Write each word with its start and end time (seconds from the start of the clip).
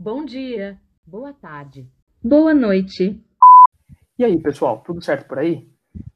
Bom 0.00 0.24
dia, 0.24 0.80
boa 1.04 1.32
tarde, 1.32 1.90
boa 2.22 2.54
noite. 2.54 3.20
E 4.16 4.24
aí, 4.24 4.40
pessoal, 4.40 4.80
tudo 4.86 5.02
certo 5.02 5.26
por 5.26 5.40
aí? 5.40 5.68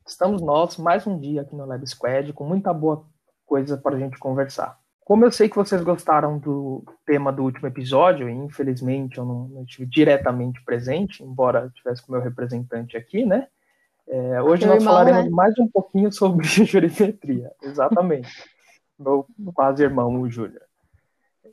Estamos 0.06 0.40
nós 0.40 0.76
mais 0.76 1.04
um 1.04 1.18
dia 1.18 1.42
aqui 1.42 1.56
no 1.56 1.66
Lab 1.66 1.84
Squad 1.84 2.32
com 2.32 2.45
muita 2.45 2.72
boa 2.72 3.04
coisa 3.45 3.76
para 3.76 3.96
a 3.96 3.98
gente 3.98 4.21
conversar. 4.21 4.79
Como 5.04 5.24
eu 5.24 5.32
sei 5.32 5.48
que 5.48 5.56
vocês 5.56 5.82
gostaram 5.82 6.38
do 6.38 6.84
tema 7.04 7.32
do 7.32 7.42
último 7.42 7.66
episódio, 7.66 8.29
e 8.29 8.32
infelizmente 8.32 9.18
eu 9.18 9.24
não, 9.24 9.48
não 9.48 9.62
estive 9.64 9.87
diretamente 9.87 10.64
presente, 10.64 11.25
embora 11.25 11.69
tivesse 11.75 12.07
com 12.07 12.12
o 12.12 12.14
meu 12.14 12.23
representante 12.23 12.96
aqui, 12.96 13.27
né? 13.27 13.49
É, 14.07 14.41
hoje 14.41 14.64
nós 14.64 14.77
irmão, 14.77 14.95
falaremos 14.95 15.25
né? 15.25 15.30
mais 15.30 15.59
um 15.59 15.67
pouquinho 15.67 16.12
sobre 16.12 16.46
jurimetria. 16.46 17.51
Exatamente. 17.61 18.30
meu 18.96 19.27
quase 19.53 19.83
irmão, 19.83 20.21
o 20.21 20.30
Júnior. 20.30 20.62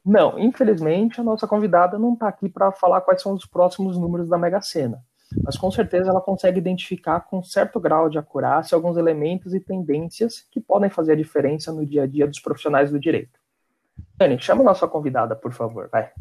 Não, 0.06 0.40
infelizmente 0.40 1.20
a 1.20 1.24
nossa 1.24 1.48
convidada 1.48 1.98
não 1.98 2.14
está 2.14 2.28
aqui 2.28 2.50
para 2.50 2.72
falar 2.72 3.02
quais 3.02 3.22
são 3.22 3.34
os 3.34 3.46
próximos 3.46 3.98
números 3.98 4.30
da 4.30 4.38
Mega 4.38 4.62
Sena, 4.62 5.04
mas 5.44 5.58
com 5.58 5.70
certeza 5.70 6.10
ela 6.10 6.22
consegue 6.22 6.58
identificar 6.58 7.22
com 7.22 7.44
certo 7.44 7.80
grau 7.80 8.10
de 8.10 8.18
acurácia 8.18 8.76
alguns 8.76 8.98
elementos 8.98 9.54
e 9.54 9.60
tendências 9.60 10.46
que 10.52 10.60
podem 10.60 10.90
fazer 10.90 11.14
a 11.14 11.18
diferença 11.18 11.72
no 11.72 11.86
dia 11.86 12.04
a 12.04 12.08
dia 12.08 12.28
dos 12.28 12.40
profissionais 12.40 12.92
do 12.92 13.00
direito. 13.00 13.40
Dani, 14.16 14.40
chama 14.40 14.62
a 14.62 14.66
nossa 14.66 14.88
convidada, 14.88 15.36
por 15.36 15.54
favor, 15.54 15.90
vai. 15.92 16.12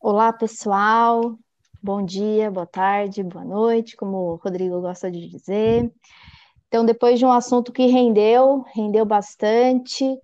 Olá, 0.00 0.32
pessoal. 0.32 1.36
Bom 1.82 2.04
dia, 2.04 2.50
boa 2.50 2.66
tarde, 2.66 3.22
boa 3.22 3.44
noite, 3.44 3.96
como 3.96 4.16
o 4.16 4.34
Rodrigo 4.36 4.80
gosta 4.80 5.10
de 5.10 5.26
dizer. 5.28 5.90
Então, 6.68 6.84
depois 6.84 7.18
de 7.18 7.24
um 7.24 7.32
assunto 7.32 7.72
que 7.72 7.86
rendeu, 7.86 8.64
rendeu 8.74 9.04
bastante, 9.04 10.18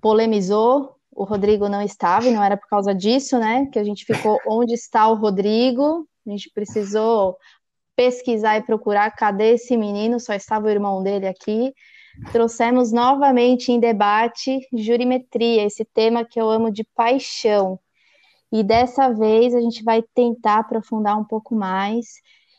polemizou, 0.00 0.99
o 1.12 1.24
Rodrigo 1.24 1.68
não 1.68 1.82
estava, 1.82 2.26
e 2.26 2.32
não 2.32 2.42
era 2.42 2.56
por 2.56 2.68
causa 2.68 2.94
disso, 2.94 3.38
né? 3.38 3.66
Que 3.66 3.78
a 3.78 3.84
gente 3.84 4.04
ficou 4.04 4.38
onde 4.46 4.74
está 4.74 5.08
o 5.08 5.14
Rodrigo. 5.14 6.08
A 6.26 6.30
gente 6.30 6.50
precisou 6.50 7.36
pesquisar 7.96 8.56
e 8.56 8.62
procurar 8.62 9.10
cadê 9.10 9.54
esse 9.54 9.76
menino, 9.76 10.18
só 10.18 10.32
estava 10.32 10.66
o 10.66 10.70
irmão 10.70 11.02
dele 11.02 11.26
aqui. 11.26 11.72
Trouxemos 12.32 12.92
novamente 12.92 13.72
em 13.72 13.80
debate 13.80 14.60
jurimetria, 14.72 15.64
esse 15.64 15.84
tema 15.84 16.24
que 16.24 16.40
eu 16.40 16.50
amo 16.50 16.70
de 16.70 16.84
paixão. 16.94 17.78
E 18.52 18.62
dessa 18.62 19.12
vez 19.12 19.54
a 19.54 19.60
gente 19.60 19.82
vai 19.84 20.02
tentar 20.14 20.60
aprofundar 20.60 21.16
um 21.18 21.24
pouco 21.24 21.54
mais 21.54 22.06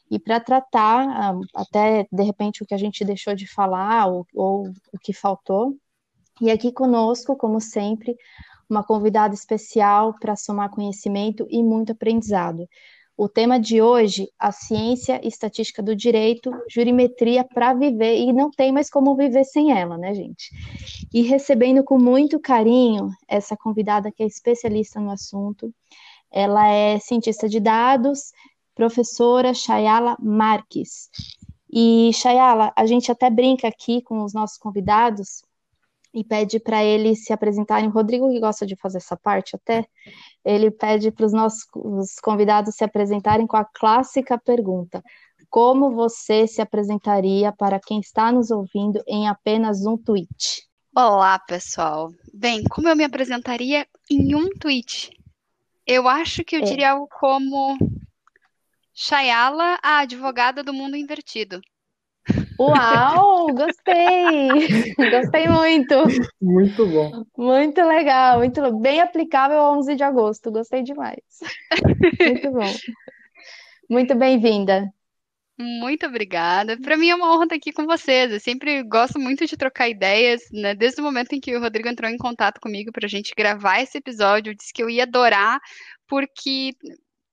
e 0.10 0.20
para 0.20 0.40
tratar 0.40 1.08
ah, 1.08 1.40
até 1.56 2.08
de 2.12 2.24
repente 2.24 2.62
o 2.62 2.66
que 2.66 2.74
a 2.74 2.78
gente 2.78 3.04
deixou 3.04 3.34
de 3.34 3.48
falar 3.48 4.08
ou, 4.08 4.28
ou 4.34 4.70
o 4.94 5.00
que 5.00 5.14
faltou. 5.14 5.76
E 6.42 6.50
aqui 6.50 6.72
conosco, 6.72 7.36
como 7.36 7.62
sempre, 7.62 8.18
uma 8.68 8.84
convidada 8.84 9.36
especial 9.36 10.16
para 10.20 10.36
somar 10.36 10.72
conhecimento 10.72 11.46
e 11.50 11.62
muito 11.62 11.92
aprendizado. 11.92 12.68
O 13.16 13.30
tema 13.30 13.60
de 13.60 13.80
hoje, 13.80 14.28
a 14.40 14.52
ciência 14.52 15.22
e 15.24 15.28
estatística 15.28 15.84
do 15.84 15.96
direito, 15.96 16.52
jurimetria 16.68 17.44
para 17.44 17.74
viver, 17.76 18.18
e 18.18 18.34
não 18.34 18.50
tem 18.50 18.72
mais 18.72 18.90
como 18.90 19.16
viver 19.16 19.44
sem 19.44 19.72
ela, 19.78 19.98
né, 19.98 20.16
gente? 20.16 20.50
E 21.14 21.22
recebendo 21.22 21.84
com 21.84 22.00
muito 22.00 22.40
carinho 22.40 23.10
essa 23.28 23.56
convidada 23.56 24.12
que 24.12 24.24
é 24.24 24.26
especialista 24.26 25.00
no 25.00 25.12
assunto, 25.12 25.72
ela 26.32 26.68
é 26.68 26.98
cientista 26.98 27.48
de 27.48 27.60
dados, 27.60 28.32
professora 28.74 29.54
Chayala 29.54 30.18
Marques. 30.20 31.10
E, 31.72 32.12
Chayala, 32.14 32.74
a 32.76 32.86
gente 32.88 33.12
até 33.12 33.30
brinca 33.30 33.68
aqui 33.68 34.02
com 34.02 34.24
os 34.24 34.34
nossos 34.34 34.58
convidados, 34.58 35.44
e 36.14 36.24
pede 36.24 36.60
para 36.60 36.84
eles 36.84 37.24
se 37.24 37.34
apresentarem. 37.34 37.90
O 37.90 37.92
Rodrigo, 37.92 38.30
que 38.30 38.40
gosta 38.40 38.66
de 38.66 38.76
fazer 38.76 38.98
essa 38.98 39.16
parte 39.16 39.56
até, 39.56 39.86
ele 40.44 40.70
pede 40.72 41.12
para 41.12 41.26
os 41.26 41.34
nossos 41.34 41.66
convidados 42.22 42.76
se 42.76 42.84
apresentarem 42.84 43.48
com 43.48 43.58
a 43.58 43.66
clássica 43.66 44.38
pergunta: 44.38 45.04
Como 45.50 45.92
você 45.92 46.48
se 46.48 46.62
apresentaria 46.62 47.52
para 47.52 47.80
quem 47.80 48.00
está 48.00 48.32
nos 48.32 48.52
ouvindo 48.52 49.02
em 49.08 49.28
apenas 49.28 49.86
um 49.86 49.98
tweet? 49.98 50.68
Olá, 50.96 51.40
pessoal. 51.40 52.12
Bem, 52.34 52.64
como 52.66 52.90
eu 52.90 52.96
me 52.96 53.06
apresentaria 53.06 53.88
em 54.10 54.36
um 54.36 54.50
tweet? 54.60 55.10
Eu 55.88 56.08
acho 56.08 56.44
que 56.44 56.56
eu 56.56 56.60
é. 56.60 56.64
diria 56.64 56.92
algo 56.92 57.08
como 57.08 57.78
Shayala, 58.94 59.80
a 59.82 60.00
advogada 60.00 60.62
do 60.62 60.74
mundo 60.74 60.98
invertido. 60.98 61.62
Uau, 62.62 63.48
gostei! 63.56 64.48
Gostei 65.10 65.48
muito. 65.48 65.96
Muito 66.40 66.86
bom. 66.86 67.26
Muito 67.36 67.82
legal, 67.82 68.38
muito 68.38 68.80
bem 68.80 69.02
aplicável 69.02 69.58
ao 69.58 69.80
11 69.80 69.96
de 69.96 70.04
agosto. 70.04 70.52
Gostei 70.52 70.84
demais. 70.84 71.18
Muito 72.20 72.52
bom. 72.52 72.72
Muito 73.90 74.14
bem-vinda. 74.14 74.94
Muito 75.58 76.06
obrigada. 76.06 76.80
Para 76.80 76.98
mim 76.98 77.10
é 77.10 77.16
uma 77.16 77.34
honra 77.34 77.46
estar 77.46 77.56
aqui 77.56 77.74
com 77.74 77.88
vocês. 77.88 78.32
Eu 78.32 78.40
sempre 78.40 78.84
gosto 78.84 79.20
muito 79.20 79.48
de 79.48 79.58
trocar 79.58 79.90
ideias, 79.90 80.44
né? 80.52 80.76
Desde 80.76 81.02
o 81.02 81.04
momento 81.04 81.34
em 81.34 81.40
que 81.40 81.56
o 81.56 81.60
Rodrigo 81.60 81.90
entrou 81.90 82.12
em 82.12 82.18
contato 82.18 82.62
comigo 82.62 82.92
para 82.92 83.08
a 83.08 83.10
gente 83.10 83.34
gravar 83.36 83.82
esse 83.82 83.98
episódio, 83.98 84.52
eu 84.52 84.56
disse 84.56 84.72
que 84.72 84.84
eu 84.84 84.90
ia 84.90 85.04
adorar, 85.04 85.60
porque 86.08 86.76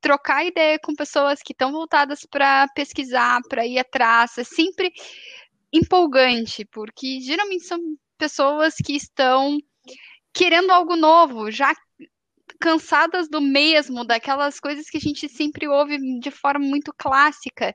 trocar 0.01 0.45
ideia 0.45 0.79
com 0.79 0.95
pessoas 0.95 1.43
que 1.43 1.53
estão 1.53 1.73
voltadas 1.73 2.27
para 2.31 2.67
pesquisar, 2.75 3.41
para 3.49 3.67
ir 3.67 3.79
atrás, 3.79 4.39
é 4.39 4.45
sempre 4.45 4.93
empolgante, 5.73 6.65
porque 6.65 7.21
geralmente 7.21 7.65
são 7.65 7.79
pessoas 8.17 8.75
que 8.77 8.95
estão 8.95 9.59
querendo 10.33 10.71
algo 10.71 10.97
novo, 10.97 11.51
já 11.51 11.75
cansadas 12.61 13.29
do 13.29 13.41
mesmo, 13.41 14.05
daquelas 14.05 14.59
coisas 14.59 14.89
que 14.89 14.97
a 14.97 15.01
gente 15.01 15.29
sempre 15.29 15.69
ouve 15.69 15.99
de 16.19 16.31
forma 16.31 16.65
muito 16.65 16.93
clássica. 16.97 17.75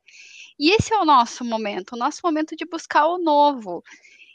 E 0.59 0.71
esse 0.71 0.93
é 0.93 0.97
o 0.97 1.05
nosso 1.05 1.43
momento, 1.43 1.93
o 1.93 1.97
nosso 1.97 2.19
momento 2.23 2.55
de 2.55 2.65
buscar 2.65 3.07
o 3.07 3.17
novo. 3.17 3.83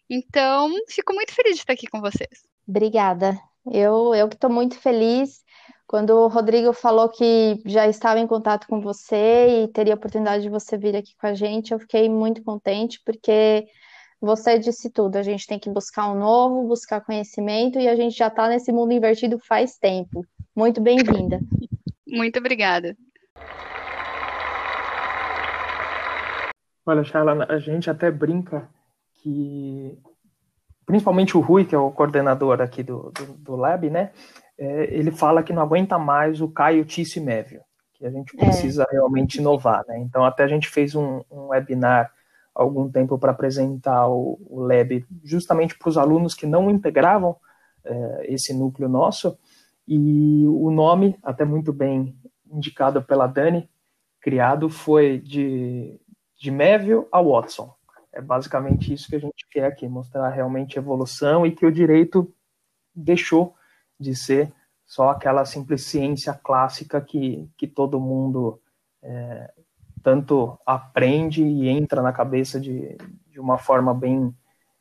Então, 0.08 0.72
fico 0.88 1.14
muito 1.14 1.34
feliz 1.34 1.56
de 1.56 1.60
estar 1.60 1.74
aqui 1.74 1.86
com 1.86 2.00
vocês. 2.00 2.46
Obrigada. 2.66 3.38
Eu, 3.66 4.14
eu 4.14 4.28
que 4.28 4.34
estou 4.34 4.50
muito 4.50 4.78
feliz. 4.78 5.44
Quando 5.88 6.10
o 6.10 6.28
Rodrigo 6.28 6.74
falou 6.74 7.08
que 7.08 7.62
já 7.64 7.88
estava 7.88 8.20
em 8.20 8.26
contato 8.26 8.66
com 8.68 8.78
você 8.78 9.64
e 9.64 9.68
teria 9.68 9.94
a 9.94 9.96
oportunidade 9.96 10.42
de 10.42 10.50
você 10.50 10.76
vir 10.76 10.94
aqui 10.94 11.16
com 11.18 11.26
a 11.26 11.32
gente, 11.32 11.72
eu 11.72 11.78
fiquei 11.78 12.10
muito 12.10 12.42
contente, 12.42 13.00
porque 13.06 13.66
você 14.20 14.58
disse 14.58 14.90
tudo. 14.90 15.16
A 15.16 15.22
gente 15.22 15.46
tem 15.46 15.58
que 15.58 15.70
buscar 15.70 16.12
um 16.12 16.18
novo, 16.18 16.68
buscar 16.68 17.00
conhecimento, 17.00 17.78
e 17.78 17.88
a 17.88 17.96
gente 17.96 18.14
já 18.14 18.26
está 18.26 18.46
nesse 18.50 18.70
mundo 18.70 18.92
invertido 18.92 19.38
faz 19.38 19.78
tempo. 19.78 20.26
Muito 20.54 20.78
bem-vinda. 20.78 21.40
Muito 22.06 22.38
obrigada. 22.38 22.94
Olha, 26.84 27.02
Charla, 27.02 27.46
a 27.48 27.58
gente 27.58 27.88
até 27.88 28.10
brinca 28.10 28.68
que, 29.22 29.98
principalmente 30.84 31.34
o 31.34 31.40
Rui, 31.40 31.64
que 31.64 31.74
é 31.74 31.78
o 31.78 31.90
coordenador 31.90 32.60
aqui 32.60 32.82
do, 32.82 33.10
do, 33.10 33.24
do 33.38 33.56
Lab, 33.56 33.88
né? 33.88 34.12
É, 34.58 34.94
ele 34.94 35.10
fala 35.10 35.42
que 35.42 35.52
não 35.52 35.62
aguenta 35.62 35.98
mais 35.98 36.40
o 36.40 36.48
Caio 36.48 36.84
Tício 36.84 37.20
e 37.20 37.24
Mévio, 37.24 37.62
que 37.94 38.04
a 38.04 38.10
gente 38.10 38.34
é. 38.36 38.44
precisa 38.44 38.84
é. 38.84 38.92
realmente 38.92 39.38
inovar, 39.38 39.84
né? 39.86 39.98
Então 40.00 40.24
até 40.24 40.44
a 40.44 40.48
gente 40.48 40.68
fez 40.68 40.94
um, 40.94 41.22
um 41.30 41.48
webinar 41.48 42.12
algum 42.54 42.90
tempo 42.90 43.18
para 43.18 43.30
apresentar 43.30 44.08
o, 44.08 44.38
o 44.48 44.60
Lab 44.60 45.06
justamente 45.22 45.78
para 45.78 45.88
os 45.88 45.96
alunos 45.96 46.34
que 46.34 46.46
não 46.46 46.68
integravam 46.68 47.36
é, 47.84 48.34
esse 48.34 48.52
núcleo 48.52 48.88
nosso, 48.88 49.38
e 49.86 50.44
o 50.46 50.70
nome, 50.70 51.18
até 51.22 51.46
muito 51.46 51.72
bem 51.72 52.14
indicado 52.50 53.02
pela 53.02 53.26
Dani, 53.26 53.70
criado 54.20 54.68
foi 54.68 55.18
de, 55.18 55.98
de 56.38 56.50
Mévio 56.50 57.08
a 57.10 57.22
Watson. 57.22 57.72
É 58.12 58.20
basicamente 58.20 58.92
isso 58.92 59.08
que 59.08 59.16
a 59.16 59.20
gente 59.20 59.46
quer 59.50 59.64
aqui, 59.64 59.88
mostrar 59.88 60.28
realmente 60.28 60.76
evolução 60.76 61.46
e 61.46 61.52
que 61.52 61.64
o 61.64 61.72
direito 61.72 62.30
deixou 62.94 63.54
de 63.98 64.14
ser 64.14 64.52
só 64.86 65.10
aquela 65.10 65.44
simples 65.44 65.84
ciência 65.84 66.32
clássica 66.32 67.00
que, 67.00 67.48
que 67.56 67.66
todo 67.66 68.00
mundo 68.00 68.60
é, 69.02 69.52
tanto 70.02 70.58
aprende 70.64 71.42
e 71.42 71.68
entra 71.68 72.00
na 72.00 72.12
cabeça 72.12 72.58
de, 72.58 72.96
de 73.30 73.38
uma 73.38 73.58
forma 73.58 73.92
bem 73.92 74.34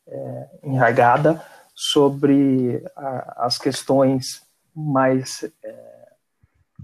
é, 0.08 0.50
enraigada 0.64 1.44
sobre 1.76 2.84
a, 2.96 3.46
as 3.46 3.58
questões 3.58 4.42
mais 4.74 5.44
é, 5.64 5.98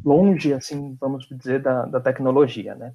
longe, 0.03 0.53
assim, 0.53 0.97
vamos 0.99 1.27
dizer, 1.27 1.61
da, 1.61 1.85
da 1.85 2.01
tecnologia, 2.01 2.75
né? 2.75 2.93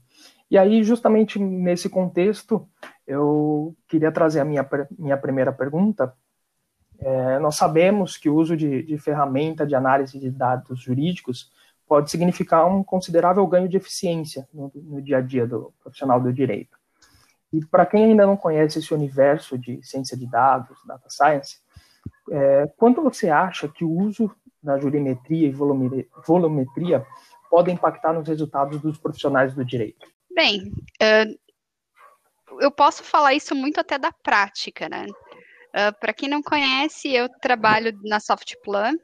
E 0.51 0.57
aí, 0.57 0.83
justamente 0.83 1.39
nesse 1.39 1.89
contexto, 1.89 2.67
eu 3.07 3.75
queria 3.87 4.11
trazer 4.11 4.41
a 4.41 4.45
minha, 4.45 4.69
minha 4.99 5.17
primeira 5.17 5.53
pergunta, 5.53 6.13
é, 7.01 7.39
nós 7.39 7.57
sabemos 7.57 8.17
que 8.17 8.29
o 8.29 8.35
uso 8.35 8.57
de, 8.57 8.83
de 8.83 8.99
ferramenta 8.99 9.67
de 9.67 9.75
análise 9.75 10.19
de 10.19 10.31
dados 10.31 10.81
jurídicos 10.81 11.51
pode 11.87 12.11
significar 12.11 12.67
um 12.67 12.83
considerável 12.83 13.47
ganho 13.47 13.69
de 13.69 13.77
eficiência 13.77 14.49
no, 14.53 14.71
no 14.75 15.01
dia 15.01 15.19
a 15.19 15.21
dia 15.21 15.47
do 15.47 15.73
profissional 15.83 16.21
do 16.21 16.33
direito. 16.33 16.77
E 17.53 17.65
para 17.65 17.87
quem 17.87 18.05
ainda 18.05 18.27
não 18.27 18.37
conhece 18.37 18.79
esse 18.79 18.93
universo 18.93 19.57
de 19.57 19.83
ciência 19.83 20.17
de 20.17 20.27
dados, 20.27 20.77
data 20.87 21.09
science, 21.09 21.59
é, 22.31 22.67
quanto 22.77 23.03
você 23.03 23.31
acha 23.31 23.69
que 23.69 23.85
o 23.85 23.91
uso 23.91 24.31
da 24.63 24.79
jurimetria 24.79 25.49
e 25.49 25.53
volumetria 26.27 27.07
podem 27.49 27.75
impactar 27.75 28.13
nos 28.13 28.29
resultados 28.29 28.81
dos 28.81 28.99
profissionais 28.99 29.55
do 29.55 29.65
direito? 29.65 30.07
Bem, 30.35 30.71
eu 32.61 32.71
posso 32.71 33.03
falar 33.03 33.35
isso 33.35 33.55
muito 33.55 33.81
até 33.81 33.99
da 33.99 34.13
prática, 34.13 34.89
né? 34.89 35.07
Uh, 35.69 35.93
Para 36.01 36.13
quem 36.13 36.29
não 36.29 36.43
conhece, 36.43 37.13
eu 37.13 37.29
trabalho 37.29 37.99
na 38.05 38.21
Softplan, 38.21 38.95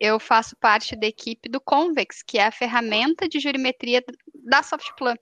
eu 0.00 0.18
faço 0.18 0.56
parte 0.56 0.96
da 0.96 1.06
equipe 1.06 1.48
do 1.48 1.60
Convex, 1.60 2.22
que 2.22 2.38
é 2.38 2.46
a 2.46 2.52
ferramenta 2.52 3.28
de 3.28 3.38
jurimetria 3.38 4.02
da 4.34 4.62
Softplan. 4.62 5.14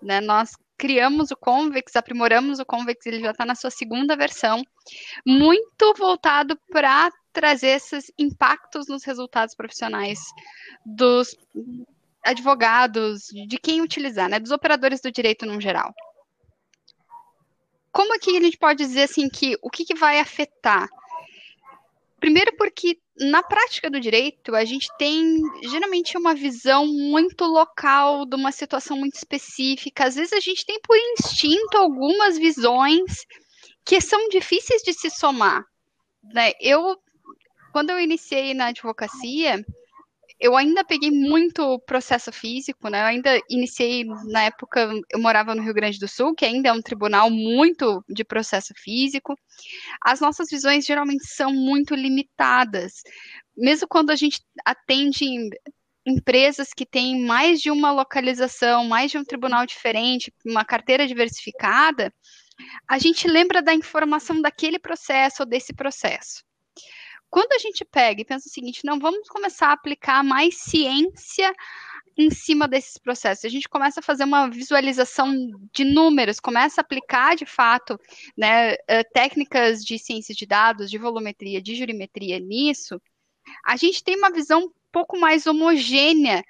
Né? 0.00 0.20
Nós 0.20 0.52
criamos 0.76 1.30
o 1.30 1.36
Convex, 1.36 1.96
aprimoramos 1.96 2.58
o 2.58 2.64
Convex, 2.64 3.04
ele 3.06 3.20
já 3.20 3.30
está 3.30 3.44
na 3.44 3.54
sua 3.54 3.70
segunda 3.70 4.16
versão, 4.16 4.62
muito 5.26 5.94
voltado 5.96 6.58
para 6.70 7.10
trazer 7.32 7.70
esses 7.70 8.12
impactos 8.18 8.86
nos 8.86 9.04
resultados 9.04 9.54
profissionais 9.54 10.20
dos 10.84 11.36
advogados, 12.24 13.26
de 13.48 13.58
quem 13.58 13.82
utilizar, 13.82 14.28
né, 14.28 14.38
dos 14.38 14.50
operadores 14.50 15.00
do 15.00 15.12
direito 15.12 15.44
no 15.44 15.60
geral. 15.60 15.92
Como 17.94 18.12
aqui 18.12 18.36
a 18.36 18.40
gente 18.40 18.58
pode 18.58 18.84
dizer 18.84 19.04
assim 19.04 19.28
que 19.28 19.56
o 19.62 19.70
que, 19.70 19.84
que 19.84 19.94
vai 19.94 20.18
afetar? 20.18 20.88
Primeiro 22.18 22.56
porque 22.56 22.98
na 23.16 23.40
prática 23.40 23.88
do 23.88 24.00
direito, 24.00 24.56
a 24.56 24.64
gente 24.64 24.88
tem 24.98 25.40
geralmente 25.70 26.18
uma 26.18 26.34
visão 26.34 26.86
muito 26.86 27.44
local 27.44 28.26
de 28.26 28.34
uma 28.34 28.50
situação 28.50 28.96
muito 28.96 29.14
específica. 29.14 30.06
Às 30.06 30.16
vezes 30.16 30.32
a 30.32 30.40
gente 30.40 30.66
tem 30.66 30.80
por 30.80 30.96
instinto 30.96 31.76
algumas 31.76 32.36
visões 32.36 33.24
que 33.84 34.00
são 34.00 34.28
difíceis 34.28 34.82
de 34.82 34.92
se 34.92 35.10
somar. 35.10 35.64
Né? 36.24 36.52
Eu, 36.60 36.98
quando 37.72 37.90
eu 37.90 38.00
iniciei 38.00 38.54
na 38.54 38.66
advocacia, 38.66 39.64
eu 40.44 40.54
ainda 40.54 40.84
peguei 40.84 41.10
muito 41.10 41.78
processo 41.86 42.30
físico, 42.30 42.90
né? 42.90 43.00
Eu 43.00 43.06
ainda 43.06 43.40
iniciei 43.48 44.04
na 44.04 44.42
época, 44.42 44.92
eu 45.10 45.18
morava 45.18 45.54
no 45.54 45.62
Rio 45.62 45.72
Grande 45.72 45.98
do 45.98 46.06
Sul, 46.06 46.34
que 46.34 46.44
ainda 46.44 46.68
é 46.68 46.72
um 46.72 46.82
tribunal 46.82 47.30
muito 47.30 48.04
de 48.06 48.22
processo 48.22 48.74
físico. 48.76 49.34
As 50.04 50.20
nossas 50.20 50.50
visões 50.50 50.84
geralmente 50.84 51.26
são 51.26 51.50
muito 51.50 51.94
limitadas. 51.94 52.92
Mesmo 53.56 53.88
quando 53.88 54.10
a 54.10 54.16
gente 54.16 54.42
atende 54.66 55.24
empresas 56.06 56.74
que 56.76 56.84
têm 56.84 57.24
mais 57.24 57.58
de 57.62 57.70
uma 57.70 57.90
localização, 57.90 58.84
mais 58.84 59.10
de 59.10 59.16
um 59.16 59.24
tribunal 59.24 59.64
diferente, 59.64 60.30
uma 60.44 60.62
carteira 60.62 61.06
diversificada, 61.06 62.12
a 62.86 62.98
gente 62.98 63.26
lembra 63.26 63.62
da 63.62 63.72
informação 63.72 64.42
daquele 64.42 64.78
processo 64.78 65.42
ou 65.42 65.48
desse 65.48 65.72
processo. 65.72 66.44
Quando 67.34 67.52
a 67.52 67.58
gente 67.58 67.84
pega 67.84 68.22
e 68.22 68.24
pensa 68.24 68.48
o 68.48 68.52
seguinte, 68.52 68.84
não, 68.84 68.96
vamos 68.96 69.28
começar 69.28 69.70
a 69.70 69.72
aplicar 69.72 70.22
mais 70.22 70.56
ciência 70.56 71.52
em 72.16 72.30
cima 72.30 72.68
desses 72.68 72.96
processos. 72.96 73.44
A 73.44 73.48
gente 73.48 73.68
começa 73.68 73.98
a 73.98 74.02
fazer 74.04 74.22
uma 74.22 74.48
visualização 74.48 75.34
de 75.72 75.82
números, 75.82 76.38
começa 76.38 76.80
a 76.80 76.82
aplicar 76.82 77.34
de 77.34 77.44
fato 77.44 77.98
né, 78.38 78.76
eh, 78.86 79.02
técnicas 79.12 79.84
de 79.84 79.98
ciência 79.98 80.32
de 80.32 80.46
dados, 80.46 80.88
de 80.88 80.96
volumetria, 80.96 81.60
de 81.60 81.74
jurimetria 81.74 82.38
nisso. 82.38 83.02
A 83.66 83.76
gente 83.76 84.04
tem 84.04 84.16
uma 84.16 84.30
visão 84.30 84.72
pouco 84.94 85.18
mais 85.18 85.44
homogênea 85.44 86.44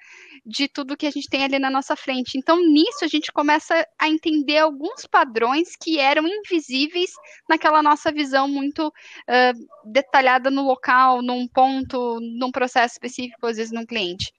de 0.45 0.67
tudo 0.67 0.95
que 0.95 1.07
a 1.07 1.11
gente 1.11 1.27
tem 1.27 1.43
ali 1.43 1.57
na 1.57 1.71
nossa 1.71 1.95
frente. 1.95 2.37
Então, 2.37 2.57
nisso, 2.63 3.03
a 3.03 3.07
gente 3.07 3.31
começa 3.31 3.85
a 3.99 4.07
entender 4.07 4.59
alguns 4.59 5.07
padrões 5.07 5.75
que 5.75 5.97
eram 5.97 6.27
invisíveis 6.27 7.09
naquela 7.49 7.81
nossa 7.81 8.11
visão 8.11 8.47
muito 8.47 8.87
uh, 8.87 9.91
detalhada 9.91 10.51
no 10.51 10.61
local, 10.61 11.23
num 11.23 11.47
ponto, 11.47 12.19
num 12.21 12.51
processo 12.51 12.93
específico, 12.93 13.47
às 13.47 13.57
vezes 13.57 13.73
num 13.73 13.85
cliente. 13.85 14.31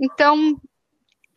Então, 0.00 0.60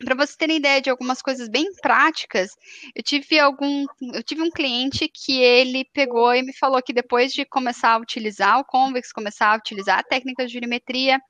para 0.04 0.14
você 0.14 0.36
ter 0.36 0.50
ideia 0.50 0.80
de 0.80 0.90
algumas 0.90 1.20
coisas 1.20 1.48
bem 1.48 1.72
práticas, 1.82 2.50
eu 2.94 3.02
tive 3.02 3.38
algum, 3.38 3.84
eu 4.14 4.22
tive 4.22 4.42
um 4.42 4.50
cliente 4.50 5.08
que 5.08 5.40
ele 5.40 5.84
pegou 5.92 6.34
e 6.34 6.42
me 6.42 6.52
falou 6.52 6.80
que 6.82 6.92
depois 6.92 7.32
de 7.32 7.44
começar 7.44 7.92
a 7.92 7.98
utilizar 7.98 8.60
o 8.60 8.64
Convex, 8.64 9.12
começar 9.12 9.52
a 9.52 9.56
utilizar 9.56 9.98
a 9.98 10.02
técnica 10.02 10.46
de 10.46 10.52
jurimetria, 10.52 11.20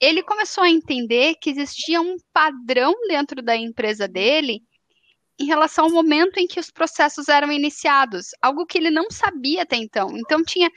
ele 0.00 0.22
começou 0.22 0.64
a 0.64 0.70
entender 0.70 1.36
que 1.40 1.50
existia 1.50 2.00
um 2.00 2.16
padrão 2.32 2.94
dentro 3.06 3.40
da 3.42 3.56
empresa 3.56 4.08
dele 4.08 4.62
em 5.38 5.46
relação 5.46 5.86
ao 5.86 5.90
momento 5.90 6.38
em 6.38 6.46
que 6.46 6.60
os 6.60 6.70
processos 6.70 7.28
eram 7.28 7.50
iniciados, 7.50 8.26
algo 8.42 8.66
que 8.66 8.76
ele 8.76 8.90
não 8.90 9.10
sabia 9.10 9.62
até 9.62 9.76
então. 9.76 10.16
Então 10.18 10.42
tinha 10.42 10.68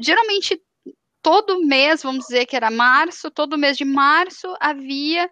geralmente 0.00 0.60
todo 1.22 1.64
mês, 1.64 2.02
vamos 2.02 2.26
dizer 2.26 2.46
que 2.46 2.56
era 2.56 2.70
março, 2.70 3.30
todo 3.30 3.58
mês 3.58 3.76
de 3.76 3.84
março 3.84 4.52
havia 4.58 5.30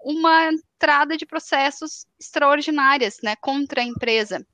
uma 0.00 0.50
entrada 0.52 1.16
de 1.16 1.26
processos 1.26 2.06
extraordinárias, 2.20 3.18
né, 3.22 3.34
contra 3.40 3.80
a 3.80 3.84
empresa. 3.84 4.44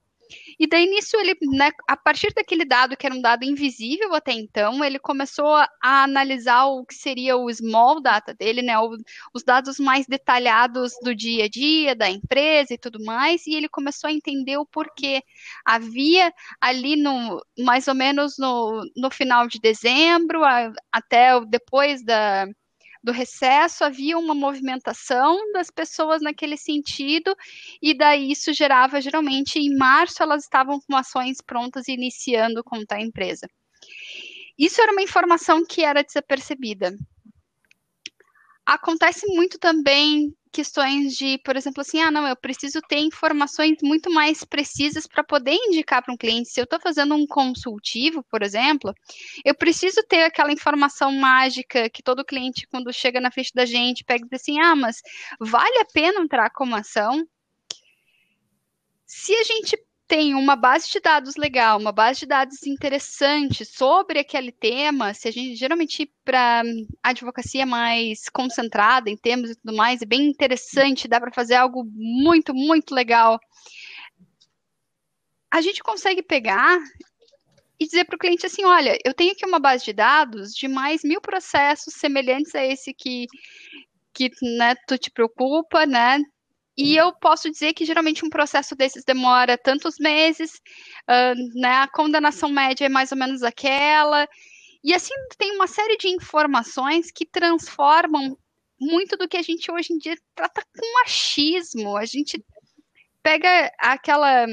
E 0.58 0.66
daí 0.66 0.86
nisso 0.86 1.16
ele, 1.16 1.36
né, 1.42 1.70
a 1.88 1.96
partir 1.96 2.32
daquele 2.34 2.64
dado 2.64 2.96
que 2.96 3.06
era 3.06 3.14
um 3.14 3.20
dado 3.20 3.44
invisível 3.44 4.14
até 4.14 4.32
então, 4.32 4.84
ele 4.84 4.98
começou 4.98 5.54
a, 5.54 5.68
analisar 5.82 6.66
o 6.66 6.84
que 6.84 6.94
seria 6.94 7.36
o 7.36 7.52
small 7.52 8.00
data 8.00 8.34
dele, 8.34 8.62
né, 8.62 8.78
o, 8.78 8.96
os 9.34 9.42
dados 9.44 9.78
mais 9.78 10.06
detalhados 10.06 10.92
do 11.02 11.14
dia 11.14 11.44
a 11.44 11.48
dia 11.48 11.94
da 11.94 12.08
empresa 12.08 12.74
e 12.74 12.78
tudo 12.78 13.02
mais, 13.04 13.46
e 13.46 13.54
ele 13.54 13.68
começou 13.68 14.08
a 14.08 14.12
entender 14.12 14.56
o 14.56 14.66
porquê. 14.66 15.22
Havia 15.64 16.32
ali 16.60 16.96
no 16.96 17.40
mais 17.58 17.88
ou 17.88 17.94
menos 17.94 18.34
no, 18.38 18.82
no 18.96 19.10
final 19.10 19.46
de 19.46 19.58
dezembro, 19.60 20.44
a, 20.44 20.72
até 20.92 21.40
depois 21.46 22.04
da 22.04 22.46
do 23.02 23.10
recesso, 23.12 23.84
havia 23.84 24.16
uma 24.16 24.34
movimentação 24.34 25.38
das 25.52 25.70
pessoas 25.70 26.22
naquele 26.22 26.56
sentido, 26.56 27.34
e 27.80 27.92
daí 27.94 28.30
isso 28.30 28.52
gerava, 28.52 29.00
geralmente, 29.00 29.58
em 29.58 29.76
março, 29.76 30.22
elas 30.22 30.44
estavam 30.44 30.80
com 30.80 30.96
ações 30.96 31.38
prontas 31.40 31.88
e 31.88 31.92
iniciando 31.92 32.62
contra 32.62 32.98
a 32.98 33.02
empresa. 33.02 33.48
Isso 34.56 34.80
era 34.80 34.92
uma 34.92 35.02
informação 35.02 35.64
que 35.64 35.82
era 35.82 36.04
desapercebida. 36.04 36.96
Acontece 38.64 39.26
muito 39.26 39.58
também 39.58 40.32
questões 40.52 41.14
de, 41.14 41.38
por 41.38 41.56
exemplo, 41.56 41.80
assim, 41.80 42.00
ah, 42.00 42.10
não, 42.10 42.26
eu 42.26 42.36
preciso 42.36 42.80
ter 42.82 42.98
informações 42.98 43.78
muito 43.82 44.10
mais 44.10 44.44
precisas 44.44 45.06
para 45.06 45.24
poder 45.24 45.54
indicar 45.54 46.02
para 46.02 46.12
um 46.12 46.16
cliente. 46.16 46.50
Se 46.50 46.60
eu 46.60 46.64
estou 46.64 46.78
fazendo 46.78 47.14
um 47.14 47.26
consultivo, 47.26 48.22
por 48.30 48.42
exemplo, 48.42 48.94
eu 49.44 49.54
preciso 49.54 50.02
ter 50.06 50.24
aquela 50.24 50.52
informação 50.52 51.10
mágica 51.12 51.88
que 51.88 52.02
todo 52.02 52.24
cliente, 52.24 52.66
quando 52.68 52.92
chega 52.92 53.20
na 53.20 53.30
frente 53.30 53.52
da 53.54 53.64
gente, 53.64 54.04
pega 54.04 54.24
e 54.24 54.28
diz 54.28 54.40
assim, 54.40 54.60
ah, 54.60 54.76
mas 54.76 54.96
vale 55.40 55.78
a 55.78 55.86
pena 55.86 56.20
entrar 56.20 56.50
com 56.50 56.74
ação? 56.74 57.26
Se 59.06 59.34
a 59.34 59.42
gente 59.44 59.76
tem 60.12 60.34
uma 60.34 60.54
base 60.54 60.90
de 60.92 61.00
dados 61.00 61.36
legal, 61.36 61.78
uma 61.78 61.90
base 61.90 62.20
de 62.20 62.26
dados 62.26 62.66
interessante 62.66 63.64
sobre 63.64 64.18
aquele 64.18 64.52
tema, 64.52 65.14
se 65.14 65.26
a 65.26 65.30
gente 65.30 65.56
geralmente 65.56 66.12
para 66.22 66.62
advocacia 67.02 67.64
mais 67.64 68.28
concentrada 68.28 69.08
em 69.08 69.16
termos 69.16 69.48
e 69.48 69.54
tudo 69.54 69.74
mais, 69.74 70.02
é 70.02 70.04
bem 70.04 70.28
interessante, 70.28 71.08
dá 71.08 71.18
para 71.18 71.32
fazer 71.32 71.54
algo 71.54 71.82
muito, 71.94 72.52
muito 72.52 72.94
legal. 72.94 73.40
A 75.50 75.62
gente 75.62 75.82
consegue 75.82 76.22
pegar 76.22 76.78
e 77.80 77.86
dizer 77.86 78.04
para 78.04 78.16
o 78.16 78.18
cliente 78.18 78.44
assim, 78.44 78.66
olha, 78.66 78.98
eu 79.06 79.14
tenho 79.14 79.32
aqui 79.32 79.46
uma 79.46 79.58
base 79.58 79.82
de 79.82 79.94
dados 79.94 80.52
de 80.52 80.68
mais 80.68 81.02
mil 81.02 81.22
processos 81.22 81.94
semelhantes 81.94 82.54
a 82.54 82.62
esse 82.62 82.92
que 82.92 83.24
que 84.12 84.30
né, 84.58 84.74
tu 84.86 84.98
te 84.98 85.10
preocupa, 85.10 85.86
né? 85.86 86.20
E 86.76 86.96
eu 86.96 87.12
posso 87.12 87.50
dizer 87.50 87.74
que 87.74 87.84
geralmente 87.84 88.24
um 88.24 88.30
processo 88.30 88.74
desses 88.74 89.04
demora 89.04 89.58
tantos 89.58 89.98
meses, 89.98 90.52
uh, 91.08 91.60
né? 91.60 91.76
A 91.76 91.88
condenação 91.88 92.48
média 92.48 92.86
é 92.86 92.88
mais 92.88 93.12
ou 93.12 93.18
menos 93.18 93.42
aquela. 93.42 94.26
E 94.82 94.94
assim 94.94 95.14
tem 95.38 95.54
uma 95.54 95.66
série 95.66 95.96
de 95.96 96.08
informações 96.08 97.10
que 97.12 97.26
transformam 97.26 98.36
muito 98.80 99.16
do 99.16 99.28
que 99.28 99.36
a 99.36 99.42
gente 99.42 99.70
hoje 99.70 99.92
em 99.92 99.98
dia 99.98 100.16
trata 100.34 100.62
com 100.76 101.02
achismo. 101.04 101.96
A 101.96 102.04
gente 102.04 102.42
pega 103.22 103.70
aquela 103.78 104.46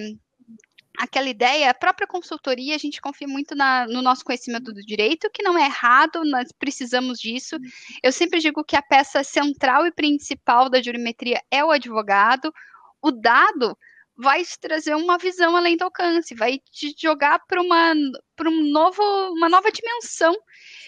aquela 1.00 1.30
ideia, 1.30 1.70
a 1.70 1.74
própria 1.74 2.06
consultoria, 2.06 2.76
a 2.76 2.78
gente 2.78 3.00
confia 3.00 3.28
muito 3.28 3.56
na, 3.56 3.88
no 3.88 4.02
nosso 4.02 4.26
conhecimento 4.26 4.74
do 4.74 4.82
direito, 4.82 5.30
que 5.34 5.42
não 5.42 5.58
é 5.58 5.64
errado, 5.66 6.26
nós 6.26 6.52
precisamos 6.52 7.20
disso. 7.20 7.56
Eu 8.04 8.12
sempre 8.12 8.42
digo 8.42 8.66
que 8.66 8.76
a 8.76 8.82
peça 8.82 9.24
central 9.24 9.88
e 9.88 9.92
principal 9.92 10.70
da 10.70 10.82
jurimetria 10.82 11.42
é 11.50 11.64
o 11.64 11.72
advogado. 11.72 12.54
O 13.02 13.12
dado 13.12 13.78
vai 14.18 14.44
te 14.44 14.60
trazer 14.60 14.94
uma 14.94 15.18
visão 15.18 15.56
além 15.56 15.78
do 15.78 15.86
alcance, 15.86 16.36
vai 16.36 16.60
te 16.70 16.94
jogar 17.02 17.40
para 17.48 17.62
uma, 17.62 17.94
um 17.94 18.70
novo, 18.70 19.02
uma 19.32 19.48
nova 19.48 19.72
dimensão 19.72 20.36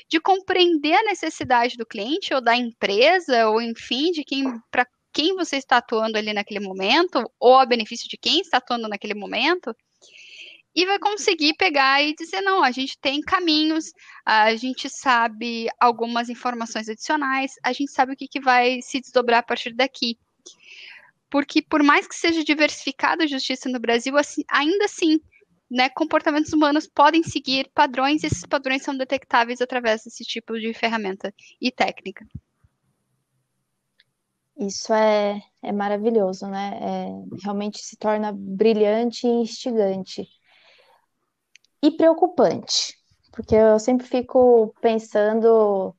de 0.09 0.19
compreender 0.19 0.93
a 0.93 1.03
necessidade 1.03 1.77
do 1.77 1.85
cliente 1.85 2.33
ou 2.33 2.41
da 2.41 2.53
empresa, 2.53 3.47
ou 3.47 3.61
enfim, 3.61 4.11
de 4.11 4.25
quem 4.25 4.43
para 4.69 4.85
quem 5.13 5.35
você 5.35 5.55
está 5.55 5.77
atuando 5.77 6.17
ali 6.17 6.33
naquele 6.33 6.59
momento, 6.59 7.23
ou 7.39 7.57
a 7.57 7.65
benefício 7.65 8.09
de 8.09 8.17
quem 8.17 8.41
está 8.41 8.57
atuando 8.57 8.87
naquele 8.89 9.13
momento, 9.13 9.73
e 10.73 10.85
vai 10.85 10.97
conseguir 10.99 11.53
pegar 11.55 12.01
e 12.01 12.15
dizer: 12.15 12.41
não, 12.41 12.63
a 12.63 12.71
gente 12.71 12.97
tem 12.99 13.21
caminhos, 13.21 13.91
a 14.25 14.55
gente 14.55 14.89
sabe 14.89 15.67
algumas 15.79 16.29
informações 16.29 16.87
adicionais, 16.87 17.53
a 17.63 17.73
gente 17.73 17.91
sabe 17.91 18.13
o 18.13 18.15
que, 18.15 18.27
que 18.27 18.39
vai 18.39 18.81
se 18.81 18.99
desdobrar 18.99 19.39
a 19.39 19.43
partir 19.43 19.73
daqui. 19.73 20.17
Porque, 21.29 21.61
por 21.61 21.81
mais 21.83 22.07
que 22.07 22.15
seja 22.15 22.43
diversificada 22.43 23.23
a 23.23 23.27
justiça 23.27 23.69
no 23.69 23.79
Brasil, 23.79 24.17
assim, 24.17 24.43
ainda 24.49 24.85
assim, 24.85 25.19
né, 25.69 25.89
comportamentos 25.89 26.51
humanos 26.51 26.87
podem 26.87 27.23
seguir 27.23 27.71
padrões 27.73 28.23
e 28.23 28.27
esses 28.27 28.45
padrões 28.45 28.83
são 28.83 28.97
detectáveis 28.97 29.61
através 29.61 30.03
desse 30.03 30.23
tipo 30.25 30.59
de 30.59 30.73
ferramenta 30.73 31.33
e 31.59 31.71
técnica. 31.71 32.25
Isso 34.57 34.93
é, 34.93 35.41
é 35.63 35.71
maravilhoso, 35.71 36.47
né? 36.47 36.77
É, 36.81 37.43
realmente 37.43 37.79
se 37.79 37.95
torna 37.97 38.33
brilhante 38.33 39.25
e 39.25 39.29
instigante 39.29 40.27
e 41.81 41.91
preocupante, 41.91 42.95
porque 43.31 43.55
eu 43.55 43.79
sempre 43.79 44.05
fico 44.05 44.73
pensando 44.81 45.95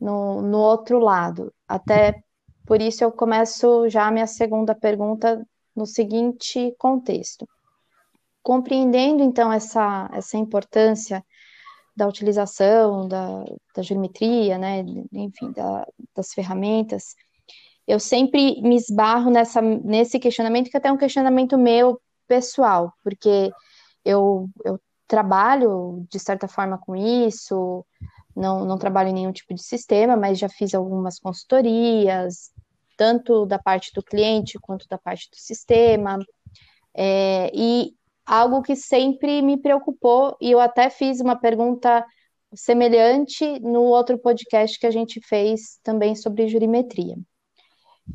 no, 0.00 0.42
no 0.42 0.58
outro 0.58 0.98
lado. 0.98 1.52
Até 1.66 2.22
por 2.66 2.80
isso 2.80 3.04
eu 3.04 3.12
começo 3.12 3.88
já 3.88 4.06
a 4.06 4.10
minha 4.10 4.26
segunda 4.26 4.74
pergunta 4.74 5.46
no 5.74 5.86
seguinte 5.86 6.74
contexto. 6.78 7.46
Compreendendo 8.42 9.22
então 9.22 9.52
essa, 9.52 10.08
essa 10.12 10.36
importância 10.36 11.24
da 11.94 12.06
utilização 12.06 13.08
da, 13.08 13.44
da 13.74 13.82
geometria, 13.82 14.56
né, 14.56 14.84
enfim, 15.12 15.50
da, 15.52 15.86
das 16.14 16.32
ferramentas, 16.32 17.14
eu 17.86 17.98
sempre 17.98 18.60
me 18.62 18.76
esbarro 18.76 19.30
nessa, 19.30 19.60
nesse 19.60 20.18
questionamento, 20.18 20.70
que 20.70 20.76
até 20.76 20.88
é 20.88 20.92
um 20.92 20.96
questionamento 20.98 21.58
meu 21.58 22.00
pessoal, 22.26 22.92
porque 23.02 23.50
eu, 24.04 24.48
eu 24.64 24.78
trabalho 25.08 26.06
de 26.10 26.20
certa 26.20 26.46
forma 26.46 26.78
com 26.78 26.94
isso, 26.94 27.84
não, 28.36 28.64
não 28.64 28.78
trabalho 28.78 29.08
em 29.08 29.14
nenhum 29.14 29.32
tipo 29.32 29.54
de 29.54 29.62
sistema, 29.62 30.16
mas 30.16 30.38
já 30.38 30.48
fiz 30.48 30.74
algumas 30.74 31.18
consultorias, 31.18 32.52
tanto 32.96 33.46
da 33.46 33.58
parte 33.58 33.90
do 33.94 34.02
cliente 34.02 34.58
quanto 34.58 34.86
da 34.88 34.98
parte 34.98 35.28
do 35.30 35.36
sistema. 35.36 36.18
É, 36.94 37.50
e 37.54 37.92
algo 38.26 38.62
que 38.62 38.76
sempre 38.76 39.40
me 39.42 39.56
preocupou, 39.56 40.36
e 40.40 40.50
eu 40.50 40.60
até 40.60 40.90
fiz 40.90 41.20
uma 41.20 41.34
pergunta 41.34 42.04
semelhante 42.54 43.58
no 43.60 43.82
outro 43.82 44.18
podcast 44.18 44.78
que 44.78 44.86
a 44.86 44.90
gente 44.90 45.20
fez 45.20 45.78
também 45.82 46.14
sobre 46.14 46.48
jurimetria. 46.48 47.16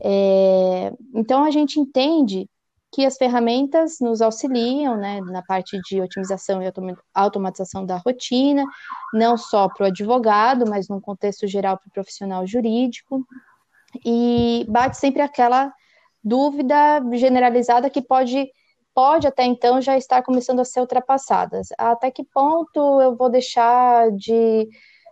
É, 0.02 0.92
então 1.14 1.44
a 1.44 1.52
gente 1.52 1.80
entende 1.80 2.48
que 2.94 3.06
as 3.06 3.18
ferramentas 3.18 3.98
nos 4.00 4.22
auxiliam 4.22 4.96
né, 4.96 5.20
na 5.22 5.42
parte 5.42 5.80
de 5.90 6.00
otimização 6.00 6.62
e 6.62 6.72
automatização 7.14 7.84
da 7.84 7.98
rotina, 7.98 8.64
não 9.12 9.36
só 9.36 9.68
para 9.68 9.86
o 9.86 9.88
advogado, 9.88 10.70
mas 10.70 10.88
num 10.88 11.02
contexto 11.02 11.48
geral 11.48 11.76
para 11.76 11.88
o 11.88 11.92
profissional 11.92 12.46
jurídico, 12.46 13.26
e 14.06 14.64
bate 14.70 14.98
sempre 14.98 15.24
aquela 15.24 15.74
dúvida 16.24 17.02
generalizada 17.14 17.90
que 17.90 18.02
pode, 18.02 18.48
pode 18.94 19.26
até 19.26 19.44
então 19.44 19.82
já 19.82 19.98
estar 19.98 20.22
começando 20.22 20.60
a 20.60 20.66
ser 20.66 20.80
ultrapassada. 20.80 21.62
Até 21.80 22.12
que 22.12 22.24
ponto 22.24 23.02
eu 23.02 23.16
vou 23.16 23.30
deixar 23.30 24.12
de, 24.12 24.70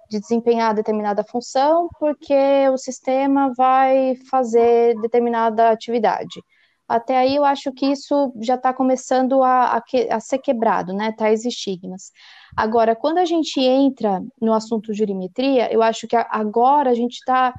de 0.08 0.20
desempenhar 0.20 0.76
determinada 0.76 1.24
função 1.24 1.90
porque 2.00 2.70
o 2.72 2.78
sistema 2.78 3.52
vai 3.58 4.16
fazer 4.30 4.96
determinada 5.02 5.72
atividade? 5.72 6.44
Até 6.92 7.18
aí 7.18 7.36
eu 7.36 7.46
acho 7.46 7.72
que 7.72 7.86
isso 7.86 8.34
já 8.42 8.56
está 8.56 8.74
começando 8.74 9.42
a, 9.42 9.78
a, 9.78 9.84
a, 10.12 10.20
ser 10.20 10.40
quebrado, 10.40 10.94
né? 10.94 11.14
Tais 11.14 11.46
estigmas. 11.46 12.12
Agora, 12.56 12.96
quando 12.96 13.18
a 13.18 13.26
gente 13.26 13.60
entra 13.62 14.22
no 14.42 14.54
assunto 14.54 14.94
jurimetria, 14.94 15.72
eu 15.72 15.82
acho 15.82 16.08
que 16.08 16.16
agora 16.16 16.90
a 16.90 16.94
gente 16.94 17.14
está 17.14 17.54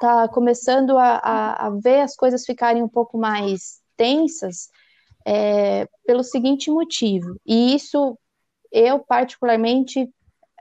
tá 0.00 0.28
começando 0.28 0.96
a, 0.96 1.66
a, 1.66 1.70
ver 1.70 2.00
as 2.00 2.16
coisas 2.16 2.46
ficarem 2.46 2.82
um 2.82 2.88
pouco 2.88 3.18
mais 3.18 3.80
tensas 3.96 4.68
é, 5.26 5.86
pelo 6.06 6.24
seguinte 6.24 6.70
motivo, 6.70 7.36
e 7.46 7.74
isso 7.74 8.18
eu 8.72 8.98
particularmente 8.98 10.08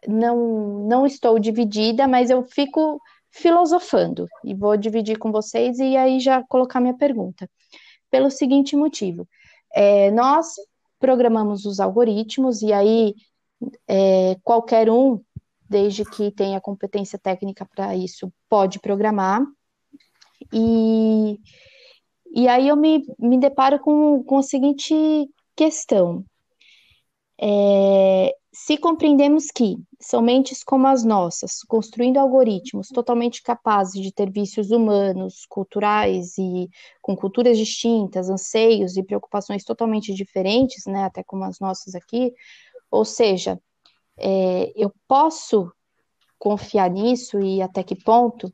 não, 0.05 0.85
não 0.85 1.05
estou 1.05 1.39
dividida, 1.39 2.05
mas 2.05 2.29
eu 2.29 2.43
fico 2.43 2.99
filosofando 3.31 4.27
e 4.43 4.53
vou 4.53 4.75
dividir 4.75 5.17
com 5.17 5.31
vocês 5.31 5.79
e 5.79 5.95
aí 5.95 6.19
já 6.19 6.43
colocar 6.43 6.81
minha 6.81 6.97
pergunta 6.97 7.47
pelo 8.09 8.29
seguinte 8.29 8.75
motivo: 8.75 9.27
é, 9.73 10.11
nós 10.11 10.53
programamos 10.99 11.65
os 11.65 11.79
algoritmos 11.79 12.61
e 12.61 12.73
aí 12.73 13.15
é, 13.87 14.35
qualquer 14.43 14.89
um, 14.89 15.21
desde 15.69 16.03
que 16.03 16.31
tenha 16.31 16.59
competência 16.59 17.19
técnica 17.19 17.65
para 17.65 17.95
isso, 17.95 18.31
pode 18.49 18.79
programar. 18.79 19.41
E, 20.53 21.39
e 22.33 22.47
aí 22.47 22.67
eu 22.67 22.75
me, 22.75 23.05
me 23.19 23.37
deparo 23.39 23.79
com, 23.79 24.23
com 24.23 24.37
a 24.37 24.43
seguinte 24.43 24.93
questão. 25.55 26.25
É, 27.41 28.35
se 28.51 28.77
compreendemos 28.77 29.45
que 29.47 29.77
são 30.01 30.21
mentes 30.21 30.63
como 30.63 30.87
as 30.87 31.05
nossas, 31.05 31.61
construindo 31.63 32.17
algoritmos 32.17 32.89
totalmente 32.89 33.41
capazes 33.41 34.01
de 34.01 34.11
ter 34.11 34.29
vícios 34.29 34.71
humanos, 34.71 35.45
culturais 35.47 36.37
e 36.37 36.69
com 37.01 37.15
culturas 37.15 37.57
distintas, 37.57 38.29
anseios 38.29 38.97
e 38.97 39.03
preocupações 39.03 39.63
totalmente 39.63 40.13
diferentes, 40.13 40.85
né, 40.85 41.05
até 41.05 41.23
como 41.23 41.45
as 41.45 41.59
nossas 41.59 41.95
aqui, 41.95 42.33
ou 42.91 43.05
seja, 43.05 43.57
é, 44.17 44.73
eu 44.75 44.91
posso 45.07 45.71
confiar 46.37 46.89
nisso 46.89 47.39
e 47.39 47.61
até 47.61 47.83
que 47.83 47.95
ponto? 47.95 48.51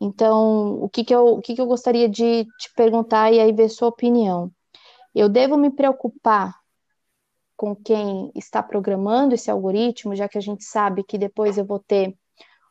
Então, 0.00 0.82
o 0.82 0.88
que, 0.88 1.04
que, 1.04 1.14
eu, 1.14 1.26
o 1.26 1.40
que, 1.40 1.54
que 1.54 1.60
eu 1.60 1.66
gostaria 1.66 2.08
de 2.08 2.44
te 2.58 2.72
perguntar 2.74 3.32
e 3.32 3.40
aí 3.40 3.52
ver 3.52 3.68
sua 3.68 3.88
opinião? 3.88 4.50
Eu 5.14 5.28
devo 5.28 5.56
me 5.56 5.70
preocupar 5.70 6.57
com 7.58 7.74
quem 7.74 8.30
está 8.36 8.62
programando 8.62 9.34
esse 9.34 9.50
algoritmo, 9.50 10.14
já 10.14 10.28
que 10.28 10.38
a 10.38 10.40
gente 10.40 10.62
sabe 10.62 11.02
que 11.02 11.18
depois 11.18 11.58
eu 11.58 11.64
vou 11.64 11.80
ter 11.80 12.16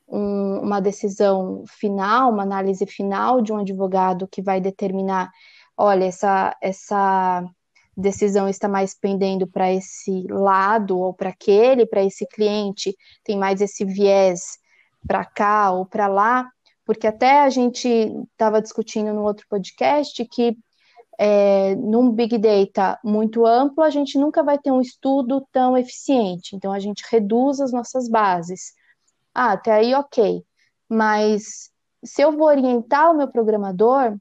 um, 0.08 0.60
uma 0.62 0.80
decisão 0.80 1.66
final, 1.68 2.32
uma 2.32 2.44
análise 2.44 2.86
final 2.86 3.42
de 3.42 3.52
um 3.52 3.58
advogado 3.58 4.30
que 4.30 4.42
vai 4.42 4.62
determinar, 4.62 5.30
olha, 5.76 6.06
essa, 6.06 6.56
essa 6.62 7.44
decisão 7.98 8.48
está 8.48 8.70
mais 8.70 8.98
pendendo 8.98 9.46
para 9.46 9.70
esse 9.74 10.26
lado 10.30 10.98
ou 10.98 11.14
para 11.14 11.32
aquele, 11.32 11.86
para 11.86 12.06
esse 12.06 12.26
cliente 12.26 12.96
tem 13.26 13.38
mais 13.38 13.60
esse 13.60 13.84
viés 13.84 14.58
para 15.06 15.26
cá 15.26 15.70
ou 15.70 15.86
para 15.86 16.08
lá, 16.08 16.50
porque 16.86 17.08
até 17.08 17.42
a 17.42 17.50
gente 17.50 17.90
estava 18.32 18.62
discutindo 18.62 19.12
no 19.12 19.24
outro 19.24 19.46
podcast 19.50 20.24
que 20.24 20.58
é, 21.18 21.76
num 21.76 22.12
Big 22.12 22.38
Data 22.38 23.00
muito 23.04 23.46
amplo, 23.46 23.84
a 23.84 23.90
gente 23.90 24.18
nunca 24.18 24.44
vai 24.44 24.58
ter 24.58 24.72
um 24.72 24.82
estudo 24.82 25.46
tão 25.52 25.78
eficiente. 25.78 26.56
Então, 26.56 26.72
a 26.72 26.80
gente 26.80 27.04
reduz 27.10 27.60
as 27.60 27.72
nossas 27.72 28.08
bases. 28.08 28.74
Ah, 29.34 29.54
até 29.54 29.72
aí, 29.72 29.94
ok. 29.96 30.44
Mas 30.90 31.72
se 32.04 32.22
eu 32.22 32.32
vou 32.32 32.48
orientar 32.48 33.12
o 33.12 33.18
meu 33.18 33.28
programador 33.28 34.18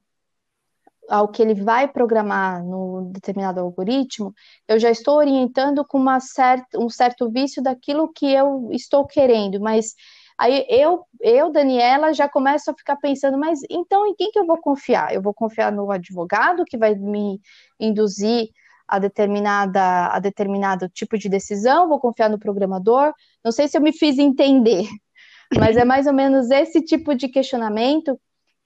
ao 1.09 1.27
que 1.29 1.41
ele 1.41 1.53
vai 1.53 1.87
programar 1.87 2.63
no 2.63 3.09
determinado 3.13 3.61
algoritmo, 3.61 4.33
eu 4.67 4.77
já 4.79 4.91
estou 4.91 5.17
orientando 5.17 5.85
com 5.85 5.97
uma 5.97 6.19
certa, 6.19 6.77
um 6.77 6.89
certo 6.89 7.29
vício 7.31 7.63
daquilo 7.63 8.11
que 8.11 8.25
eu 8.25 8.69
estou 8.71 9.05
querendo, 9.05 9.59
mas 9.59 9.95
Aí 10.37 10.65
eu, 10.69 11.03
eu, 11.19 11.51
Daniela, 11.51 12.13
já 12.13 12.29
começo 12.29 12.69
a 12.69 12.75
ficar 12.75 12.95
pensando, 12.97 13.37
mas 13.37 13.59
então 13.69 14.05
em 14.05 14.15
quem 14.15 14.31
que 14.31 14.37
eu 14.39 14.45
vou 14.45 14.57
confiar? 14.59 15.13
Eu 15.13 15.21
vou 15.21 15.33
confiar 15.33 15.71
no 15.71 15.89
advogado 15.91 16.63
que 16.65 16.77
vai 16.77 16.93
me 16.95 17.41
induzir 17.79 18.49
a 18.87 18.99
determinada 18.99 20.07
a 20.07 20.19
determinado 20.19 20.87
tipo 20.89 21.17
de 21.17 21.27
decisão, 21.27 21.89
vou 21.89 21.99
confiar 21.99 22.29
no 22.29 22.39
programador. 22.39 23.13
Não 23.43 23.51
sei 23.51 23.67
se 23.67 23.77
eu 23.77 23.81
me 23.81 23.91
fiz 23.91 24.17
entender, 24.19 24.87
mas 25.57 25.75
é 25.75 25.83
mais 25.83 26.07
ou 26.07 26.13
menos 26.13 26.51
esse 26.51 26.81
tipo 26.81 27.15
de 27.15 27.27
questionamento 27.27 28.19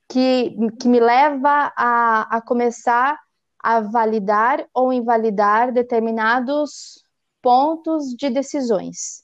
que, 0.10 0.56
que 0.80 0.88
me 0.88 1.00
leva 1.00 1.74
a, 1.76 2.38
a 2.38 2.42
começar 2.42 3.18
a 3.64 3.80
validar 3.80 4.66
ou 4.74 4.92
invalidar 4.92 5.72
determinados 5.72 7.02
pontos 7.42 8.16
de 8.18 8.30
decisões. 8.30 9.21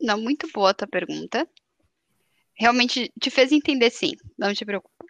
Não, 0.00 0.20
muito 0.20 0.48
boa 0.52 0.70
a 0.70 0.74
tua 0.74 0.88
pergunta. 0.88 1.48
Realmente 2.54 3.12
te 3.20 3.30
fez 3.30 3.52
entender, 3.52 3.90
sim. 3.90 4.12
Não 4.38 4.52
te 4.54 4.64
preocupa. 4.64 5.04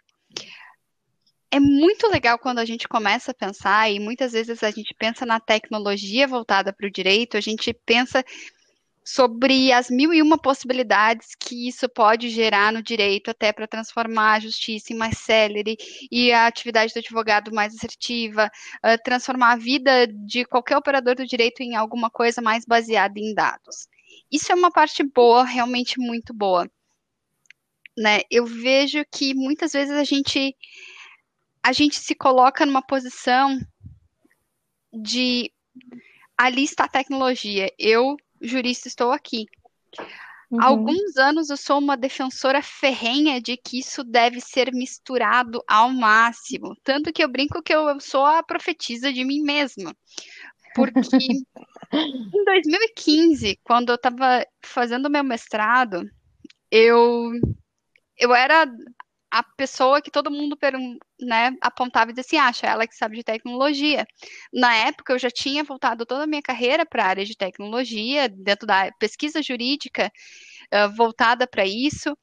É 1.49 1.59
muito 1.59 2.07
legal 2.09 2.37
quando 2.37 2.59
a 2.59 2.65
gente 2.65 2.87
começa 2.89 3.31
a 3.31 3.33
pensar, 3.33 3.89
e 3.89 3.99
muitas 3.99 4.33
vezes 4.33 4.61
a 4.63 4.69
gente 4.69 4.93
pensa 4.93 5.25
na 5.25 5.39
tecnologia 5.39 6.27
voltada 6.27 6.73
para 6.73 6.87
o 6.87 6.91
direito, 6.91 7.37
a 7.37 7.41
gente 7.41 7.73
pensa 7.73 8.23
sobre 9.01 9.71
as 9.71 9.89
mil 9.89 10.13
e 10.13 10.21
uma 10.21 10.37
possibilidades 10.37 11.29
que 11.39 11.69
isso 11.69 11.87
pode 11.87 12.27
gerar 12.29 12.73
no 12.73 12.83
direito, 12.83 13.31
até 13.31 13.53
para 13.53 13.65
transformar 13.65 14.33
a 14.33 14.39
justiça 14.41 14.91
em 14.91 14.97
mais 14.97 15.19
célere 15.19 15.77
e 16.11 16.33
a 16.33 16.47
atividade 16.47 16.93
do 16.93 16.99
advogado 16.99 17.53
mais 17.53 17.73
assertiva, 17.73 18.51
transformar 19.05 19.53
a 19.53 19.57
vida 19.57 20.05
de 20.05 20.43
qualquer 20.43 20.75
operador 20.75 21.15
do 21.15 21.25
direito 21.25 21.61
em 21.63 21.77
alguma 21.77 22.09
coisa 22.09 22.41
mais 22.41 22.65
baseada 22.65 23.17
em 23.17 23.33
dados. 23.33 23.87
Isso 24.31 24.51
é 24.51 24.55
uma 24.55 24.71
parte 24.71 25.03
boa, 25.03 25.43
realmente 25.43 25.99
muito 25.99 26.33
boa. 26.33 26.69
Né? 27.97 28.21
Eu 28.29 28.45
vejo 28.45 29.03
que 29.11 29.33
muitas 29.33 29.71
vezes 29.71 29.95
a 29.95 30.03
gente 30.03 30.55
a 31.63 31.73
gente 31.73 31.97
se 31.99 32.15
coloca 32.15 32.65
numa 32.65 32.81
posição 32.81 33.59
de 34.93 35.51
ali 36.37 36.63
está 36.63 36.85
a 36.85 36.89
tecnologia. 36.89 37.69
Eu 37.77 38.15
jurista, 38.41 38.87
estou 38.87 39.11
aqui. 39.11 39.45
Uhum. 40.49 40.61
Há 40.61 40.65
alguns 40.65 41.17
anos 41.17 41.49
eu 41.49 41.57
sou 41.57 41.79
uma 41.79 41.97
defensora 41.97 42.61
ferrenha 42.61 43.41
de 43.41 43.57
que 43.57 43.79
isso 43.79 44.03
deve 44.03 44.39
ser 44.39 44.71
misturado 44.73 45.61
ao 45.67 45.91
máximo. 45.91 46.75
Tanto 46.83 47.11
que 47.11 47.23
eu 47.23 47.27
brinco 47.27 47.61
que 47.61 47.73
eu 47.73 47.99
sou 47.99 48.25
a 48.25 48.41
profetisa 48.43 49.11
de 49.11 49.25
mim 49.25 49.41
mesma. 49.41 49.93
Porque 50.73 50.93
em 51.93 52.43
2015, 52.43 53.59
quando 53.63 53.89
eu 53.89 53.95
estava 53.95 54.45
fazendo 54.63 55.09
meu 55.09 55.23
mestrado, 55.23 56.09
eu, 56.71 57.31
eu 58.17 58.33
era 58.35 58.65
a 59.29 59.43
pessoa 59.43 60.01
que 60.01 60.09
todo 60.09 60.31
mundo 60.31 60.57
né, 61.21 61.51
apontava 61.61 62.11
e 62.11 62.13
dizia 62.13 62.41
assim, 62.41 62.49
acha 62.49 62.67
ela 62.67 62.87
que 62.87 62.95
sabe 62.95 63.17
de 63.17 63.23
tecnologia. 63.23 64.05
Na 64.53 64.73
época, 64.75 65.13
eu 65.13 65.19
já 65.19 65.29
tinha 65.29 65.63
voltado 65.63 66.05
toda 66.05 66.23
a 66.23 66.27
minha 66.27 66.41
carreira 66.41 66.85
para 66.85 67.03
a 67.03 67.07
área 67.07 67.25
de 67.25 67.35
tecnologia, 67.35 68.29
dentro 68.29 68.65
da 68.65 68.91
pesquisa 68.93 69.41
jurídica, 69.41 70.11
uh, 70.73 70.95
voltada 70.95 71.45
para 71.45 71.65
isso. 71.65 72.13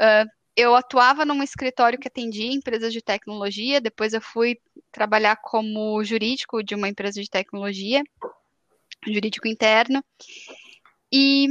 Uh, 0.00 0.28
eu 0.56 0.74
atuava 0.74 1.24
num 1.24 1.42
escritório 1.42 1.98
que 1.98 2.08
atendia 2.08 2.52
empresas 2.52 2.92
de 2.92 3.00
tecnologia, 3.00 3.80
depois 3.80 4.12
eu 4.12 4.20
fui 4.20 4.58
trabalhar 4.90 5.36
como 5.36 6.02
jurídico 6.04 6.62
de 6.62 6.74
uma 6.74 6.88
empresa 6.88 7.22
de 7.22 7.30
tecnologia, 7.30 8.02
jurídico 9.06 9.48
interno, 9.48 10.04
e 11.12 11.46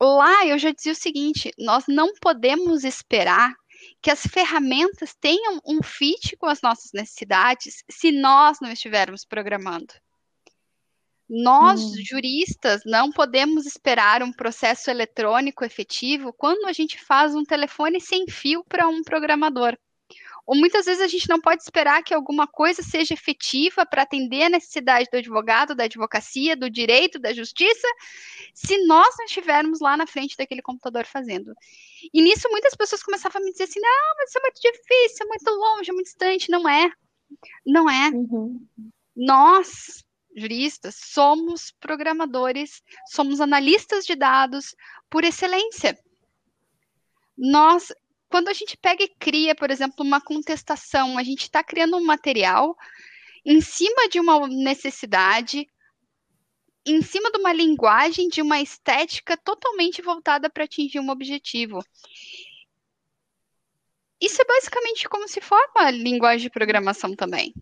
lá 0.00 0.46
eu 0.46 0.58
já 0.58 0.70
dizia 0.70 0.92
o 0.92 0.96
seguinte: 0.96 1.50
nós 1.58 1.84
não 1.88 2.14
podemos 2.20 2.84
esperar 2.84 3.54
que 4.02 4.10
as 4.10 4.22
ferramentas 4.22 5.14
tenham 5.18 5.60
um 5.66 5.82
fit 5.82 6.36
com 6.36 6.46
as 6.46 6.60
nossas 6.62 6.90
necessidades 6.92 7.82
se 7.90 8.12
nós 8.12 8.58
não 8.60 8.70
estivermos 8.70 9.24
programando. 9.24 9.94
Nós, 11.28 11.80
hum. 11.80 11.94
juristas, 12.04 12.82
não 12.84 13.12
podemos 13.12 13.64
esperar 13.64 14.20
um 14.20 14.32
processo 14.32 14.90
eletrônico 14.90 15.64
efetivo 15.64 16.32
quando 16.32 16.66
a 16.66 16.72
gente 16.72 16.98
faz 16.98 17.36
um 17.36 17.44
telefone 17.44 18.00
sem 18.00 18.26
fio 18.26 18.64
para 18.64 18.88
um 18.88 19.02
programador. 19.04 19.78
Ou 20.50 20.56
muitas 20.56 20.84
vezes 20.84 21.00
a 21.00 21.06
gente 21.06 21.28
não 21.28 21.40
pode 21.40 21.62
esperar 21.62 22.02
que 22.02 22.12
alguma 22.12 22.44
coisa 22.44 22.82
seja 22.82 23.14
efetiva 23.14 23.86
para 23.86 24.02
atender 24.02 24.42
a 24.42 24.48
necessidade 24.48 25.08
do 25.08 25.16
advogado, 25.16 25.76
da 25.76 25.84
advocacia, 25.84 26.56
do 26.56 26.68
direito, 26.68 27.20
da 27.20 27.32
justiça, 27.32 27.86
se 28.52 28.76
nós 28.84 29.14
não 29.16 29.26
estivermos 29.26 29.78
lá 29.78 29.96
na 29.96 30.08
frente 30.08 30.36
daquele 30.36 30.60
computador 30.60 31.06
fazendo. 31.06 31.54
E 32.12 32.20
nisso 32.20 32.48
muitas 32.50 32.74
pessoas 32.74 33.00
começavam 33.00 33.40
a 33.40 33.44
me 33.44 33.52
dizer 33.52 33.62
assim: 33.62 33.78
não, 33.78 34.16
mas 34.18 34.28
isso 34.28 34.38
é 34.38 34.42
muito 34.42 34.60
difícil, 34.60 35.24
é 35.24 35.28
muito 35.28 35.50
longe, 35.50 35.90
é 35.90 35.92
muito 35.92 36.06
distante. 36.06 36.50
Não 36.50 36.68
é. 36.68 36.90
Não 37.64 37.88
é. 37.88 38.08
Uhum. 38.08 38.66
Nós, 39.14 40.04
juristas, 40.34 40.96
somos 40.96 41.72
programadores, 41.78 42.82
somos 43.06 43.40
analistas 43.40 44.04
de 44.04 44.16
dados 44.16 44.74
por 45.08 45.22
excelência. 45.22 45.96
Nós 47.38 47.92
quando 48.30 48.48
a 48.48 48.52
gente 48.52 48.76
pega 48.76 49.02
e 49.02 49.08
cria, 49.18 49.54
por 49.54 49.70
exemplo, 49.70 50.04
uma 50.04 50.20
contestação, 50.20 51.18
a 51.18 51.22
gente 51.24 51.42
está 51.42 51.64
criando 51.64 51.96
um 51.96 52.04
material 52.04 52.76
em 53.44 53.60
cima 53.60 54.08
de 54.08 54.20
uma 54.20 54.46
necessidade, 54.46 55.68
em 56.86 57.02
cima 57.02 57.30
de 57.30 57.38
uma 57.38 57.52
linguagem, 57.52 58.28
de 58.28 58.40
uma 58.40 58.60
estética 58.60 59.36
totalmente 59.36 60.00
voltada 60.00 60.48
para 60.48 60.64
atingir 60.64 61.00
um 61.00 61.10
objetivo. 61.10 61.84
Isso 64.20 64.40
é 64.40 64.44
basicamente 64.44 65.08
como 65.08 65.26
se 65.26 65.40
forma 65.40 65.80
a 65.80 65.90
linguagem 65.90 66.42
de 66.42 66.50
programação 66.50 67.16
também. 67.16 67.52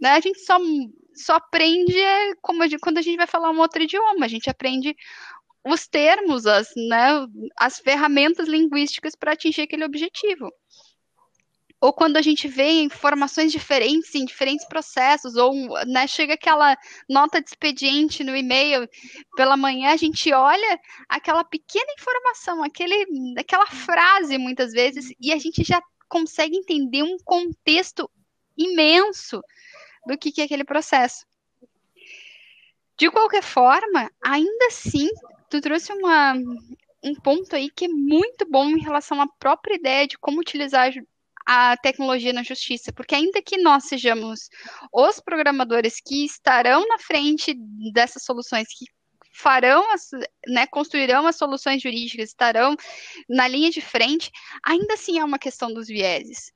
Né? 0.00 0.10
A 0.10 0.20
gente 0.20 0.38
só, 0.40 0.58
só 1.14 1.34
aprende 1.34 1.94
como 2.40 2.62
a 2.62 2.68
gente, 2.68 2.80
quando 2.80 2.98
a 2.98 3.02
gente 3.02 3.16
vai 3.16 3.26
falar 3.26 3.50
um 3.50 3.58
outro 3.58 3.82
idioma, 3.82 4.26
a 4.26 4.28
gente 4.28 4.48
aprende 4.48 4.94
os 5.68 5.86
termos, 5.86 6.46
as, 6.46 6.68
né, 6.76 7.26
as 7.56 7.78
ferramentas 7.78 8.48
linguísticas 8.48 9.14
para 9.14 9.32
atingir 9.32 9.62
aquele 9.62 9.84
objetivo. 9.84 10.50
Ou 11.80 11.92
quando 11.92 12.16
a 12.16 12.22
gente 12.22 12.48
vê 12.48 12.80
informações 12.82 13.52
diferentes 13.52 14.12
em 14.14 14.24
diferentes 14.24 14.66
processos, 14.66 15.36
ou 15.36 15.52
né, 15.86 16.08
chega 16.08 16.34
aquela 16.34 16.76
nota 17.08 17.40
de 17.40 17.50
expediente 17.50 18.24
no 18.24 18.36
e-mail 18.36 18.88
pela 19.36 19.56
manhã, 19.56 19.92
a 19.92 19.96
gente 19.96 20.32
olha 20.32 20.80
aquela 21.08 21.44
pequena 21.44 21.92
informação, 21.96 22.64
aquele, 22.64 23.06
aquela 23.38 23.66
frase 23.66 24.36
muitas 24.38 24.72
vezes, 24.72 25.12
e 25.20 25.32
a 25.32 25.38
gente 25.38 25.62
já 25.62 25.80
consegue 26.08 26.56
entender 26.56 27.04
um 27.04 27.16
contexto 27.24 28.10
imenso 28.56 29.40
do 30.04 30.18
que, 30.18 30.32
que 30.32 30.40
é 30.40 30.44
aquele 30.44 30.64
processo. 30.64 31.24
De 32.98 33.08
qualquer 33.08 33.44
forma, 33.44 34.10
ainda 34.20 34.66
assim, 34.66 35.08
tu 35.50 35.60
trouxe 35.60 35.92
uma, 35.92 36.34
um 37.02 37.14
ponto 37.22 37.54
aí 37.54 37.70
que 37.70 37.86
é 37.86 37.88
muito 37.88 38.46
bom 38.48 38.68
em 38.70 38.80
relação 38.80 39.20
à 39.20 39.26
própria 39.38 39.74
ideia 39.74 40.06
de 40.06 40.18
como 40.18 40.40
utilizar 40.40 40.92
a 41.46 41.76
tecnologia 41.78 42.32
na 42.32 42.42
justiça, 42.42 42.92
porque 42.92 43.14
ainda 43.14 43.40
que 43.40 43.56
nós 43.56 43.84
sejamos 43.84 44.50
os 44.92 45.18
programadores 45.18 45.98
que 45.98 46.24
estarão 46.26 46.86
na 46.86 46.98
frente 46.98 47.54
dessas 47.92 48.22
soluções, 48.22 48.68
que 48.68 48.84
farão, 49.32 49.90
as, 49.92 50.10
né, 50.46 50.66
construirão 50.66 51.26
as 51.26 51.36
soluções 51.36 51.80
jurídicas, 51.80 52.30
estarão 52.30 52.76
na 53.28 53.48
linha 53.48 53.70
de 53.70 53.80
frente, 53.80 54.30
ainda 54.62 54.94
assim 54.94 55.18
é 55.18 55.24
uma 55.24 55.38
questão 55.38 55.72
dos 55.72 55.86
vieses. 55.86 56.52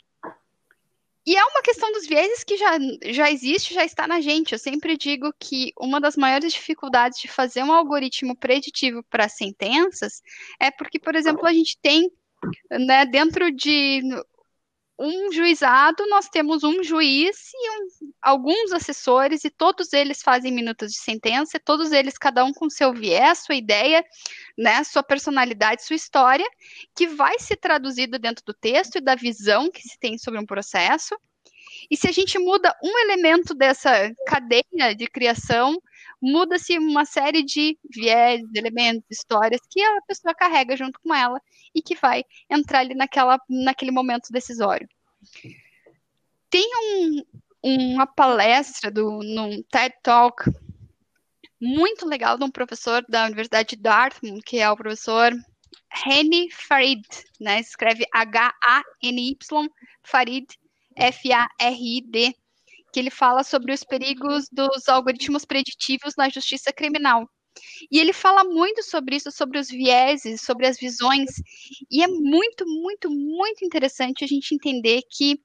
E 1.25 1.37
é 1.37 1.45
uma 1.45 1.63
questão 1.63 1.93
dos 1.93 2.07
vieses 2.07 2.43
que 2.43 2.57
já, 2.57 2.79
já 3.07 3.31
existe, 3.31 3.75
já 3.75 3.85
está 3.85 4.09
na 4.09 4.21
gente. 4.21 4.53
Eu 4.53 4.59
sempre 4.59 4.97
digo 4.97 5.33
que 5.39 5.73
uma 5.79 6.01
das 6.01 6.17
maiores 6.17 6.53
dificuldades 6.53 7.21
de 7.21 7.29
fazer 7.29 7.63
um 7.63 7.73
algoritmo 7.73 8.37
preditivo 8.37 9.05
para 9.05 9.29
sentenças 9.29 10.21
é 10.59 10.71
porque, 10.71 10.99
por 10.99 11.15
exemplo, 11.15 11.47
a 11.47 11.53
gente 11.53 11.79
tem 11.81 12.11
né, 12.71 13.07
dentro 13.07 13.53
de 13.53 14.03
um 14.99 15.33
juizado, 15.33 16.07
nós 16.09 16.29
temos 16.29 16.63
um 16.63 16.83
juiz 16.83 17.51
e 17.53 17.71
um, 17.71 18.13
alguns 18.21 18.73
assessores, 18.73 19.45
e 19.45 19.51
todos 19.51 19.93
eles 19.93 20.23
fazem 20.23 20.53
minutos 20.53 20.93
de 20.93 20.99
sentença, 20.99 21.59
todos 21.59 21.93
eles, 21.93 22.19
cada 22.19 22.45
um 22.45 22.53
com 22.53 22.71
seu 22.71 22.93
viés, 22.93 23.41
sua 23.41 23.55
ideia, 23.55 24.05
né, 24.57 24.85
sua 24.85 25.03
personalidade, 25.03 25.85
sua 25.85 25.97
história, 25.97 26.47
que 26.95 27.07
vai 27.07 27.39
ser 27.39 27.57
traduzida 27.57 28.19
dentro 28.19 28.45
do 28.45 28.55
texto 28.55 28.97
e 28.97 29.01
da 29.01 29.15
visão 29.15 29.71
que 29.71 29.83
se 29.83 29.99
tem 29.99 30.19
sobre 30.19 30.39
um 30.39 30.47
processo. 30.47 31.17
E 31.91 31.97
se 31.97 32.09
a 32.09 32.13
gente 32.13 32.39
muda 32.39 32.75
um 32.83 32.99
elemento 32.99 33.55
dessa 33.55 34.13
cadeia 34.27 34.95
de 34.97 35.07
criação, 35.07 35.81
muda-se 36.21 36.79
uma 36.79 37.05
série 37.05 37.43
de 37.43 37.79
viés, 37.91 38.43
elementos, 38.55 39.05
histórias 39.11 39.61
que 39.69 39.83
a 39.83 40.01
pessoa 40.03 40.35
carrega 40.35 40.77
junto 40.77 41.01
com 41.01 41.15
ela 41.15 41.41
e 41.75 41.83
que 41.83 41.97
vai 41.97 42.25
entrar 42.49 42.81
ali 42.81 42.95
naquela, 42.95 43.41
naquele 43.49 43.91
momento 43.91 44.33
decisório. 44.33 44.89
Tem 46.49 46.69
um, 46.77 47.25
uma 47.63 48.07
palestra 48.07 48.91
do, 48.91 49.21
num 49.23 49.63
TED 49.65 49.95
Talk 50.03 50.45
muito 51.61 52.07
legal 52.07 52.37
de 52.37 52.45
um 52.45 52.51
professor 52.51 53.05
da 53.09 53.25
Universidade 53.27 53.77
de 53.77 53.83
Dartmouth, 53.83 54.43
que 54.45 54.59
é 54.59 54.71
o 54.71 54.77
professor 54.77 55.33
Reni 55.91 56.51
Farid, 56.51 57.07
né? 57.41 57.61
Escreve 57.61 58.05
H-A-N-Y, 58.13 59.37
Farid, 60.03 60.47
F-A-R-I-D, 60.97 62.35
que 62.93 63.01
ele 63.01 63.11
fala 63.11 63.43
sobre 63.43 63.73
os 63.73 63.83
perigos 63.83 64.47
dos 64.51 64.89
algoritmos 64.89 65.45
preditivos 65.45 66.15
na 66.17 66.29
justiça 66.29 66.73
criminal. 66.73 67.27
E 67.91 67.99
ele 67.99 68.13
fala 68.13 68.45
muito 68.45 68.83
sobre 68.83 69.17
isso, 69.17 69.31
sobre 69.31 69.59
os 69.59 69.69
vieses, 69.69 70.41
sobre 70.41 70.67
as 70.67 70.79
visões, 70.79 71.31
e 71.91 72.03
é 72.03 72.07
muito, 72.07 72.65
muito, 72.67 73.11
muito 73.11 73.65
interessante 73.65 74.25
a 74.25 74.27
gente 74.27 74.55
entender 74.55 75.03
que 75.11 75.39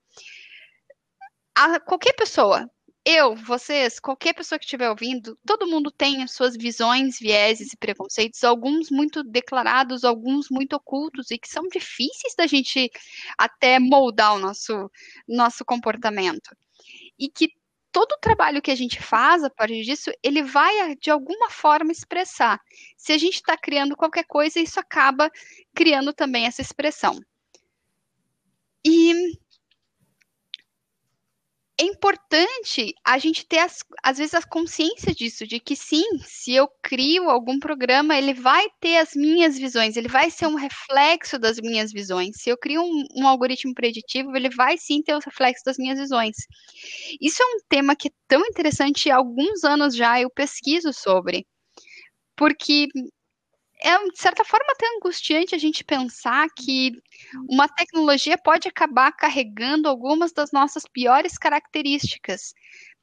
a, 1.56 1.80
qualquer 1.80 2.14
pessoa, 2.14 2.70
eu, 3.10 3.38
vocês, 3.38 4.02
qualquer 4.02 4.34
pessoa 4.34 4.60
que 4.60 4.66
estiver 4.66 4.90
ouvindo, 4.90 5.40
todo 5.46 5.66
mundo 5.66 5.90
tem 5.90 6.24
as 6.24 6.34
suas 6.34 6.58
visões, 6.58 7.18
vieses 7.18 7.72
e 7.72 7.78
preconceitos, 7.78 8.44
alguns 8.44 8.92
muito 8.92 9.24
declarados, 9.24 10.04
alguns 10.04 10.50
muito 10.50 10.74
ocultos 10.76 11.32
e 11.32 11.38
que 11.38 11.48
são 11.48 11.64
difíceis 11.70 12.36
da 12.38 12.46
gente 12.46 12.92
até 13.38 13.80
moldar 13.80 14.36
o 14.36 14.40
nosso, 14.40 14.92
nosso 15.26 15.64
comportamento. 15.64 16.54
E 17.18 17.30
que 17.30 17.54
todo 17.94 18.12
o 18.12 18.20
trabalho 18.20 18.62
que 18.62 18.72
a 18.72 18.76
gente 18.76 19.02
faz 19.02 19.42
a 19.42 19.50
partir 19.50 19.84
disso, 19.84 20.12
ele 20.22 20.44
vai 20.44 20.94
de 20.98 21.10
alguma 21.10 21.50
forma 21.50 21.94
expressar. 21.94 22.60
Se 22.98 23.14
a 23.14 23.18
gente 23.18 23.36
está 23.36 23.56
criando 23.56 23.96
qualquer 23.96 24.26
coisa, 24.26 24.60
isso 24.60 24.82
acaba 24.82 25.32
criando 25.74 26.12
também 26.12 26.46
essa 26.46 26.62
expressão. 26.62 27.18
E 28.86 29.14
é 31.80 31.84
importante 31.84 32.94
a 33.06 33.20
gente 33.20 33.46
ter, 33.46 33.60
as, 33.60 33.80
às 34.04 34.18
vezes, 34.18 34.34
a 34.34 34.42
consciência 34.42 35.14
disso, 35.14 35.46
de 35.46 35.60
que 35.60 35.76
sim, 35.76 36.04
se 36.24 36.54
eu 36.54 36.68
crio 36.82 37.30
algum 37.30 37.60
programa, 37.60 38.18
ele 38.18 38.34
vai 38.34 38.66
ter 38.80 38.98
as 38.98 39.14
minhas 39.14 39.58
visões, 39.58 39.96
ele 39.96 40.08
vai 40.08 40.32
ser 40.32 40.48
um 40.48 40.56
reflexo 40.56 41.38
das 41.38 41.58
minhas 41.58 41.92
visões. 41.92 42.38
Se 42.42 42.50
eu 42.50 42.58
crio 42.58 42.82
um, 42.82 43.06
um 43.18 43.28
algoritmo 43.28 43.76
preditivo, 43.76 44.36
ele 44.36 44.50
vai 44.50 44.78
sim 44.78 45.04
ter 45.04 45.16
os 45.16 45.24
reflexos 45.24 45.64
das 45.64 45.78
minhas 45.78 46.00
visões. 46.00 46.36
Isso 47.22 47.44
é 47.44 47.46
um 47.46 47.60
tema 47.70 47.96
que 47.96 48.08
é 48.08 48.12
tão 48.28 48.42
interessante, 48.42 49.12
há 49.12 49.18
alguns 49.18 49.64
anos 49.64 49.96
já 49.96 50.20
eu 50.20 50.32
pesquiso 50.32 50.92
sobre, 50.92 51.46
porque 52.36 52.88
é, 53.82 53.98
de 54.10 54.20
certa 54.20 54.44
forma, 54.44 54.66
até 54.72 54.86
angustiante 54.96 55.54
a 55.54 55.58
gente 55.58 55.84
pensar 55.84 56.48
que 56.58 56.92
uma 57.50 57.68
tecnologia 57.68 58.38
pode 58.38 58.68
acabar 58.68 59.12
carregando 59.12 59.88
algumas 59.88 60.32
das 60.32 60.52
nossas 60.52 60.84
piores 60.92 61.38
características. 61.38 62.54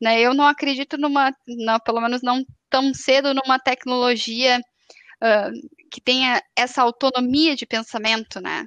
Né? 0.01 0.21
Eu 0.21 0.35
não 0.35 0.47
acredito 0.47 0.99
numa, 0.99 1.33
não, 1.47 1.79
pelo 1.81 2.01
menos 2.01 2.23
não 2.23 2.45
tão 2.69 2.93
cedo, 2.93 3.33
numa 3.33 3.59
tecnologia 3.59 4.61
uh, 5.23 5.69
que 5.91 6.01
tenha 6.01 6.43
essa 6.57 6.83
autonomia 6.83 7.55
de 7.55 7.67
pensamento, 7.67 8.41
né? 8.41 8.67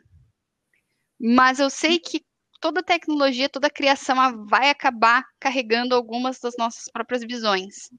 Mas 1.19 1.59
eu 1.59 1.69
sei 1.69 1.99
que 1.99 2.21
toda 2.61 2.83
tecnologia, 2.83 3.49
toda 3.49 3.69
criação 3.69 4.45
vai 4.45 4.69
acabar 4.69 5.25
carregando 5.39 5.93
algumas 5.95 6.39
das 6.39 6.55
nossas 6.57 6.85
próprias 6.91 7.21
visões. 7.23 7.89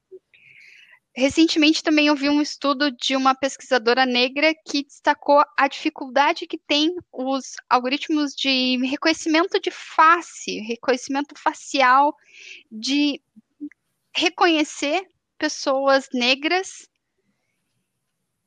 Recentemente 1.18 1.82
também 1.82 2.08
ouvi 2.08 2.28
um 2.28 2.40
estudo 2.40 2.92
de 2.92 3.16
uma 3.16 3.34
pesquisadora 3.34 4.06
negra 4.06 4.54
que 4.54 4.84
destacou 4.84 5.42
a 5.56 5.66
dificuldade 5.66 6.46
que 6.46 6.56
tem 6.56 6.94
os 7.12 7.56
algoritmos 7.68 8.32
de 8.36 8.76
reconhecimento 8.86 9.60
de 9.60 9.68
face, 9.72 10.60
reconhecimento 10.60 11.34
facial, 11.36 12.14
de 12.70 13.20
reconhecer 14.14 15.08
pessoas 15.36 16.08
negras. 16.14 16.88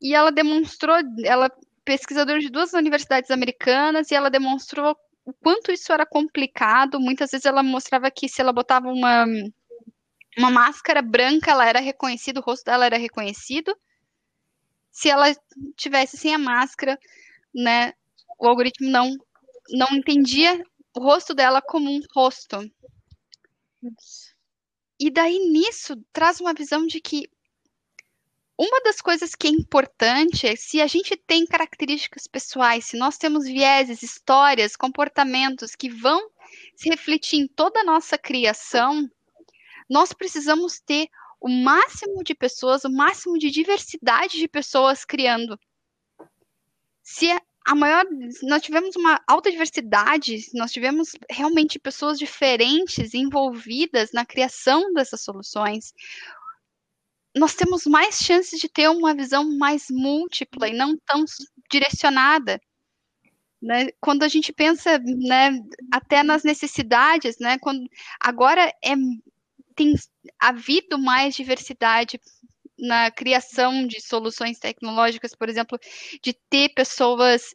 E 0.01 0.15
ela 0.15 0.31
demonstrou, 0.31 0.95
ela 1.25 1.47
é 1.47 1.51
pesquisadora 1.83 2.39
de 2.39 2.49
duas 2.49 2.71
universidades 2.71 3.31
americanas, 3.31 4.11
e 4.11 4.15
ela 4.15 4.29
demonstrou 4.29 4.95
o 5.25 5.33
quanto 5.33 5.73
isso 5.73 5.91
era 5.91 6.05
complicado. 6.05 7.01
Muitas 7.01 7.31
vezes 7.31 7.45
ela 7.45 7.61
mostrava 7.61 8.09
que 8.09 8.29
se 8.29 8.39
ela 8.39 8.53
botava 8.53 8.87
uma 8.87 9.25
uma 10.37 10.49
máscara 10.49 11.01
branca, 11.01 11.51
ela 11.51 11.67
era 11.67 11.79
reconhecida, 11.79 12.39
o 12.39 12.43
rosto 12.43 12.65
dela 12.65 12.85
era 12.85 12.97
reconhecido. 12.97 13.75
Se 14.91 15.09
ela 15.09 15.27
tivesse 15.75 16.17
sem 16.17 16.33
a 16.33 16.37
máscara, 16.37 16.97
né, 17.53 17.93
o 18.39 18.47
algoritmo 18.47 18.89
não 18.89 19.17
não 19.69 19.87
entendia 19.91 20.61
o 20.95 20.99
rosto 20.99 21.33
dela 21.33 21.61
como 21.61 21.89
um 21.89 22.01
rosto. 22.13 22.57
E 24.99 25.09
daí 25.09 25.39
nisso 25.39 25.95
traz 26.11 26.39
uma 26.39 26.53
visão 26.53 26.85
de 26.85 26.99
que 26.99 27.29
uma 28.57 28.79
das 28.81 29.01
coisas 29.01 29.33
que 29.33 29.47
é 29.47 29.49
importante 29.49 30.45
é 30.45 30.55
se 30.55 30.81
a 30.81 30.87
gente 30.87 31.17
tem 31.17 31.45
características 31.45 32.27
pessoais, 32.27 32.85
se 32.85 32.97
nós 32.97 33.17
temos 33.17 33.45
vieses, 33.45 34.03
histórias, 34.03 34.75
comportamentos 34.75 35.75
que 35.75 35.89
vão 35.89 36.29
se 36.75 36.89
refletir 36.89 37.39
em 37.39 37.47
toda 37.47 37.79
a 37.79 37.83
nossa 37.83 38.17
criação, 38.17 39.09
nós 39.91 40.13
precisamos 40.13 40.79
ter 40.79 41.09
o 41.41 41.49
máximo 41.49 42.23
de 42.23 42.33
pessoas, 42.33 42.85
o 42.85 42.89
máximo 42.89 43.37
de 43.37 43.51
diversidade 43.51 44.37
de 44.37 44.47
pessoas 44.47 45.03
criando. 45.03 45.59
Se 47.03 47.27
a 47.65 47.75
maior, 47.75 48.05
nós 48.43 48.61
tivemos 48.61 48.95
uma 48.95 49.21
alta 49.27 49.51
diversidade, 49.51 50.49
nós 50.53 50.71
tivemos 50.71 51.11
realmente 51.29 51.77
pessoas 51.77 52.17
diferentes 52.17 53.13
envolvidas 53.13 54.11
na 54.13 54.25
criação 54.25 54.93
dessas 54.93 55.21
soluções, 55.21 55.93
nós 57.35 57.53
temos 57.53 57.85
mais 57.85 58.15
chances 58.19 58.59
de 58.59 58.69
ter 58.69 58.89
uma 58.89 59.13
visão 59.13 59.57
mais 59.57 59.87
múltipla 59.89 60.69
e 60.69 60.73
não 60.73 60.97
tão 61.05 61.25
direcionada. 61.69 62.61
Né? 63.61 63.89
Quando 63.99 64.23
a 64.23 64.27
gente 64.29 64.53
pensa 64.53 64.97
né, 64.99 65.59
até 65.91 66.23
nas 66.23 66.43
necessidades, 66.43 67.37
né, 67.39 67.59
quando, 67.59 67.87
agora 68.19 68.73
é 68.83 68.95
tem 69.75 69.93
havido 70.39 70.97
mais 70.97 71.35
diversidade 71.35 72.19
na 72.77 73.11
criação 73.11 73.85
de 73.85 74.01
soluções 74.01 74.57
tecnológicas, 74.57 75.35
por 75.35 75.47
exemplo, 75.47 75.79
de 76.23 76.33
ter 76.49 76.69
pessoas 76.69 77.53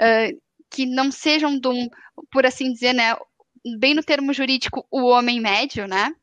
uh, 0.00 0.40
que 0.70 0.84
não 0.84 1.10
sejam, 1.10 1.58
de 1.58 1.68
um, 1.68 1.88
por 2.30 2.44
assim 2.44 2.72
dizer, 2.72 2.92
né, 2.92 3.16
bem 3.78 3.94
no 3.94 4.02
termo 4.02 4.32
jurídico, 4.32 4.86
o 4.90 5.04
homem 5.06 5.40
médio, 5.40 5.88
né? 5.88 6.14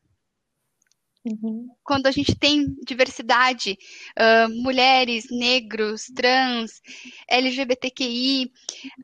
Uhum. 1.24 1.68
Quando 1.82 2.06
a 2.06 2.10
gente 2.10 2.36
tem 2.36 2.76
diversidade, 2.86 3.78
uh, 4.18 4.62
mulheres, 4.62 5.24
negros, 5.30 6.04
trans, 6.14 6.82
LGBTQI, 7.26 8.52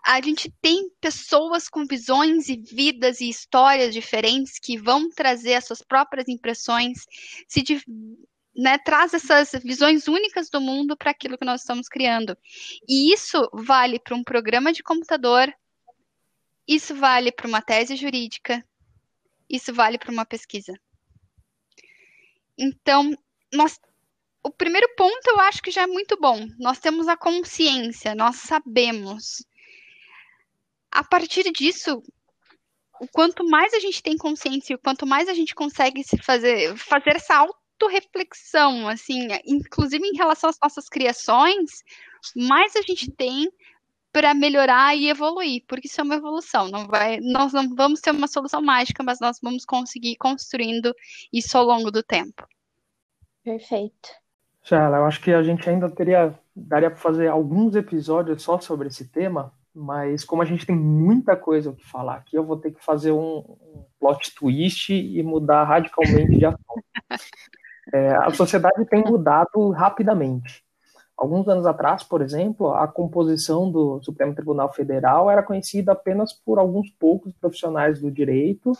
a 0.05 0.21
gente 0.21 0.53
tem 0.61 0.91
pessoas 1.01 1.67
com 1.67 1.87
visões 1.87 2.51
e 2.51 2.57
vidas 2.57 3.21
e 3.21 3.29
histórias 3.31 3.95
diferentes 3.95 4.59
que 4.59 4.77
vão 4.77 5.09
trazer 5.09 5.55
as 5.55 5.65
suas 5.65 5.81
próprias 5.81 6.29
impressões, 6.29 7.07
se 7.49 7.65
né, 8.55 8.77
traz 8.77 9.15
essas 9.15 9.53
visões 9.63 10.07
únicas 10.07 10.51
do 10.51 10.61
mundo 10.61 10.95
para 10.97 11.13
aquilo 11.13 11.39
que 11.39 11.45
nós 11.45 11.63
estamos 11.63 11.89
criando. 11.89 12.37
E 12.87 13.13
isso 13.15 13.49
vale 13.55 13.99
para 13.99 14.15
um 14.15 14.23
programa 14.23 14.75
de 14.75 14.83
computador, 14.83 15.51
isso 16.69 16.95
vale 16.95 17.33
para 17.33 17.49
uma 17.49 17.63
tese 17.63 17.97
jurídica, 17.97 18.63
isso 19.49 19.73
vale 19.73 19.97
para 19.97 20.13
uma 20.13 20.27
pesquisa. 20.27 20.79
Então, 22.61 23.11
nós, 23.51 23.81
o 24.44 24.51
primeiro 24.51 24.87
ponto 24.94 25.31
eu 25.31 25.40
acho 25.40 25.62
que 25.62 25.70
já 25.70 25.83
é 25.83 25.87
muito 25.87 26.14
bom. 26.20 26.46
Nós 26.59 26.79
temos 26.79 27.09
a 27.09 27.16
consciência, 27.16 28.14
nós 28.14 28.37
sabemos. 28.37 29.42
A 30.92 31.03
partir 31.03 31.51
disso, 31.53 32.03
o 33.01 33.09
quanto 33.09 33.49
mais 33.49 33.73
a 33.73 33.81
gente 33.81 34.03
tem 34.03 34.14
consciência, 34.18 34.77
o 34.77 34.79
quanto 34.79 35.07
mais 35.07 35.27
a 35.27 35.33
gente 35.33 35.55
consegue 35.55 36.05
se 36.05 36.18
fazer, 36.18 36.77
fazer 36.77 37.16
essa 37.16 37.35
autorreflexão, 37.37 38.87
assim, 38.87 39.29
inclusive 39.46 40.07
em 40.07 40.16
relação 40.16 40.51
às 40.51 40.59
nossas 40.62 40.87
criações, 40.87 41.83
mais 42.37 42.77
a 42.77 42.83
gente 42.83 43.11
tem 43.11 43.51
para 44.12 44.35
melhorar 44.35 44.96
e 44.96 45.09
evoluir, 45.09 45.62
porque 45.68 45.87
isso 45.87 46.01
é 46.01 46.05
uma 46.05 46.16
evolução. 46.16 46.68
Não 46.68 46.87
vai, 46.87 47.18
nós 47.20 47.53
não 47.53 47.75
vamos 47.75 48.01
ter 48.01 48.11
uma 48.11 48.29
solução 48.29 48.61
mágica, 48.61 49.03
mas 49.03 49.20
nós 49.20 49.38
vamos 49.42 49.64
conseguir 49.64 50.16
construindo 50.16 50.94
isso 51.33 51.57
ao 51.57 51.64
longo 51.64 51.90
do 51.90 52.03
tempo. 52.03 52.46
Perfeito. 53.44 54.11
Já, 54.62 54.88
eu 54.88 55.05
acho 55.05 55.20
que 55.20 55.33
a 55.33 55.42
gente 55.42 55.68
ainda 55.68 55.88
teria 55.90 56.38
daria 56.55 56.90
para 56.90 56.99
fazer 56.99 57.29
alguns 57.29 57.75
episódios 57.75 58.42
só 58.42 58.59
sobre 58.61 58.88
esse 58.88 59.09
tema, 59.09 59.53
mas 59.75 60.25
como 60.25 60.42
a 60.42 60.44
gente 60.44 60.66
tem 60.66 60.77
muita 60.77 61.37
coisa 61.37 61.70
o 61.70 61.77
que 61.77 61.87
falar 61.87 62.16
aqui, 62.16 62.37
eu 62.37 62.44
vou 62.44 62.57
ter 62.57 62.73
que 62.73 62.85
fazer 62.85 63.12
um, 63.12 63.38
um 63.38 63.87
plot 63.99 64.35
twist 64.35 64.92
e 64.92 65.23
mudar 65.23 65.64
radicalmente 65.64 66.38
de 66.38 66.44
assunto. 66.44 66.85
É, 67.92 68.14
a 68.14 68.31
sociedade 68.31 68.85
tem 68.87 69.03
mudado 69.03 69.70
rapidamente. 69.70 70.62
Alguns 71.21 71.47
anos 71.49 71.67
atrás, 71.67 72.03
por 72.03 72.23
exemplo, 72.23 72.73
a 72.73 72.89
composição 72.89 73.71
do 73.71 74.03
Supremo 74.03 74.35
Tribunal 74.35 74.73
Federal 74.73 75.31
era 75.31 75.43
conhecida 75.43 75.93
apenas 75.93 76.33
por 76.33 76.59
alguns 76.59 76.89
poucos 76.93 77.35
profissionais 77.35 78.01
do 78.01 78.11
direito, 78.11 78.73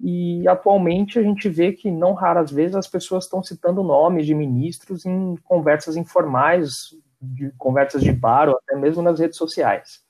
e 0.00 0.46
atualmente 0.48 1.20
a 1.20 1.22
gente 1.22 1.48
vê 1.48 1.72
que 1.72 1.92
não 1.92 2.12
raras 2.12 2.50
vezes 2.50 2.74
as 2.74 2.88
pessoas 2.88 3.26
estão 3.26 3.44
citando 3.44 3.84
nomes 3.84 4.26
de 4.26 4.34
ministros 4.34 5.06
em 5.06 5.36
conversas 5.44 5.96
informais, 5.96 6.96
de 7.22 7.52
conversas 7.56 8.02
de 8.02 8.10
bar 8.10 8.48
ou 8.48 8.56
até 8.56 8.74
mesmo 8.74 9.00
nas 9.00 9.20
redes 9.20 9.38
sociais. 9.38 10.00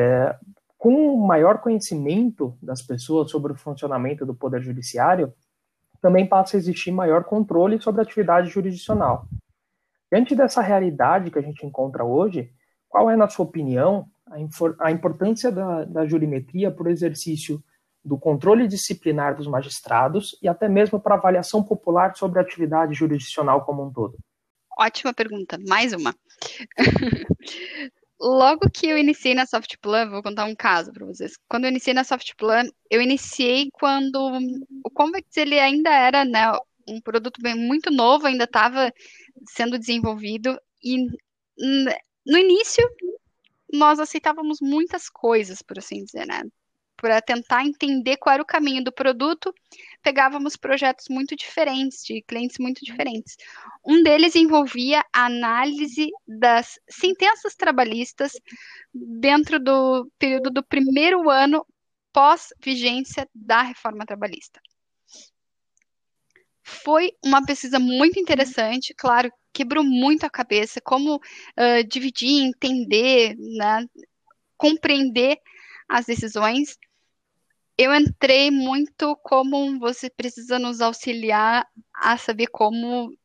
É, 0.00 0.34
com 0.78 1.12
o 1.12 1.26
maior 1.26 1.58
conhecimento 1.58 2.56
das 2.62 2.80
pessoas 2.80 3.30
sobre 3.30 3.52
o 3.52 3.56
funcionamento 3.56 4.24
do 4.24 4.34
poder 4.34 4.62
judiciário, 4.62 5.30
também 6.00 6.26
passa 6.26 6.56
a 6.56 6.58
existir 6.58 6.90
maior 6.90 7.24
controle 7.24 7.78
sobre 7.82 8.00
a 8.00 8.04
atividade 8.04 8.48
jurisdicional. 8.48 9.26
Diante 10.10 10.34
dessa 10.34 10.60
realidade 10.60 11.30
que 11.30 11.38
a 11.38 11.42
gente 11.42 11.64
encontra 11.66 12.04
hoje, 12.04 12.50
qual 12.88 13.10
é, 13.10 13.16
na 13.16 13.28
sua 13.28 13.44
opinião, 13.44 14.06
a, 14.26 14.86
a 14.86 14.90
importância 14.90 15.50
da, 15.50 15.84
da 15.84 16.06
jurimetria 16.06 16.70
para 16.70 16.86
o 16.86 16.90
exercício 16.90 17.62
do 18.04 18.16
controle 18.16 18.68
disciplinar 18.68 19.36
dos 19.36 19.48
magistrados 19.48 20.38
e 20.40 20.48
até 20.48 20.68
mesmo 20.68 21.00
para 21.00 21.16
avaliação 21.16 21.62
popular 21.62 22.16
sobre 22.16 22.38
a 22.38 22.42
atividade 22.42 22.94
jurisdicional 22.94 23.64
como 23.64 23.84
um 23.84 23.92
todo? 23.92 24.16
Ótima 24.78 25.12
pergunta, 25.12 25.58
mais 25.66 25.92
uma. 25.92 26.14
logo 28.20 28.70
que 28.70 28.86
eu 28.86 28.98
iniciei 28.98 29.34
na 29.34 29.46
Softplan, 29.46 30.08
vou 30.08 30.22
contar 30.22 30.44
um 30.44 30.54
caso 30.54 30.92
para 30.92 31.06
vocês. 31.06 31.32
Quando 31.48 31.64
eu 31.64 31.70
iniciei 31.70 31.94
na 31.94 32.04
Softplan, 32.04 32.64
eu 32.90 33.00
iniciei 33.00 33.68
quando 33.72 34.16
o 34.84 34.90
Convex 34.90 35.36
ele 35.36 35.58
ainda 35.58 35.90
era, 35.90 36.24
né, 36.24 36.52
um 36.86 37.00
produto 37.00 37.40
bem, 37.40 37.54
muito 37.54 37.90
novo, 37.90 38.26
ainda 38.26 38.44
estava 38.44 38.92
sendo 39.48 39.78
desenvolvido 39.78 40.58
e 40.82 41.06
no 42.24 42.38
início 42.38 42.84
nós 43.72 43.98
aceitávamos 43.98 44.58
muitas 44.60 45.08
coisas, 45.08 45.62
por 45.62 45.78
assim 45.78 46.04
dizer, 46.04 46.26
né? 46.26 46.42
Para 46.96 47.20
tentar 47.20 47.64
entender 47.64 48.16
qual 48.16 48.34
era 48.34 48.42
o 48.42 48.46
caminho 48.46 48.82
do 48.82 48.90
produto, 48.90 49.52
pegávamos 50.02 50.56
projetos 50.56 51.06
muito 51.10 51.36
diferentes, 51.36 52.02
de 52.02 52.22
clientes 52.22 52.56
muito 52.58 52.82
diferentes. 52.82 53.36
Um 53.84 54.02
deles 54.02 54.34
envolvia 54.34 55.04
a 55.12 55.26
análise 55.26 56.10
das 56.26 56.78
sentenças 56.88 57.54
trabalhistas 57.54 58.32
dentro 58.94 59.60
do 59.60 60.10
período 60.18 60.50
do 60.50 60.64
primeiro 60.64 61.28
ano 61.28 61.66
pós-vigência 62.12 63.28
da 63.34 63.60
reforma 63.60 64.06
trabalhista. 64.06 64.58
Foi 66.68 67.12
uma 67.24 67.46
pesquisa 67.46 67.78
muito 67.78 68.18
interessante, 68.18 68.92
claro, 68.92 69.30
quebrou 69.52 69.84
muito 69.84 70.26
a 70.26 70.30
cabeça, 70.30 70.80
como 70.80 71.14
uh, 71.14 71.88
dividir, 71.88 72.42
entender, 72.42 73.36
né, 73.38 73.86
compreender 74.56 75.38
as 75.88 76.06
decisões. 76.06 76.76
Eu 77.78 77.94
entrei 77.94 78.50
muito 78.50 79.14
como 79.22 79.78
você 79.78 80.10
precisa 80.10 80.58
nos 80.58 80.80
auxiliar 80.80 81.64
a 81.94 82.18
saber 82.18 82.48
como 82.48 83.16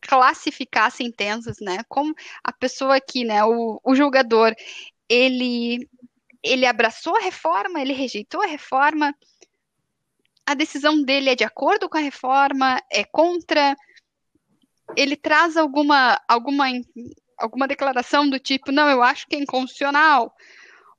classificar 0.00 0.92
sentenças, 0.92 1.56
né? 1.60 1.78
Como 1.88 2.14
a 2.44 2.52
pessoa 2.52 2.94
aqui, 2.94 3.24
né, 3.24 3.42
o, 3.44 3.80
o 3.82 3.94
julgador, 3.96 4.54
ele 5.08 5.88
ele 6.44 6.66
abraçou 6.66 7.16
a 7.16 7.22
reforma, 7.22 7.80
ele 7.80 7.94
rejeitou 7.94 8.42
a 8.42 8.46
reforma, 8.46 9.14
a 10.46 10.54
decisão 10.54 11.02
dele 11.02 11.30
é 11.30 11.34
de 11.34 11.44
acordo 11.44 11.88
com 11.88 11.96
a 11.96 12.00
reforma, 12.00 12.80
é 12.90 13.04
contra, 13.04 13.76
ele 14.96 15.16
traz 15.16 15.56
alguma, 15.56 16.20
alguma, 16.28 16.66
alguma 17.38 17.66
declaração 17.66 18.28
do 18.28 18.38
tipo, 18.38 18.70
não, 18.70 18.88
eu 18.88 19.02
acho 19.02 19.26
que 19.26 19.36
é 19.36 19.38
inconstitucional, 19.38 20.34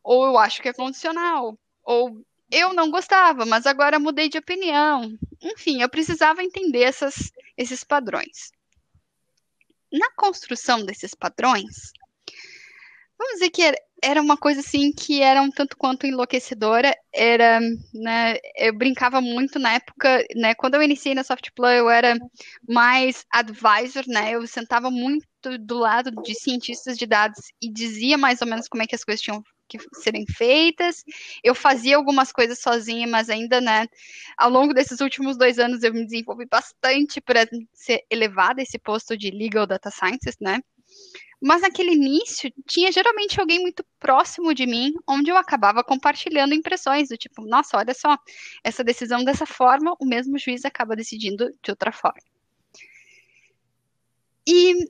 ou 0.04 0.26
eu 0.26 0.38
acho 0.38 0.62
que 0.62 0.70
é 0.70 0.74
condicional, 0.74 1.58
ou 1.84 2.26
eu 2.52 2.74
não 2.74 2.90
gostava, 2.90 3.46
mas 3.46 3.66
agora 3.66 4.00
mudei 4.00 4.30
de 4.30 4.38
opinião. 4.38 5.18
Enfim, 5.42 5.82
eu 5.82 5.90
precisava 5.90 6.44
entender 6.44 6.82
essas, 6.82 7.32
esses 7.58 7.84
padrões. 7.84 8.52
Na 9.92 10.12
construção 10.12 10.86
desses 10.86 11.14
padrões, 11.14 11.92
vamos 13.18 13.36
dizer 13.36 13.50
que 13.50 13.85
era 14.04 14.22
uma 14.22 14.38
coisa 14.38 14.60
assim 14.60 14.92
que 14.92 15.22
era 15.22 15.42
um 15.42 15.50
tanto 15.50 15.78
quanto 15.78 16.06
enlouquecedora. 16.06 16.96
Era, 17.14 17.60
né, 17.94 18.36
eu 18.58 18.74
brincava 18.78 19.22
muito 19.22 19.58
na 19.60 19.74
época, 19.74 20.24
né, 20.36 20.54
quando 20.56 20.76
eu 20.76 20.84
iniciei 20.84 21.16
na 21.16 21.24
Softplay, 21.24 21.80
eu 21.80 21.90
era 21.90 22.16
mais 22.68 23.26
advisor, 23.32 24.04
né, 24.08 24.32
eu 24.32 24.46
sentava 24.48 24.92
muito 24.92 25.26
do 25.60 25.78
lado 25.78 26.12
de 26.24 26.34
cientistas 26.36 26.98
de 26.98 27.06
dados 27.06 27.40
e 27.62 27.72
dizia 27.72 28.18
mais 28.18 28.42
ou 28.42 28.48
menos 28.48 28.68
como 28.68 28.84
é 28.84 28.88
que 28.88 28.96
as 28.96 29.04
coisas 29.04 29.22
tinham 29.22 29.44
que 29.68 29.80
serem 29.94 30.26
feitas. 30.28 31.04
Eu 31.44 31.56
fazia 31.56 31.96
algumas 31.96 32.32
coisas 32.32 32.60
sozinha, 32.60 33.08
mas 33.08 33.30
ainda, 33.30 33.60
né, 33.62 33.88
ao 34.38 34.50
longo 34.50 34.74
desses 34.74 35.00
últimos 35.02 35.38
dois 35.38 35.58
anos 35.58 35.84
eu 35.84 35.94
me 35.94 36.04
desenvolvi 36.04 36.46
bastante 36.46 37.20
para 37.22 37.48
ser 37.74 38.04
elevada 38.10 38.62
esse 38.62 38.78
posto 38.78 39.18
de 39.18 39.32
Legal 39.32 39.66
Data 39.66 39.90
Scientist, 39.90 40.38
né, 40.42 40.60
mas 41.42 41.62
naquele 41.62 41.92
início, 41.92 42.52
tinha 42.66 42.92
geralmente 42.92 43.40
alguém 43.40 43.60
muito 43.60 43.86
próximo 44.00 44.54
de 44.54 44.66
mim, 44.66 44.94
onde 45.08 45.30
eu 45.30 45.38
acabava 45.38 45.84
compartilhando 45.84 46.56
impressões 46.56 47.10
do 47.10 47.18
tipo, 47.18 47.46
nossa, 47.46 47.78
olha 47.78 47.94
só, 47.94 48.18
essa 48.64 48.84
decisão 48.84 49.24
dessa 49.24 49.46
forma, 49.46 49.96
o 50.00 50.06
mesmo 50.06 50.40
juiz 50.40 50.66
acaba 50.66 50.96
decidindo 50.96 51.52
de 51.62 51.70
outra 51.70 51.92
forma. 51.92 52.22
E 54.48 54.90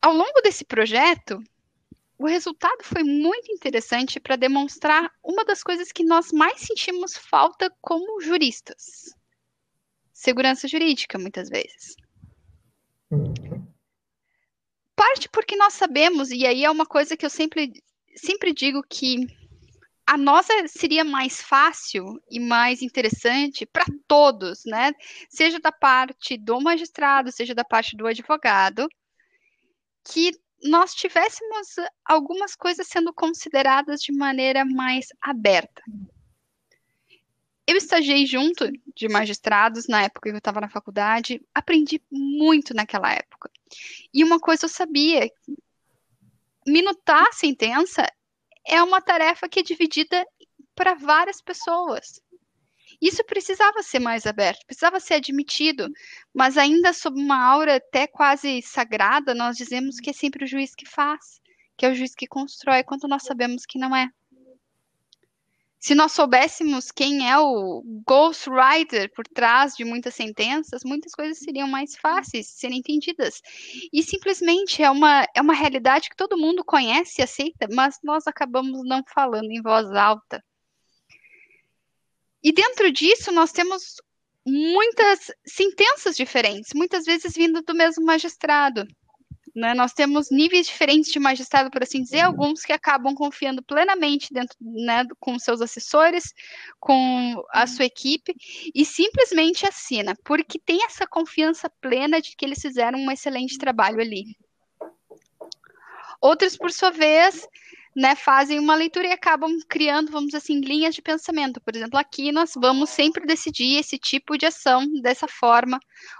ao 0.00 0.14
longo 0.14 0.40
desse 0.42 0.64
projeto, 0.64 1.42
o 2.18 2.26
resultado 2.26 2.82
foi 2.82 3.02
muito 3.02 3.52
interessante 3.52 4.20
para 4.20 4.36
demonstrar 4.36 5.10
uma 5.22 5.44
das 5.44 5.62
coisas 5.62 5.90
que 5.90 6.04
nós 6.04 6.30
mais 6.32 6.60
sentimos 6.60 7.16
falta 7.18 7.70
como 7.80 8.20
juristas: 8.20 9.14
segurança 10.12 10.68
jurídica, 10.68 11.18
muitas 11.18 11.48
vezes. 11.48 11.96
Uhum 13.10 13.43
parte 14.94 15.28
porque 15.28 15.56
nós 15.56 15.74
sabemos, 15.74 16.30
e 16.30 16.46
aí 16.46 16.64
é 16.64 16.70
uma 16.70 16.86
coisa 16.86 17.16
que 17.16 17.24
eu 17.24 17.30
sempre, 17.30 17.72
sempre 18.16 18.52
digo 18.52 18.82
que 18.88 19.26
a 20.06 20.16
nossa 20.18 20.52
seria 20.68 21.04
mais 21.04 21.40
fácil 21.40 22.20
e 22.30 22.38
mais 22.38 22.82
interessante 22.82 23.64
para 23.64 23.84
todos, 24.06 24.64
né? 24.66 24.92
Seja 25.30 25.58
da 25.58 25.72
parte 25.72 26.36
do 26.36 26.60
magistrado, 26.60 27.32
seja 27.32 27.54
da 27.54 27.64
parte 27.64 27.96
do 27.96 28.06
advogado, 28.06 28.86
que 30.04 30.32
nós 30.62 30.94
tivéssemos 30.94 31.76
algumas 32.04 32.54
coisas 32.54 32.86
sendo 32.86 33.12
consideradas 33.12 34.00
de 34.00 34.12
maneira 34.12 34.64
mais 34.64 35.08
aberta. 35.20 35.82
Eu 37.66 37.76
estagiei 37.76 38.26
junto 38.26 38.70
de 38.94 39.08
magistrados 39.08 39.88
na 39.88 40.02
época 40.02 40.28
que 40.28 40.34
eu 40.34 40.38
estava 40.38 40.60
na 40.60 40.68
faculdade, 40.68 41.40
aprendi 41.54 42.02
muito 42.10 42.74
naquela 42.74 43.12
época. 43.12 43.50
E 44.12 44.22
uma 44.22 44.38
coisa 44.38 44.66
eu 44.66 44.68
sabia: 44.68 45.30
minutar 46.66 47.26
a 47.28 47.32
sentença 47.32 48.06
é 48.66 48.82
uma 48.82 49.00
tarefa 49.00 49.48
que 49.48 49.60
é 49.60 49.62
dividida 49.62 50.26
para 50.74 50.94
várias 50.94 51.40
pessoas. 51.40 52.20
Isso 53.00 53.24
precisava 53.24 53.82
ser 53.82 53.98
mais 53.98 54.26
aberto, 54.26 54.64
precisava 54.66 55.00
ser 55.00 55.14
admitido, 55.14 55.88
mas 56.32 56.56
ainda 56.56 56.92
sob 56.92 57.20
uma 57.20 57.42
aura 57.44 57.76
até 57.76 58.06
quase 58.06 58.62
sagrada, 58.62 59.34
nós 59.34 59.56
dizemos 59.56 59.96
que 59.96 60.10
é 60.10 60.12
sempre 60.12 60.44
o 60.44 60.46
juiz 60.46 60.74
que 60.74 60.86
faz, 60.88 61.40
que 61.76 61.84
é 61.84 61.90
o 61.90 61.94
juiz 61.94 62.14
que 62.14 62.26
constrói, 62.26 62.84
quando 62.84 63.08
nós 63.08 63.24
sabemos 63.24 63.66
que 63.66 63.78
não 63.78 63.94
é 63.94 64.08
se 65.84 65.94
nós 65.94 66.12
soubéssemos 66.12 66.90
quem 66.90 67.30
é 67.30 67.38
o 67.38 67.82
ghostwriter 68.06 69.12
por 69.14 69.28
trás 69.28 69.74
de 69.76 69.84
muitas 69.84 70.14
sentenças, 70.14 70.80
muitas 70.82 71.12
coisas 71.12 71.36
seriam 71.36 71.68
mais 71.68 71.94
fáceis 71.94 72.46
de 72.46 72.52
serem 72.52 72.78
entendidas. 72.78 73.42
E 73.92 74.02
simplesmente 74.02 74.82
é 74.82 74.90
uma, 74.90 75.26
é 75.36 75.42
uma 75.42 75.52
realidade 75.52 76.08
que 76.08 76.16
todo 76.16 76.38
mundo 76.38 76.64
conhece 76.64 77.20
e 77.20 77.22
aceita, 77.22 77.68
mas 77.70 77.98
nós 78.02 78.26
acabamos 78.26 78.82
não 78.82 79.02
falando 79.12 79.50
em 79.50 79.60
voz 79.60 79.90
alta. 79.90 80.42
E 82.42 82.50
dentro 82.50 82.90
disso, 82.90 83.30
nós 83.30 83.52
temos 83.52 83.96
muitas 84.46 85.30
sentenças 85.46 86.16
diferentes, 86.16 86.70
muitas 86.74 87.04
vezes 87.04 87.34
vindo 87.34 87.60
do 87.60 87.74
mesmo 87.74 88.06
magistrado. 88.06 88.86
Né? 89.54 89.72
Nós 89.72 89.92
temos 89.92 90.30
níveis 90.32 90.66
diferentes 90.66 91.12
de 91.12 91.20
magistrado, 91.20 91.70
por 91.70 91.82
assim 91.82 92.02
dizer, 92.02 92.22
alguns 92.22 92.62
que 92.62 92.72
acabam 92.72 93.14
confiando 93.14 93.62
plenamente 93.62 94.32
dentro, 94.32 94.56
né, 94.60 95.04
com 95.20 95.38
seus 95.38 95.60
assessores, 95.60 96.34
com 96.80 97.40
a 97.50 97.64
sua 97.66 97.84
equipe, 97.84 98.34
e 98.74 98.84
simplesmente 98.84 99.64
assina, 99.64 100.16
porque 100.24 100.58
tem 100.58 100.84
essa 100.84 101.06
confiança 101.06 101.70
plena 101.80 102.20
de 102.20 102.34
que 102.36 102.44
eles 102.44 102.60
fizeram 102.60 102.98
um 102.98 103.10
excelente 103.12 103.56
trabalho 103.56 104.00
ali. 104.00 104.24
Outros, 106.20 106.56
por 106.56 106.72
sua 106.72 106.90
vez, 106.90 107.46
né, 107.94 108.16
fazem 108.16 108.58
uma 108.58 108.74
leitura 108.74 109.06
e 109.06 109.12
acabam 109.12 109.56
criando, 109.68 110.10
vamos 110.10 110.28
dizer 110.28 110.38
assim, 110.38 110.60
linhas 110.60 110.96
de 110.96 111.02
pensamento. 111.02 111.60
Por 111.60 111.76
exemplo, 111.76 111.96
aqui 111.96 112.32
nós 112.32 112.54
vamos 112.56 112.90
sempre 112.90 113.24
decidir 113.24 113.78
esse 113.78 113.98
tipo 113.98 114.36
de 114.36 114.46
ação 114.46 114.84
dessa 115.00 115.28
forma 115.28 115.78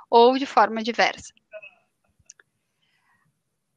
ou 0.09 0.39
de 0.39 0.47
forma 0.47 0.85
diversa 0.85 1.33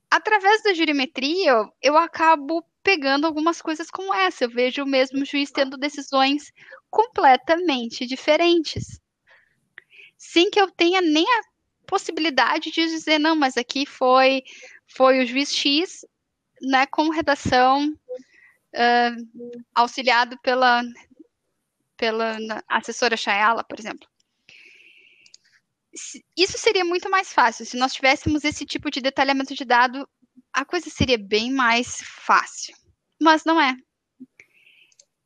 através 0.10 0.64
da 0.64 0.74
jurimetria, 0.74 1.70
eu, 1.82 1.98
acabo 1.98 2.64
pegando 2.84 3.26
algumas 3.26 3.62
coisas 3.62 3.90
como 3.90 4.14
essa. 4.14 4.46
Eu 4.46 4.50
vejo 4.50 4.84
o 4.84 4.88
mesmo 4.88 5.26
juiz 5.26 5.52
tendo 5.52 5.78
decisões 5.78 6.52
completamente 6.90 8.06
diferentes. 8.06 9.00
Sem 10.18 10.50
que 10.50 10.60
eu 10.60 10.72
tenha 10.72 11.02
nem 11.02 11.26
a 11.26 11.42
possibilidade 11.86 12.72
de 12.72 12.86
dizer, 12.88 13.20
não, 13.20 13.36
mas 13.36 13.58
aqui 13.58 13.86
foi, 13.86 14.44
foi 14.88 15.20
o 15.20 15.26
juiz 15.26 15.54
X, 15.54 16.06
né, 16.62 16.86
com 16.88 17.10
redação 17.10 17.90
uh, 18.74 19.48
auxiliado 19.76 20.38
pela, 20.42 20.82
pela 21.96 22.38
assessora 22.68 23.16
Chayala, 23.16 23.64
por 23.64 23.80
exemplo 23.80 24.08
isso 26.36 26.58
seria 26.58 26.86
muito 26.86 27.10
mais 27.10 27.34
fácil. 27.34 27.66
Se 27.66 27.78
nós 27.78 27.94
tivéssemos 27.94 28.44
esse 28.44 28.66
tipo 28.66 28.92
de 28.92 29.02
detalhamento 29.02 29.56
de 29.56 29.66
dado, 29.66 30.08
a 30.54 30.66
coisa 30.66 30.90
seria 30.90 31.18
bem 31.18 31.52
mais 31.52 32.02
fácil. 32.04 32.76
Mas 33.22 33.44
não 33.44 33.60
é. 33.60 33.76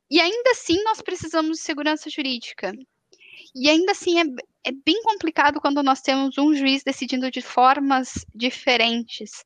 E 0.10 0.20
ainda 0.20 0.52
assim, 0.52 0.82
nós 0.84 1.02
precisamos 1.02 1.58
de 1.58 1.64
segurança 1.64 2.10
jurídica. 2.10 2.74
E 3.56 3.70
ainda 3.70 3.92
assim, 3.92 4.20
é, 4.20 4.24
é 4.66 4.72
bem 4.72 5.02
complicado 5.04 5.60
quando 5.60 5.82
nós 5.82 6.02
temos 6.02 6.38
um 6.38 6.54
juiz 6.54 6.84
decidindo 6.84 7.32
de 7.32 7.42
formas 7.42 8.26
diferentes. 8.34 9.44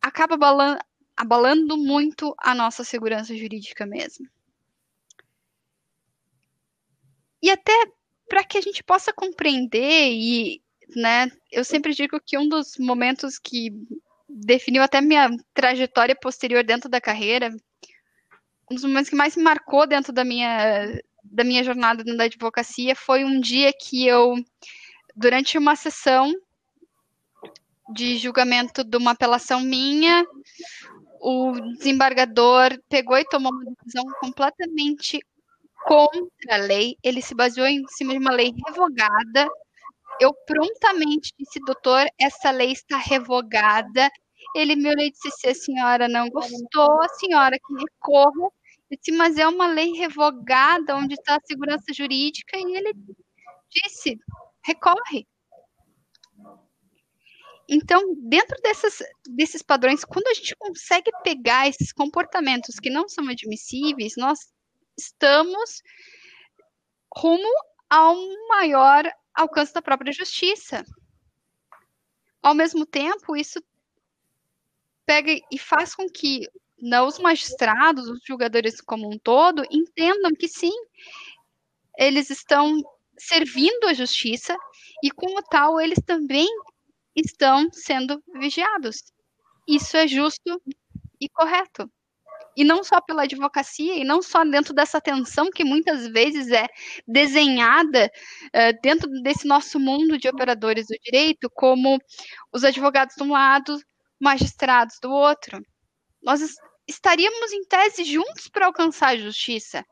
acaba 0.00 0.34
abalando, 0.34 0.80
abalando 1.16 1.76
muito 1.76 2.34
a 2.38 2.54
nossa 2.54 2.82
segurança 2.84 3.36
jurídica 3.36 3.86
mesmo. 3.86 4.26
E 7.42 7.50
até 7.50 7.72
para 8.30 8.44
que 8.44 8.56
a 8.56 8.60
gente 8.60 8.82
possa 8.84 9.12
compreender 9.12 10.12
e, 10.12 10.62
né, 10.94 11.28
eu 11.50 11.64
sempre 11.64 11.92
digo 11.92 12.20
que 12.24 12.38
um 12.38 12.48
dos 12.48 12.78
momentos 12.78 13.40
que 13.40 13.72
definiu 14.28 14.84
até 14.84 15.00
minha 15.00 15.28
trajetória 15.52 16.14
posterior 16.14 16.62
dentro 16.62 16.88
da 16.88 17.00
carreira, 17.00 17.50
um 18.70 18.76
dos 18.76 18.84
momentos 18.84 19.10
que 19.10 19.16
mais 19.16 19.36
me 19.36 19.42
marcou 19.42 19.84
dentro 19.84 20.12
da 20.12 20.24
minha 20.24 21.02
da 21.22 21.44
minha 21.44 21.62
jornada 21.62 22.02
na 22.04 22.24
advocacia 22.24 22.94
foi 22.94 23.24
um 23.24 23.40
dia 23.40 23.72
que 23.72 24.06
eu 24.06 24.34
durante 25.14 25.58
uma 25.58 25.74
sessão 25.76 26.32
de 27.92 28.16
julgamento 28.16 28.84
de 28.84 28.96
uma 28.96 29.10
apelação 29.10 29.60
minha, 29.60 30.24
o 31.20 31.52
desembargador 31.76 32.80
pegou 32.88 33.18
e 33.18 33.24
tomou 33.24 33.52
uma 33.52 33.64
decisão 33.64 34.04
completamente 34.20 35.20
contra 35.84 36.54
a 36.54 36.56
lei, 36.56 36.96
ele 37.02 37.22
se 37.22 37.34
baseou 37.34 37.66
em 37.66 37.86
cima 37.88 38.12
de 38.12 38.18
uma 38.18 38.32
lei 38.32 38.52
revogada. 38.66 39.48
Eu 40.20 40.34
prontamente 40.46 41.32
disse, 41.38 41.60
doutor, 41.60 42.06
essa 42.20 42.50
lei 42.50 42.72
está 42.72 42.96
revogada. 42.96 44.10
Ele 44.54 44.76
me 44.76 44.88
olhou 44.88 45.04
e 45.04 45.10
disse: 45.10 45.30
se 45.30 45.48
a 45.48 45.54
senhora 45.54 46.08
não 46.08 46.28
gostou, 46.28 47.02
a 47.02 47.08
senhora 47.08 47.58
que 47.58 47.74
recorra. 47.74 48.50
Eu 48.90 48.98
disse, 48.98 49.12
mas 49.12 49.38
é 49.38 49.46
uma 49.46 49.68
lei 49.68 49.92
revogada, 49.92 50.96
onde 50.96 51.14
está 51.14 51.36
a 51.36 51.46
segurança 51.46 51.92
jurídica, 51.92 52.56
e 52.56 52.76
ele 52.76 52.92
disse: 53.70 54.18
recorre. 54.64 55.26
Então, 57.72 58.02
dentro 58.16 58.60
dessas, 58.62 58.98
desses 59.28 59.62
padrões, 59.62 60.04
quando 60.04 60.26
a 60.26 60.34
gente 60.34 60.56
consegue 60.56 61.12
pegar 61.22 61.68
esses 61.68 61.92
comportamentos 61.92 62.80
que 62.80 62.90
não 62.90 63.08
são 63.08 63.28
admissíveis, 63.28 64.14
nós 64.16 64.40
estamos 65.00 65.82
rumo 67.16 67.52
a 67.88 68.10
um 68.10 68.48
maior 68.48 69.10
alcance 69.34 69.72
da 69.72 69.82
própria 69.82 70.12
justiça. 70.12 70.84
Ao 72.42 72.54
mesmo 72.54 72.86
tempo, 72.86 73.36
isso 73.36 73.62
pega 75.04 75.32
e 75.50 75.58
faz 75.58 75.94
com 75.94 76.08
que 76.08 76.48
não, 76.80 77.06
os 77.06 77.18
magistrados, 77.18 78.08
os 78.08 78.20
julgadores 78.24 78.80
como 78.80 79.10
um 79.12 79.18
todo, 79.18 79.62
entendam 79.70 80.30
que 80.32 80.48
sim, 80.48 80.72
eles 81.98 82.30
estão 82.30 82.80
servindo 83.18 83.86
a 83.86 83.92
justiça 83.92 84.56
e, 85.02 85.10
como 85.10 85.42
tal, 85.42 85.78
eles 85.78 85.98
também 86.06 86.48
estão 87.14 87.70
sendo 87.72 88.22
vigiados. 88.34 89.02
Isso 89.68 89.96
é 89.96 90.08
justo 90.08 90.62
e 91.20 91.28
correto. 91.28 91.90
E 92.56 92.64
não 92.64 92.82
só 92.82 93.00
pela 93.00 93.22
advocacia, 93.22 93.94
e 93.94 94.04
não 94.04 94.20
só 94.20 94.44
dentro 94.44 94.74
dessa 94.74 95.00
tensão 95.00 95.50
que 95.50 95.64
muitas 95.64 96.06
vezes 96.08 96.50
é 96.50 96.66
desenhada 97.06 98.10
uh, 98.46 98.80
dentro 98.82 99.08
desse 99.22 99.46
nosso 99.46 99.78
mundo 99.78 100.18
de 100.18 100.28
operadores 100.28 100.86
do 100.86 100.98
direito, 101.02 101.48
como 101.54 101.98
os 102.52 102.64
advogados 102.64 103.14
de 103.14 103.22
um 103.22 103.32
lado, 103.32 103.78
magistrados 104.20 104.96
do 105.00 105.10
outro. 105.10 105.64
Nós 106.22 106.40
estaríamos 106.86 107.52
em 107.52 107.64
tese 107.64 108.04
juntos 108.04 108.48
para 108.48 108.66
alcançar 108.66 109.10
a 109.10 109.16
justiça. 109.16 109.84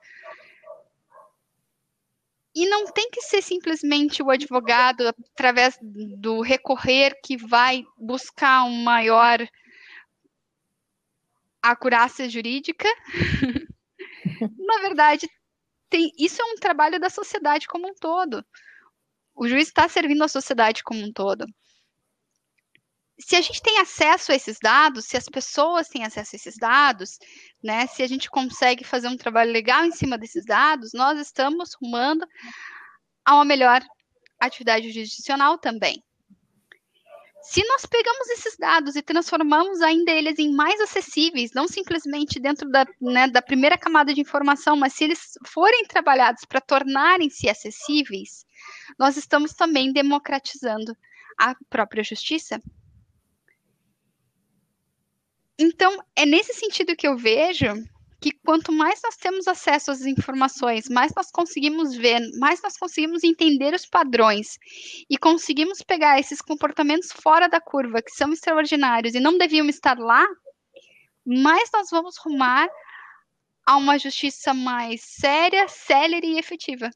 E 2.55 2.69
não 2.69 2.87
tem 2.87 3.09
que 3.11 3.23
ser 3.23 3.41
simplesmente 3.41 4.21
o 4.23 4.31
advogado, 4.31 5.07
através 5.33 5.79
do 5.81 6.41
recorrer, 6.41 7.15
que 7.25 7.37
vai 7.37 7.85
buscar 7.97 8.65
um 8.65 8.83
maior 8.83 9.39
acurácia 11.71 12.29
jurídica. 12.29 12.89
Na 14.59 14.79
verdade, 14.81 15.29
tem, 15.89 16.13
isso 16.19 16.41
é 16.41 16.45
um 16.45 16.57
trabalho 16.57 17.01
da 17.01 17.11
sociedade 17.11 17.67
como 17.67 17.89
um 17.89 17.95
todo. 17.95 18.45
O 19.35 19.49
juiz 19.49 19.69
está 19.69 19.89
servindo 19.89 20.23
a 20.23 20.29
sociedade 20.29 20.83
como 20.83 21.01
um 21.01 21.13
todo. 21.13 21.47
Se 23.21 23.35
a 23.35 23.41
gente 23.41 23.61
tem 23.63 23.79
acesso 23.79 24.31
a 24.31 24.35
esses 24.35 24.59
dados, 24.61 25.07
se 25.07 25.17
as 25.17 25.25
pessoas 25.27 25.89
têm 25.89 26.05
acesso 26.05 26.35
a 26.35 26.37
esses 26.37 26.57
dados, 26.57 27.19
né? 27.63 27.87
Se 27.89 28.03
a 28.03 28.07
gente 28.07 28.31
consegue 28.31 28.85
fazer 28.85 29.09
um 29.09 29.17
trabalho 29.17 29.51
legal 29.51 29.85
em 29.85 29.91
cima 29.91 30.17
desses 30.17 30.45
dados, 30.45 30.93
nós 30.93 31.19
estamos 31.19 31.75
rumando 31.81 32.25
a 33.25 33.35
uma 33.35 33.45
melhor 33.45 33.83
atividade 34.41 34.91
jurisdicional 34.91 35.59
também. 35.59 36.03
Se 37.43 37.65
nós 37.67 37.87
pegamos 37.87 38.29
esses 38.31 38.57
dados 38.57 38.97
e 38.97 39.03
transformamos 39.03 39.81
ainda 39.81 40.11
eles 40.11 40.39
em 40.39 40.53
mais 40.53 40.81
acessíveis, 40.81 41.53
não 41.53 41.69
simplesmente 41.69 42.41
dentro 42.41 42.69
da, 42.69 42.87
né, 43.01 43.29
da 43.29 43.41
primeira 43.41 43.79
camada 43.79 44.13
de 44.13 44.21
informação, 44.21 44.77
mas 44.77 44.93
se 44.93 45.05
eles 45.05 45.39
forem 45.47 45.87
trabalhados 45.87 46.45
para 46.45 46.61
tornarem-se 46.61 47.49
acessíveis, 47.49 48.45
nós 48.99 49.17
estamos 49.17 49.55
também 49.55 49.93
democratizando 49.93 50.97
a 51.39 51.55
própria 51.71 52.03
justiça. 52.03 52.61
Então, 55.59 56.03
é 56.15 56.27
nesse 56.27 56.55
sentido 56.55 56.97
que 56.97 57.07
eu 57.07 57.17
vejo 57.17 57.67
que 58.21 58.33
quanto 58.45 58.73
mais 58.73 59.01
nós 59.03 59.17
temos 59.17 59.47
acesso 59.47 59.91
às 59.91 60.03
informações, 60.03 60.89
mais 60.89 61.13
nós 61.15 61.31
conseguimos 61.31 61.95
ver, 61.95 62.21
mais 62.39 62.61
nós 62.63 62.77
conseguimos 62.77 63.23
entender 63.23 63.73
os 63.75 63.87
padrões 63.87 64.59
e 65.09 65.17
conseguimos 65.17 65.83
pegar 65.83 66.19
esses 66.19 66.43
comportamentos 66.43 67.13
fora 67.13 67.49
da 67.49 67.61
curva, 67.61 68.03
que 68.03 68.11
são 68.11 68.33
extraordinários 68.33 69.15
e 69.15 69.21
não 69.21 69.39
deviam 69.39 69.69
estar 69.69 69.99
lá, 69.99 70.27
mais 71.25 71.71
nós 71.73 71.91
vamos 71.91 72.17
rumar 72.19 72.69
a 73.67 73.77
uma 73.77 73.99
justiça 73.99 74.53
mais 74.53 75.03
séria, 75.05 75.69
célere 75.69 76.27
e 76.27 76.39
efetiva. 76.39 76.91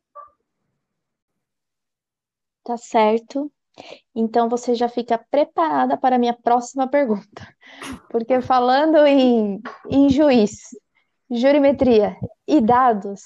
Tá 2.64 2.76
certo. 2.76 3.52
Então 4.14 4.48
você 4.48 4.74
já 4.74 4.88
fica 4.88 5.18
preparada 5.18 5.96
para 5.96 6.16
a 6.16 6.18
minha 6.18 6.34
próxima 6.34 6.88
pergunta. 6.88 7.54
Porque 8.10 8.40
falando 8.40 9.04
em, 9.06 9.60
em 9.88 10.08
juiz, 10.08 10.70
jurimetria 11.32 12.16
e 12.46 12.60
dados, 12.60 13.20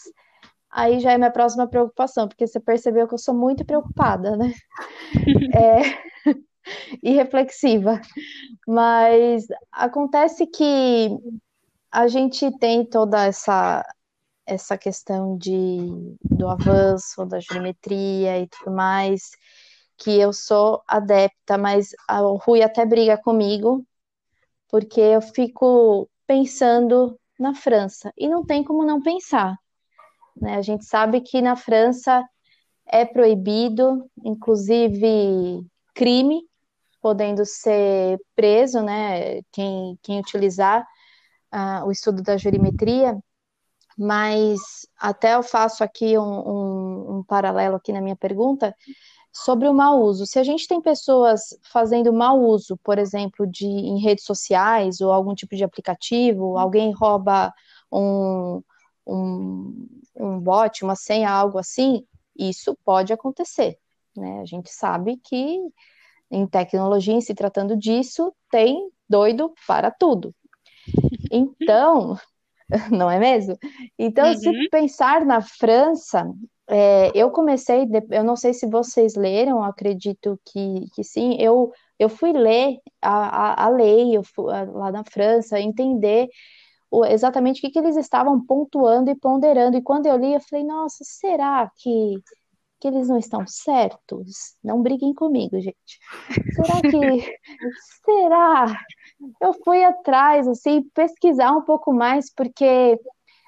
aí 0.70 1.00
já 1.00 1.12
é 1.12 1.18
minha 1.18 1.30
próxima 1.30 1.66
preocupação, 1.66 2.28
porque 2.28 2.46
você 2.46 2.60
percebeu 2.60 3.08
que 3.08 3.14
eu 3.14 3.18
sou 3.18 3.34
muito 3.34 3.64
preocupada, 3.64 4.36
né? 4.36 4.52
É, 5.54 5.80
e 7.02 7.12
reflexiva. 7.12 8.00
Mas 8.66 9.46
acontece 9.72 10.46
que 10.46 11.08
a 11.90 12.08
gente 12.08 12.50
tem 12.58 12.84
toda 12.84 13.24
essa 13.24 13.84
essa 14.46 14.78
questão 14.78 15.36
de 15.36 16.16
do 16.22 16.48
avanço 16.48 17.24
da 17.26 17.40
jurimetria 17.40 18.38
e 18.40 18.46
tudo 18.48 18.70
mais, 18.70 19.30
que 19.98 20.20
eu 20.20 20.32
sou 20.32 20.82
adepta, 20.86 21.58
mas 21.58 21.90
o 22.08 22.36
Rui 22.36 22.62
até 22.62 22.86
briga 22.86 23.16
comigo, 23.16 23.84
porque 24.68 25.00
eu 25.00 25.20
fico 25.20 26.08
pensando 26.26 27.18
na 27.38 27.54
França, 27.54 28.12
e 28.16 28.28
não 28.28 28.44
tem 28.44 28.64
como 28.64 28.84
não 28.84 29.00
pensar. 29.00 29.56
Né? 30.36 30.56
A 30.56 30.62
gente 30.62 30.84
sabe 30.84 31.20
que 31.20 31.40
na 31.40 31.56
França 31.56 32.26
é 32.86 33.04
proibido, 33.04 34.08
inclusive 34.24 35.66
crime, 35.94 36.42
podendo 37.00 37.44
ser 37.44 38.18
preso, 38.34 38.82
né, 38.82 39.42
quem, 39.52 39.98
quem 40.02 40.18
utilizar 40.20 40.86
uh, 41.54 41.86
o 41.86 41.90
estudo 41.90 42.22
da 42.22 42.36
jurimetria, 42.36 43.16
mas 43.96 44.60
até 44.98 45.34
eu 45.34 45.42
faço 45.42 45.82
aqui 45.82 46.18
um, 46.18 46.22
um, 46.22 47.16
um 47.18 47.24
paralelo 47.24 47.76
aqui 47.76 47.92
na 47.92 48.00
minha 48.00 48.16
pergunta, 48.16 48.74
sobre 49.42 49.68
o 49.68 49.74
mau 49.74 50.02
uso. 50.02 50.24
Se 50.24 50.38
a 50.38 50.42
gente 50.42 50.66
tem 50.66 50.80
pessoas 50.80 51.58
fazendo 51.62 52.10
mau 52.10 52.40
uso, 52.40 52.74
por 52.78 52.98
exemplo, 52.98 53.46
de 53.46 53.66
em 53.66 54.00
redes 54.00 54.24
sociais 54.24 55.02
ou 55.02 55.12
algum 55.12 55.34
tipo 55.34 55.54
de 55.54 55.62
aplicativo, 55.62 56.56
alguém 56.56 56.90
rouba 56.90 57.52
um, 57.92 58.62
um, 59.06 59.88
um 60.16 60.40
bot, 60.40 60.82
uma 60.82 60.96
senha, 60.96 61.30
algo 61.30 61.58
assim, 61.58 62.02
isso 62.34 62.74
pode 62.82 63.12
acontecer. 63.12 63.78
Né? 64.16 64.40
A 64.40 64.46
gente 64.46 64.72
sabe 64.72 65.18
que 65.18 65.60
em 66.30 66.46
tecnologia, 66.46 67.12
em 67.12 67.20
se 67.20 67.34
tratando 67.34 67.76
disso, 67.76 68.34
tem 68.50 68.90
doido 69.06 69.52
para 69.66 69.90
tudo. 69.90 70.34
Então, 71.30 72.18
não 72.90 73.10
é 73.10 73.18
mesmo? 73.18 73.58
Então, 73.98 74.28
uhum. 74.28 74.38
se 74.38 74.68
pensar 74.70 75.26
na 75.26 75.42
França, 75.42 76.26
é, 76.68 77.12
eu 77.14 77.30
comecei, 77.30 77.86
eu 78.10 78.24
não 78.24 78.36
sei 78.36 78.52
se 78.52 78.66
vocês 78.66 79.14
leram, 79.14 79.62
acredito 79.62 80.38
que, 80.44 80.86
que 80.94 81.04
sim, 81.04 81.36
eu, 81.40 81.72
eu 81.98 82.08
fui 82.08 82.32
ler 82.32 82.78
a, 83.00 83.62
a, 83.62 83.64
a 83.66 83.68
lei 83.68 84.20
fui, 84.34 84.52
a, 84.52 84.64
lá 84.64 84.90
na 84.90 85.04
França, 85.04 85.60
entender 85.60 86.28
o, 86.90 87.04
exatamente 87.04 87.58
o 87.58 87.60
que, 87.62 87.70
que 87.70 87.78
eles 87.78 87.96
estavam 87.96 88.44
pontuando 88.44 89.10
e 89.10 89.14
ponderando, 89.14 89.76
e 89.76 89.82
quando 89.82 90.06
eu 90.06 90.16
li, 90.16 90.34
eu 90.34 90.40
falei, 90.40 90.64
nossa, 90.64 91.04
será 91.04 91.70
que, 91.76 92.14
que 92.80 92.88
eles 92.88 93.08
não 93.08 93.18
estão 93.18 93.46
certos? 93.46 94.56
Não 94.62 94.82
briguem 94.82 95.14
comigo, 95.14 95.60
gente. 95.60 96.00
Será 96.54 96.80
que, 96.82 97.38
será 98.04 98.76
eu 99.40 99.52
fui 99.64 99.84
atrás, 99.84 100.46
assim, 100.48 100.82
pesquisar 100.94 101.52
um 101.52 101.62
pouco 101.62 101.92
mais, 101.92 102.32
porque 102.32 102.98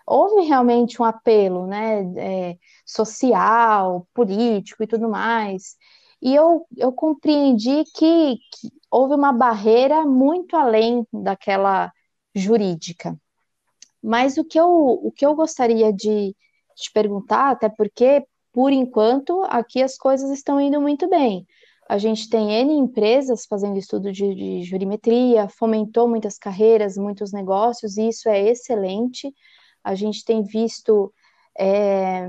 houve 0.09 0.47
realmente 0.47 1.01
um 1.01 1.05
apelo, 1.05 1.67
né, 1.67 2.03
é, 2.17 2.59
social, 2.87 4.07
político 4.15 4.83
e 4.83 4.87
tudo 4.87 5.09
mais. 5.09 5.77
E 6.21 6.35
eu, 6.35 6.67
eu 6.77 6.93
compreendi 6.93 7.85
que, 7.95 8.37
que 8.53 8.71
houve 8.91 9.15
uma 9.15 9.33
barreira 9.33 10.05
muito 10.05 10.57
além 10.57 11.07
daquela 11.13 11.93
jurídica. 12.35 13.17
Mas 14.03 14.39
o 14.39 14.45
que 14.45 14.59
eu, 14.59 14.69
o 14.69 15.13
que 15.13 15.27
eu 15.27 15.35
gostaria 15.35 15.93
de 15.93 16.35
te 16.75 16.93
perguntar, 16.93 17.51
até 17.51 17.69
porque, 17.69 18.25
por 18.53 18.73
enquanto, 18.73 19.43
aqui 19.49 19.83
as 19.83 19.97
coisas 19.97 20.31
estão 20.31 20.61
indo 20.61 20.81
muito 20.81 21.09
bem. 21.09 21.47
A 21.89 21.99
gente 21.99 22.29
tem 22.29 22.53
N 22.53 22.73
empresas 22.75 23.47
fazendo 23.47 23.79
estudo 23.79 24.13
de, 24.13 24.35
de 24.35 24.63
jurimetria, 24.63 25.49
fomentou 25.49 26.09
muitas 26.09 26.39
carreiras, 26.39 26.97
muitos 26.97 27.33
negócios, 27.33 27.97
e 27.97 28.09
isso 28.09 28.29
é 28.29 28.41
excelente. 28.49 29.33
A 29.89 29.95
gente 29.95 30.23
tem 30.23 30.43
visto 30.43 31.11
é, 31.59 32.29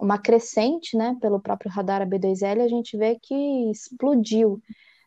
uma 0.00 0.18
crescente, 0.18 0.96
né, 0.96 1.16
pelo 1.20 1.40
próprio 1.40 1.70
radar 1.70 2.02
AB2L, 2.02 2.60
a 2.60 2.66
gente 2.66 2.96
vê 2.96 3.16
que 3.22 3.70
explodiu 3.70 4.60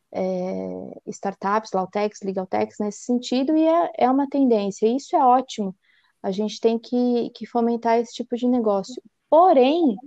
é, 0.09 1.01
startups, 1.07 1.73
Lautex, 1.73 2.21
Legaltex 2.21 2.77
nesse 2.79 2.99
sentido, 2.99 3.57
e 3.57 3.67
é, 3.67 3.91
é 3.97 4.09
uma 4.09 4.25
tendência. 4.29 4.87
Isso 4.87 5.17
é 5.17 5.25
ótimo. 5.25 5.75
A 6.23 6.31
gente 6.31 6.61
tem 6.61 6.79
que, 6.79 7.29
que 7.31 7.45
fomentar 7.45 7.99
esse 7.99 8.13
tipo 8.13 8.37
de 8.37 8.47
negócio. 8.47 9.01
Porém, 9.29 9.97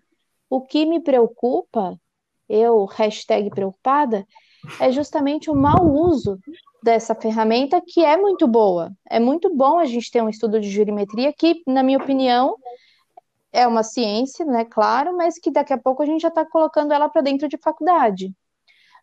o 0.48 0.62
que 0.62 0.86
me 0.86 1.00
preocupa, 1.00 2.00
eu, 2.48 2.86
hashtag 2.86 3.50
preocupada, 3.50 4.26
é 4.80 4.90
justamente 4.90 5.50
o 5.50 5.54
mau 5.54 5.86
uso 5.86 6.38
dessa 6.84 7.14
ferramenta 7.14 7.80
que 7.80 8.04
é 8.04 8.14
muito 8.14 8.46
boa. 8.46 8.92
É 9.08 9.18
muito 9.18 9.54
bom 9.54 9.78
a 9.78 9.86
gente 9.86 10.10
ter 10.10 10.22
um 10.22 10.28
estudo 10.28 10.60
de 10.60 10.68
jurimetria 10.68 11.32
que, 11.32 11.62
na 11.66 11.82
minha 11.82 11.96
opinião, 11.96 12.58
é 13.50 13.66
uma 13.66 13.82
ciência, 13.82 14.44
né, 14.44 14.66
claro, 14.66 15.16
mas 15.16 15.38
que 15.38 15.50
daqui 15.50 15.72
a 15.72 15.78
pouco 15.78 16.02
a 16.02 16.06
gente 16.06 16.20
já 16.20 16.28
está 16.28 16.44
colocando 16.44 16.92
ela 16.92 17.08
para 17.08 17.22
dentro 17.22 17.48
de 17.48 17.56
faculdade. 17.56 18.34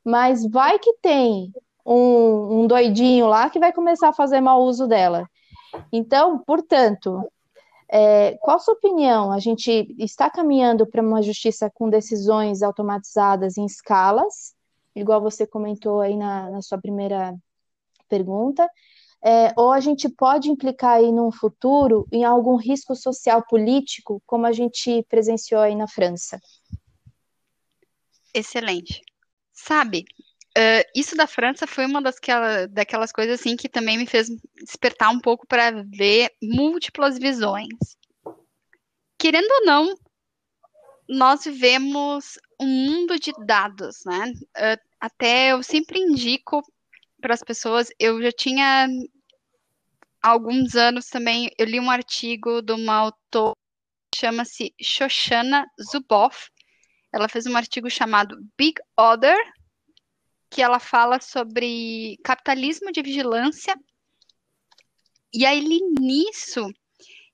Mas 0.05 0.47
vai 0.47 0.77
que 0.77 0.93
tem 1.01 1.51
um, 1.84 2.61
um 2.61 2.67
doidinho 2.67 3.25
lá 3.25 3.49
que 3.49 3.59
vai 3.59 3.73
começar 3.73 4.09
a 4.09 4.13
fazer 4.13 4.41
mau 4.41 4.61
uso 4.61 4.88
dela. 4.88 5.27
Então, 5.91 6.38
portanto, 6.38 7.27
é, 7.89 8.38
qual 8.41 8.57
a 8.57 8.59
sua 8.59 8.75
opinião? 8.75 9.32
A 9.32 9.39
gente 9.39 9.95
está 9.97 10.29
caminhando 10.29 10.86
para 10.86 11.01
uma 11.01 11.23
justiça 11.23 11.71
com 11.73 11.89
decisões 11.89 12.61
automatizadas 12.61 13.57
em 13.57 13.65
escalas, 13.65 14.53
igual 14.95 15.19
você 15.19 15.47
comentou 15.47 15.99
aí 15.99 16.15
na, 16.15 16.51
na 16.51 16.61
sua 16.61 16.77
primeira 16.77 17.36
pergunta, 18.12 18.70
é, 19.24 19.53
ou 19.55 19.72
a 19.72 19.80
gente 19.80 20.09
pode 20.09 20.49
implicar 20.49 20.97
aí 20.97 21.12
num 21.12 21.32
futuro 21.32 22.07
em 22.12 22.26
algum 22.26 22.55
risco 22.55 22.95
social 22.95 23.45
político, 23.47 24.22
como 24.26 24.45
a 24.45 24.51
gente 24.51 25.05
presenciou 25.07 25.62
aí 25.62 25.76
na 25.76 25.88
França? 25.88 26.41
Excelente. 28.34 29.01
Sabe, 29.53 30.05
uh, 30.57 30.84
isso 30.95 31.16
da 31.16 31.28
França 31.28 31.68
foi 31.68 31.86
uma 31.86 32.01
das 32.01 32.16
daquelas 32.72 33.12
coisas 33.12 33.39
assim 33.39 33.55
que 33.55 33.70
também 33.70 33.97
me 33.97 34.07
fez 34.07 34.28
despertar 34.55 35.12
um 35.12 35.20
pouco 35.20 35.45
para 35.45 35.84
ver 35.84 36.32
múltiplas 36.41 37.20
visões. 37.20 37.97
Querendo 39.20 39.51
ou 39.51 39.66
não, 39.66 39.95
nós 41.07 41.43
vivemos 41.43 42.39
um 42.59 42.66
mundo 42.66 43.20
de 43.20 43.32
dados, 43.45 43.97
né? 44.05 44.34
Uh, 44.57 44.91
até 44.99 45.51
eu 45.51 45.62
sempre 45.62 45.99
indico 45.99 46.64
para 47.22 47.34
as 47.34 47.43
pessoas, 47.43 47.88
eu 47.99 48.22
já 48.22 48.32
tinha 48.32 48.88
há 50.22 50.30
alguns 50.30 50.76
anos 50.76 51.05
também, 51.07 51.49
eu 51.57 51.65
li 51.65 51.80
um 51.80 51.89
artigo 51.89 52.61
de 52.61 52.74
uma 52.74 52.95
autora 52.95 53.55
chama-se 54.15 54.74
Shoshana 54.80 55.65
Zuboff. 55.82 56.49
Ela 57.13 57.28
fez 57.28 57.45
um 57.45 57.55
artigo 57.55 57.89
chamado 57.89 58.38
Big 58.57 58.76
Other, 58.97 59.38
que 60.49 60.61
ela 60.61 60.80
fala 60.80 61.19
sobre 61.19 62.17
capitalismo 62.24 62.91
de 62.91 63.01
vigilância. 63.01 63.76
E 65.34 65.45
aí, 65.45 65.61
nisso, 65.99 66.69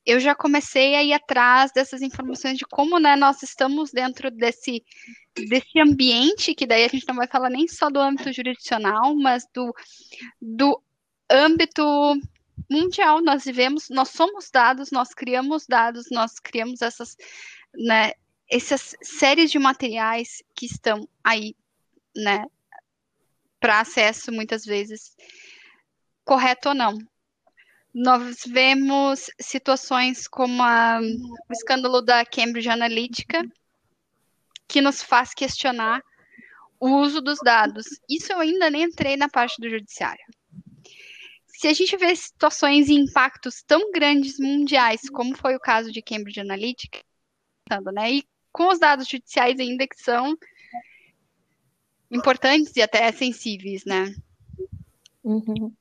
eu 0.08 0.22
já 0.22 0.34
comecei 0.34 0.96
a 0.96 1.04
ir 1.04 1.12
atrás 1.12 1.74
dessas 1.74 2.02
informações 2.02 2.58
de 2.58 2.66
como 2.66 2.98
né, 2.98 3.18
nós 3.18 3.44
estamos 3.44 3.92
dentro 3.92 4.32
desse, 4.32 4.82
desse 5.36 5.78
ambiente, 5.82 6.56
que 6.56 6.66
daí 6.66 6.86
a 6.86 6.88
gente 6.88 7.06
não 7.06 7.16
vai 7.18 7.28
falar 7.28 7.50
nem 7.50 7.68
só 7.68 7.90
do 7.90 8.00
âmbito 8.00 8.32
jurisdicional, 8.32 9.14
mas 9.16 9.46
do, 9.54 9.76
do 10.42 10.82
âmbito 11.30 11.84
mundial. 12.72 13.22
Nós 13.22 13.44
vivemos, 13.44 13.90
nós 13.90 14.08
somos 14.08 14.50
dados, 14.50 14.92
nós 14.92 15.14
criamos 15.14 15.68
dados, 15.68 16.06
nós 16.10 16.40
criamos 16.40 16.82
essas, 16.82 17.18
né, 17.76 18.14
essas 18.50 18.96
séries 19.02 19.52
de 19.52 19.60
materiais 19.60 20.42
que 20.56 20.68
estão 20.68 21.06
aí, 21.22 21.54
né, 22.16 22.46
para 23.60 23.82
acesso 23.82 24.32
muitas 24.32 24.64
vezes, 24.64 25.18
correto 26.24 26.70
ou 26.70 26.76
não. 26.76 26.98
Nós 28.00 28.44
vemos 28.46 29.26
situações 29.42 30.28
como 30.28 30.62
a, 30.62 31.00
o 31.02 31.52
escândalo 31.52 32.00
da 32.00 32.24
Cambridge 32.24 32.70
Analytica, 32.70 33.44
que 34.68 34.82
nos 34.82 35.02
faz 35.02 35.34
questionar 35.34 36.04
o 36.80 36.90
uso 36.98 37.22
dos 37.22 37.40
dados. 37.44 37.88
Isso 38.08 38.32
eu 38.32 38.40
ainda 38.40 38.70
nem 38.70 38.84
entrei 38.84 39.18
na 39.18 39.28
parte 39.28 39.60
do 39.60 39.68
judiciário. 39.68 40.24
Se 41.48 41.68
a 41.68 41.74
gente 41.74 41.98
vê 41.98 42.16
situações 42.16 42.88
e 42.88 42.94
impactos 42.94 43.64
tão 43.64 43.92
grandes 43.92 44.38
mundiais, 44.38 45.10
como 45.10 45.36
foi 45.36 45.56
o 45.56 45.60
caso 45.60 45.92
de 45.92 46.04
Cambridge 46.04 46.40
Analytica, 46.40 47.04
né, 47.92 48.12
e 48.12 48.24
com 48.52 48.70
os 48.70 48.78
dados 48.78 49.08
judiciais 49.08 49.60
ainda 49.60 49.88
que 49.88 50.00
são 50.00 50.38
importantes 52.12 52.76
e 52.76 52.82
até 52.84 53.12
sensíveis, 53.12 53.86
né? 53.86 54.14
Uhum. 55.24 55.74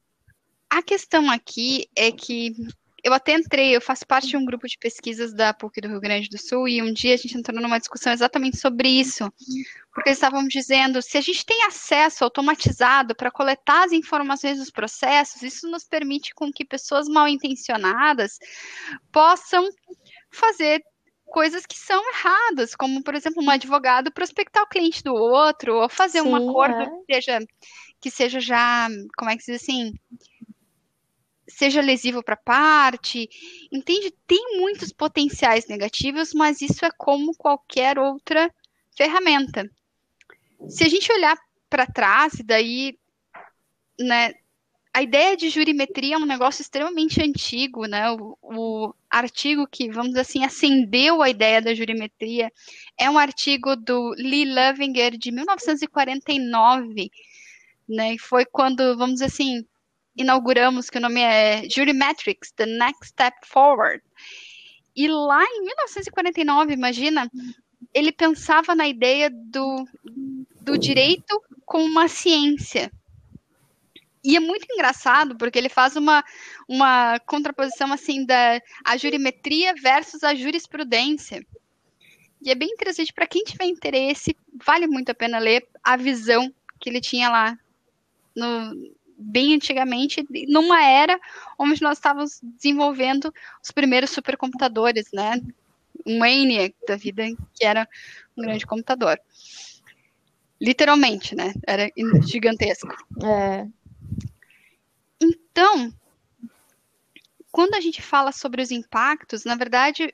A 0.71 0.83
questão 0.83 1.31
aqui 1.31 1.89
é 1.97 2.11
que 2.11 2.53
eu 3.07 3.13
até 3.13 3.35
entrei, 3.35 3.77
eu 3.77 3.81
faço 3.81 4.05
parte 4.05 4.27
de 4.27 4.37
um 4.37 4.45
grupo 4.45 4.67
de 4.67 4.77
pesquisas 4.77 5.33
da 5.33 5.55
PUC 5.55 5.81
do 5.81 5.89
Rio 5.89 6.01
Grande 6.01 6.29
do 6.29 6.39
Sul, 6.39 6.67
e 6.67 6.83
um 6.83 6.93
dia 6.93 7.15
a 7.15 7.17
gente 7.17 7.39
entrou 7.39 7.61
numa 7.63 7.79
discussão 7.79 8.13
exatamente 8.13 8.57
sobre 8.57 8.89
isso, 8.89 9.33
porque 9.95 10.11
estávamos 10.11 10.49
dizendo, 10.49 11.01
se 11.01 11.17
a 11.17 11.21
gente 11.21 11.47
tem 11.47 11.63
acesso 11.67 12.25
automatizado 12.25 13.15
para 13.15 13.31
coletar 13.31 13.85
as 13.85 13.93
informações 13.93 14.59
dos 14.59 14.73
processos, 14.73 15.41
isso 15.43 15.71
nos 15.71 15.85
permite 15.85 16.35
com 16.35 16.53
que 16.53 16.65
pessoas 16.65 17.07
mal 17.07 17.29
intencionadas 17.29 18.41
possam 19.13 19.69
fazer 20.33 20.83
coisas 21.27 21.65
que 21.65 21.79
são 21.79 22.03
erradas, 22.11 22.75
como, 22.75 23.05
por 23.05 23.15
exemplo, 23.15 23.41
um 23.41 23.51
advogado 23.51 24.13
prospectar 24.13 24.65
o 24.65 24.69
cliente 24.69 25.05
do 25.05 25.15
outro, 25.15 25.77
ou 25.77 25.89
fazer 25.89 26.23
Sim, 26.23 26.29
um 26.29 26.35
acordo 26.35 26.83
é. 26.83 26.87
que, 26.87 27.15
seja, 27.15 27.39
que 28.01 28.11
seja 28.11 28.41
já, 28.41 28.89
como 29.17 29.31
é 29.31 29.37
que 29.37 29.45
se 29.45 29.53
diz 29.53 29.63
assim, 29.63 29.93
seja 31.49 31.81
lesivo 31.81 32.23
para 32.23 32.37
parte, 32.37 33.29
entende? 33.73 34.13
Tem 34.27 34.59
muitos 34.59 34.93
potenciais 34.93 35.67
negativos, 35.69 36.35
mas 36.35 36.61
isso 36.61 36.85
é 36.85 36.91
como 36.97 37.35
qualquer 37.37 37.99
outra 37.99 38.53
ferramenta. 38.97 39.71
Se 40.69 40.85
a 40.85 40.89
gente 40.89 41.13
olhar 41.13 41.37
para 41.69 41.87
trás, 41.87 42.35
e 42.35 42.43
daí, 42.43 42.99
né, 43.99 44.35
a 44.97 45.03
ideia 45.03 45.37
de 45.37 45.51
jurimetria 45.51 46.15
é 46.15 46.19
um 46.19 46.25
negócio 46.25 46.63
extremamente 46.63 47.23
antigo, 47.23 47.85
né? 47.85 48.11
O, 48.13 48.39
o, 48.43 48.95
artigo 49.11 49.67
que, 49.67 49.91
vamos 49.91 50.17
assim, 50.17 50.43
acendeu 50.43 51.21
a 51.21 51.29
ideia 51.29 51.61
da 51.61 51.75
jurimetria 51.75 52.51
é 52.99 53.11
um 53.11 53.19
artigo 53.19 53.77
do 53.77 54.15
Lee 54.17 54.47
Lovinger 54.47 55.19
de 55.19 55.31
1949, 55.31 57.11
né? 57.87 58.15
E 58.15 58.19
foi 58.19 58.47
quando, 58.47 58.97
vamos 58.97 59.21
assim, 59.21 59.67
inauguramos 60.17 60.89
que 60.89 60.99
o 60.99 61.01
nome 61.01 61.21
é 61.21 61.69
Jurimetrics, 61.69 62.53
The 62.53 62.67
Next 62.67 63.09
Step 63.09 63.37
Forward. 63.45 64.03
E 64.95 65.09
lá 65.09 65.43
em 65.43 65.63
1949, 65.63 66.73
imagina, 66.73 67.31
ele 67.93 68.13
pensava 68.13 68.75
na 68.75 68.89
ideia 68.89 69.31
do, 69.31 69.87
do 70.61 70.79
direito 70.79 71.43
como 71.65 71.85
uma 71.85 72.09
ciência, 72.09 72.91
e 74.27 74.37
é 74.37 74.41
muito 74.41 74.67
engraçado, 74.69 75.37
porque 75.37 75.57
ele 75.57 75.69
faz 75.69 75.95
uma, 75.95 76.25
uma 76.67 77.17
contraposição 77.21 77.93
assim 77.93 78.27
da 78.27 78.61
a 78.85 78.97
jurimetria 78.97 79.73
versus 79.81 80.25
a 80.25 80.35
jurisprudência. 80.35 81.47
E 82.43 82.51
é 82.51 82.55
bem 82.57 82.69
interessante 82.71 83.13
para 83.13 83.29
quem 83.29 83.45
tiver 83.45 83.67
interesse, 83.67 84.37
vale 84.53 84.89
muito 84.89 85.11
a 85.11 85.15
pena 85.15 85.39
ler 85.39 85.65
a 85.81 85.97
visão 85.97 86.53
que 86.81 86.91
ele 86.91 87.01
tinha 87.01 87.31
lá 87.31 87.57
no, 88.35 88.75
bem 89.17 89.55
antigamente, 89.55 90.27
numa 90.49 90.83
era 90.83 91.19
onde 91.59 91.83
nós 91.83 91.99
estávamos 91.99 92.41
desenvolvendo 92.43 93.33
os 93.63 93.71
primeiros 93.71 94.11
supercomputadores, 94.11 95.11
né? 95.13 95.41
Um 96.05 96.25
ENIAC 96.25 96.75
da 96.87 96.97
vida, 96.97 97.25
que 97.55 97.65
era 97.65 97.89
um 98.37 98.43
grande 98.43 98.67
computador. 98.67 99.19
Literalmente, 100.61 101.35
né? 101.35 101.53
Era 101.67 101.91
gigantesco. 102.27 102.95
É. 103.25 103.67
Então, 105.21 105.93
quando 107.51 107.75
a 107.75 107.81
gente 107.81 108.03
fala 108.03 108.33
sobre 108.33 108.61
os 108.61 108.71
impactos, 108.71 109.45
na 109.45 109.55
verdade, 109.55 110.13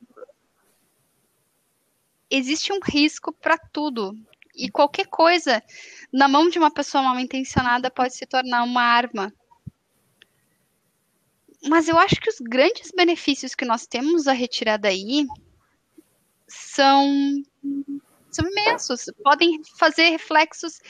existe 2.30 2.72
um 2.72 2.78
risco 2.82 3.32
para 3.32 3.58
tudo. 3.58 4.16
E 4.54 4.70
qualquer 4.70 5.06
coisa 5.06 5.62
na 6.12 6.28
mão 6.28 6.48
de 6.48 6.58
uma 6.58 6.70
pessoa 6.70 7.02
mal 7.02 7.18
intencionada 7.18 7.90
pode 7.90 8.14
se 8.14 8.26
tornar 8.26 8.62
uma 8.62 8.82
arma. 8.82 9.32
Mas 11.68 11.88
eu 11.88 11.96
acho 11.98 12.16
que 12.16 12.28
os 12.28 12.38
grandes 12.38 12.90
benefícios 12.94 13.54
que 13.54 13.64
nós 13.64 13.86
temos 13.86 14.26
a 14.26 14.32
retirar 14.32 14.76
daí 14.76 15.26
são, 16.48 17.42
são 18.30 18.48
imensos. 18.50 19.06
Podem 19.22 19.62
fazer 19.78 20.10
reflexos 20.10 20.80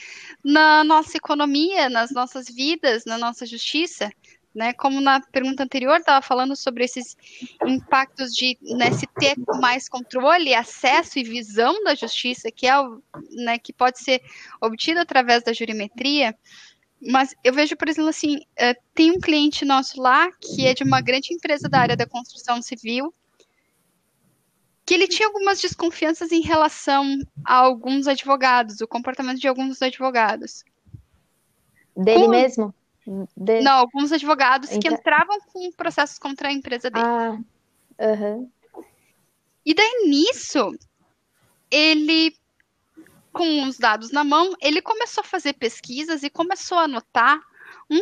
na 0.43 0.83
nossa 0.83 1.15
economia, 1.17 1.89
nas 1.89 2.11
nossas 2.11 2.47
vidas, 2.47 3.05
na 3.05 3.17
nossa 3.17 3.45
justiça 3.45 4.11
né? 4.53 4.73
Como 4.73 5.01
na 5.01 5.19
pergunta 5.19 5.63
anterior 5.63 5.97
estava 5.97 6.21
falando 6.21 6.55
sobre 6.55 6.83
esses 6.83 7.17
impactos 7.65 8.33
de 8.33 8.57
né, 8.61 8.91
se 8.91 9.07
ter 9.07 9.35
mais 9.59 9.89
controle, 9.89 10.53
acesso 10.53 11.17
e 11.17 11.23
visão 11.23 11.83
da 11.83 11.95
justiça, 11.95 12.51
que 12.51 12.67
é 12.67 12.79
o, 12.79 13.01
né, 13.31 13.57
que 13.57 13.73
pode 13.73 13.99
ser 13.99 14.21
obtido 14.61 14.99
através 14.99 15.43
da 15.43 15.53
jurimetria. 15.53 16.35
Mas 17.01 17.35
eu 17.43 17.51
vejo, 17.51 17.75
por 17.75 17.89
exemplo, 17.89 18.09
assim, 18.09 18.37
uh, 18.37 18.81
tem 18.93 19.11
um 19.11 19.19
cliente 19.19 19.65
nosso 19.65 19.99
lá 19.99 20.29
que 20.39 20.65
é 20.65 20.73
de 20.73 20.83
uma 20.83 21.01
grande 21.01 21.33
empresa 21.33 21.67
da 21.67 21.79
área 21.79 21.97
da 21.97 22.05
construção 22.05 22.61
civil, 22.61 23.13
que 24.85 24.93
ele 24.93 25.07
tinha 25.07 25.27
algumas 25.27 25.59
desconfianças 25.59 26.31
em 26.31 26.41
relação 26.41 27.19
a 27.43 27.55
alguns 27.55 28.07
advogados, 28.07 28.81
o 28.81 28.87
comportamento 28.87 29.39
de 29.39 29.47
alguns 29.47 29.81
advogados. 29.81 30.63
Dele 31.95 32.27
mesmo? 32.27 32.73
De... 33.35 33.61
Não, 33.61 33.73
alguns 33.73 34.11
advogados 34.11 34.69
que 34.69 34.87
entravam 34.87 35.39
com 35.41 35.71
processos 35.71 36.17
contra 36.17 36.49
a 36.49 36.53
empresa 36.53 36.89
dele. 36.89 37.05
Ah, 37.05 37.37
uhum. 37.99 38.49
E 39.65 39.73
daí 39.73 40.05
nisso, 40.07 40.71
ele, 41.71 42.35
com 43.31 43.63
os 43.63 43.77
dados 43.77 44.11
na 44.11 44.23
mão, 44.23 44.53
ele 44.61 44.81
começou 44.81 45.21
a 45.21 45.27
fazer 45.27 45.53
pesquisas 45.53 46.23
e 46.23 46.29
começou 46.29 46.77
a 46.77 46.87
notar 46.87 47.39
um 47.89 48.01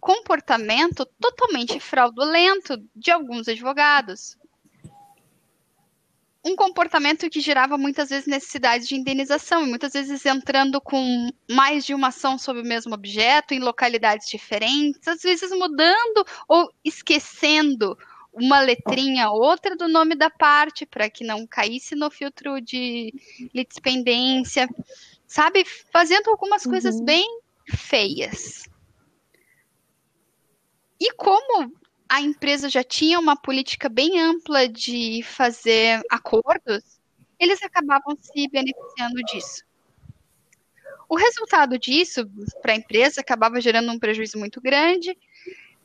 comportamento 0.00 1.06
totalmente 1.20 1.80
fraudulento 1.80 2.76
de 2.94 3.10
alguns 3.10 3.48
advogados 3.48 4.36
um 6.48 6.56
comportamento 6.56 7.28
que 7.28 7.40
gerava 7.40 7.76
muitas 7.76 8.08
vezes 8.08 8.26
necessidades 8.26 8.88
de 8.88 8.96
indenização, 8.96 9.64
e 9.64 9.68
muitas 9.68 9.92
vezes 9.92 10.24
entrando 10.24 10.80
com 10.80 11.30
mais 11.50 11.84
de 11.84 11.94
uma 11.94 12.08
ação 12.08 12.38
sobre 12.38 12.62
o 12.62 12.64
mesmo 12.64 12.94
objeto, 12.94 13.54
em 13.54 13.60
localidades 13.60 14.28
diferentes, 14.28 15.06
às 15.06 15.22
vezes 15.22 15.50
mudando 15.50 16.24
ou 16.48 16.72
esquecendo 16.84 17.96
uma 18.32 18.60
letrinha 18.60 19.30
outra 19.30 19.76
do 19.76 19.88
nome 19.88 20.14
da 20.14 20.30
parte 20.30 20.86
para 20.86 21.10
que 21.10 21.24
não 21.24 21.46
caísse 21.46 21.94
no 21.94 22.10
filtro 22.10 22.60
de 22.60 23.12
litispendência, 23.52 24.68
sabe? 25.26 25.64
Fazendo 25.64 26.30
algumas 26.30 26.64
uhum. 26.64 26.72
coisas 26.72 27.00
bem 27.00 27.26
feias. 27.66 28.68
E 31.00 31.12
como 31.14 31.72
a 32.08 32.20
empresa 32.20 32.68
já 32.68 32.82
tinha 32.82 33.18
uma 33.18 33.36
política 33.36 33.88
bem 33.88 34.20
ampla 34.20 34.68
de 34.68 35.22
fazer 35.22 36.00
acordos, 36.10 36.98
eles 37.38 37.62
acabavam 37.62 38.16
se 38.20 38.48
beneficiando 38.48 39.22
disso. 39.24 39.62
O 41.08 41.16
resultado 41.16 41.78
disso 41.78 42.28
para 42.60 42.72
a 42.72 42.76
empresa 42.76 43.20
acabava 43.20 43.60
gerando 43.60 43.92
um 43.92 43.98
prejuízo 43.98 44.38
muito 44.38 44.60
grande, 44.60 45.16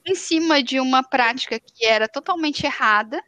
em 0.05 0.15
cima 0.15 0.61
de 0.61 0.79
uma 0.79 1.03
prática 1.03 1.59
que 1.59 1.85
era 1.85 2.07
totalmente 2.07 2.65
errada, 2.65 3.23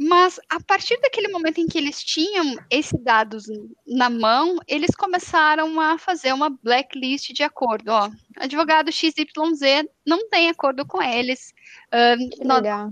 mas 0.00 0.38
a 0.48 0.60
partir 0.60 0.96
daquele 1.00 1.26
momento 1.26 1.58
em 1.58 1.66
que 1.66 1.76
eles 1.76 2.04
tinham 2.04 2.56
esses 2.70 2.98
dados 3.02 3.46
na 3.84 4.08
mão, 4.08 4.56
eles 4.68 4.94
começaram 4.94 5.80
a 5.80 5.98
fazer 5.98 6.32
uma 6.32 6.48
blacklist 6.48 7.32
de 7.32 7.42
acordo. 7.42 7.88
Ó, 7.88 8.08
advogado 8.36 8.92
XYZ 8.92 9.88
não 10.06 10.28
tem 10.28 10.48
acordo 10.48 10.86
com 10.86 11.02
eles. 11.02 11.52
Uh, 11.92 12.54
legal. 12.54 12.90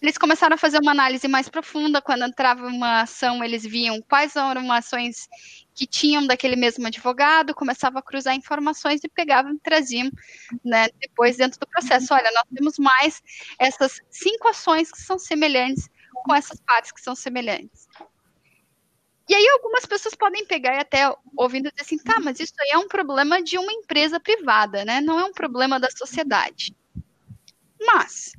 Eles 0.00 0.16
começaram 0.16 0.54
a 0.54 0.58
fazer 0.58 0.78
uma 0.80 0.92
análise 0.92 1.28
mais 1.28 1.48
profunda. 1.50 2.00
Quando 2.00 2.24
entrava 2.24 2.66
uma 2.66 3.02
ação, 3.02 3.44
eles 3.44 3.64
viam 3.64 4.00
quais 4.08 4.34
eram 4.36 4.72
ações 4.72 5.28
que 5.74 5.86
tinham 5.86 6.26
daquele 6.26 6.56
mesmo 6.56 6.86
advogado, 6.86 7.54
começavam 7.54 7.98
a 7.98 8.02
cruzar 8.02 8.34
informações 8.34 9.02
e 9.04 9.08
pegavam 9.08 9.52
e 9.52 9.58
traziam 9.58 10.10
né, 10.64 10.88
depois 10.98 11.36
dentro 11.36 11.60
do 11.60 11.66
processo. 11.68 12.14
Olha, 12.14 12.30
nós 12.32 12.44
temos 12.54 12.78
mais 12.78 13.20
essas 13.58 14.00
cinco 14.08 14.48
ações 14.48 14.90
que 14.90 14.98
são 14.98 15.18
semelhantes 15.18 15.90
com 16.22 16.34
essas 16.34 16.60
partes 16.60 16.92
que 16.92 17.00
são 17.00 17.14
semelhantes. 17.14 17.88
E 19.28 19.34
aí 19.34 19.46
algumas 19.48 19.84
pessoas 19.84 20.14
podem 20.14 20.46
pegar 20.46 20.74
e 20.76 20.80
até 20.80 21.14
ouvindo 21.36 21.70
dizer 21.70 21.82
assim, 21.82 21.98
tá, 21.98 22.18
mas 22.18 22.40
isso 22.40 22.54
aí 22.60 22.70
é 22.70 22.78
um 22.78 22.88
problema 22.88 23.42
de 23.42 23.58
uma 23.58 23.72
empresa 23.72 24.18
privada, 24.18 24.84
né? 24.86 25.02
Não 25.02 25.20
é 25.20 25.24
um 25.24 25.32
problema 25.32 25.78
da 25.78 25.90
sociedade. 25.90 26.74
Mas, 27.78 28.32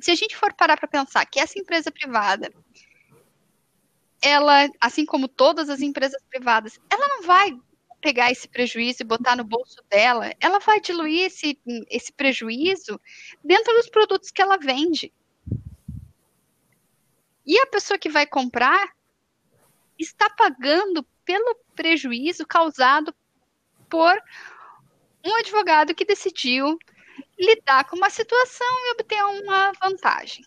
se 0.00 0.10
a 0.10 0.14
gente 0.14 0.36
for 0.36 0.52
parar 0.52 0.76
para 0.76 0.86
pensar 0.86 1.24
que 1.24 1.40
essa 1.40 1.58
empresa 1.58 1.90
privada, 1.90 2.52
ela, 4.20 4.68
assim 4.80 5.06
como 5.06 5.28
todas 5.28 5.70
as 5.70 5.80
empresas 5.80 6.22
privadas, 6.28 6.78
ela 6.90 7.08
não 7.08 7.22
vai 7.22 7.58
pegar 8.00 8.30
esse 8.30 8.46
prejuízo 8.46 8.98
e 9.00 9.04
botar 9.04 9.34
no 9.34 9.44
bolso 9.44 9.82
dela, 9.88 10.32
ela 10.40 10.58
vai 10.58 10.80
diluir 10.80 11.24
esse, 11.24 11.58
esse 11.90 12.12
prejuízo 12.12 13.00
dentro 13.42 13.72
dos 13.74 13.88
produtos 13.88 14.30
que 14.30 14.42
ela 14.42 14.58
vende. 14.58 15.12
E 17.46 17.58
a 17.58 17.66
pessoa 17.66 17.98
que 17.98 18.08
vai 18.08 18.26
comprar 18.26 18.92
está 19.98 20.28
pagando 20.30 21.06
pelo 21.24 21.54
prejuízo 21.74 22.46
causado 22.46 23.14
por 23.88 24.20
um 25.24 25.34
advogado 25.36 25.94
que 25.94 26.04
decidiu 26.04 26.78
lidar 27.38 27.84
com 27.84 27.96
uma 27.96 28.10
situação 28.10 28.66
e 28.66 28.92
obter 28.92 29.22
uma 29.24 29.72
vantagem. 29.80 30.44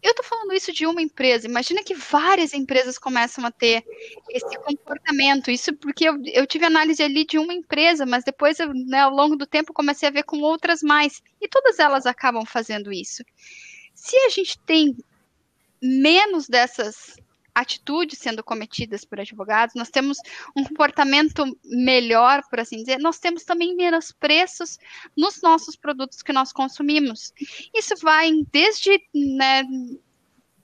Eu 0.00 0.10
estou 0.10 0.24
falando 0.24 0.54
isso 0.54 0.72
de 0.72 0.86
uma 0.86 1.02
empresa. 1.02 1.48
Imagina 1.48 1.82
que 1.82 1.94
várias 1.94 2.54
empresas 2.54 2.98
começam 2.98 3.44
a 3.44 3.50
ter 3.50 3.84
esse 4.30 4.56
comportamento. 4.58 5.50
Isso 5.50 5.74
porque 5.74 6.08
eu, 6.08 6.22
eu 6.26 6.46
tive 6.46 6.64
análise 6.64 7.02
ali 7.02 7.24
de 7.24 7.36
uma 7.36 7.52
empresa, 7.52 8.06
mas 8.06 8.22
depois, 8.22 8.60
eu, 8.60 8.72
né, 8.72 9.00
ao 9.00 9.10
longo 9.10 9.36
do 9.36 9.46
tempo, 9.46 9.72
comecei 9.72 10.08
a 10.08 10.12
ver 10.12 10.22
com 10.22 10.38
outras 10.40 10.82
mais. 10.82 11.20
E 11.40 11.48
todas 11.48 11.80
elas 11.80 12.06
acabam 12.06 12.46
fazendo 12.46 12.92
isso. 12.92 13.24
Se 13.98 14.16
a 14.16 14.28
gente 14.28 14.56
tem 14.60 14.96
menos 15.82 16.48
dessas 16.48 17.16
atitudes 17.52 18.20
sendo 18.20 18.44
cometidas 18.44 19.04
por 19.04 19.18
advogados, 19.18 19.74
nós 19.74 19.90
temos 19.90 20.18
um 20.56 20.62
comportamento 20.62 21.44
melhor, 21.64 22.42
por 22.48 22.60
assim 22.60 22.76
dizer, 22.76 22.98
nós 23.00 23.18
temos 23.18 23.42
também 23.42 23.74
menos 23.74 24.12
preços 24.12 24.78
nos 25.16 25.42
nossos 25.42 25.74
produtos 25.74 26.22
que 26.22 26.32
nós 26.32 26.52
consumimos. 26.52 27.34
Isso 27.74 27.94
vai 28.00 28.30
desde 28.52 29.02
né, 29.12 29.64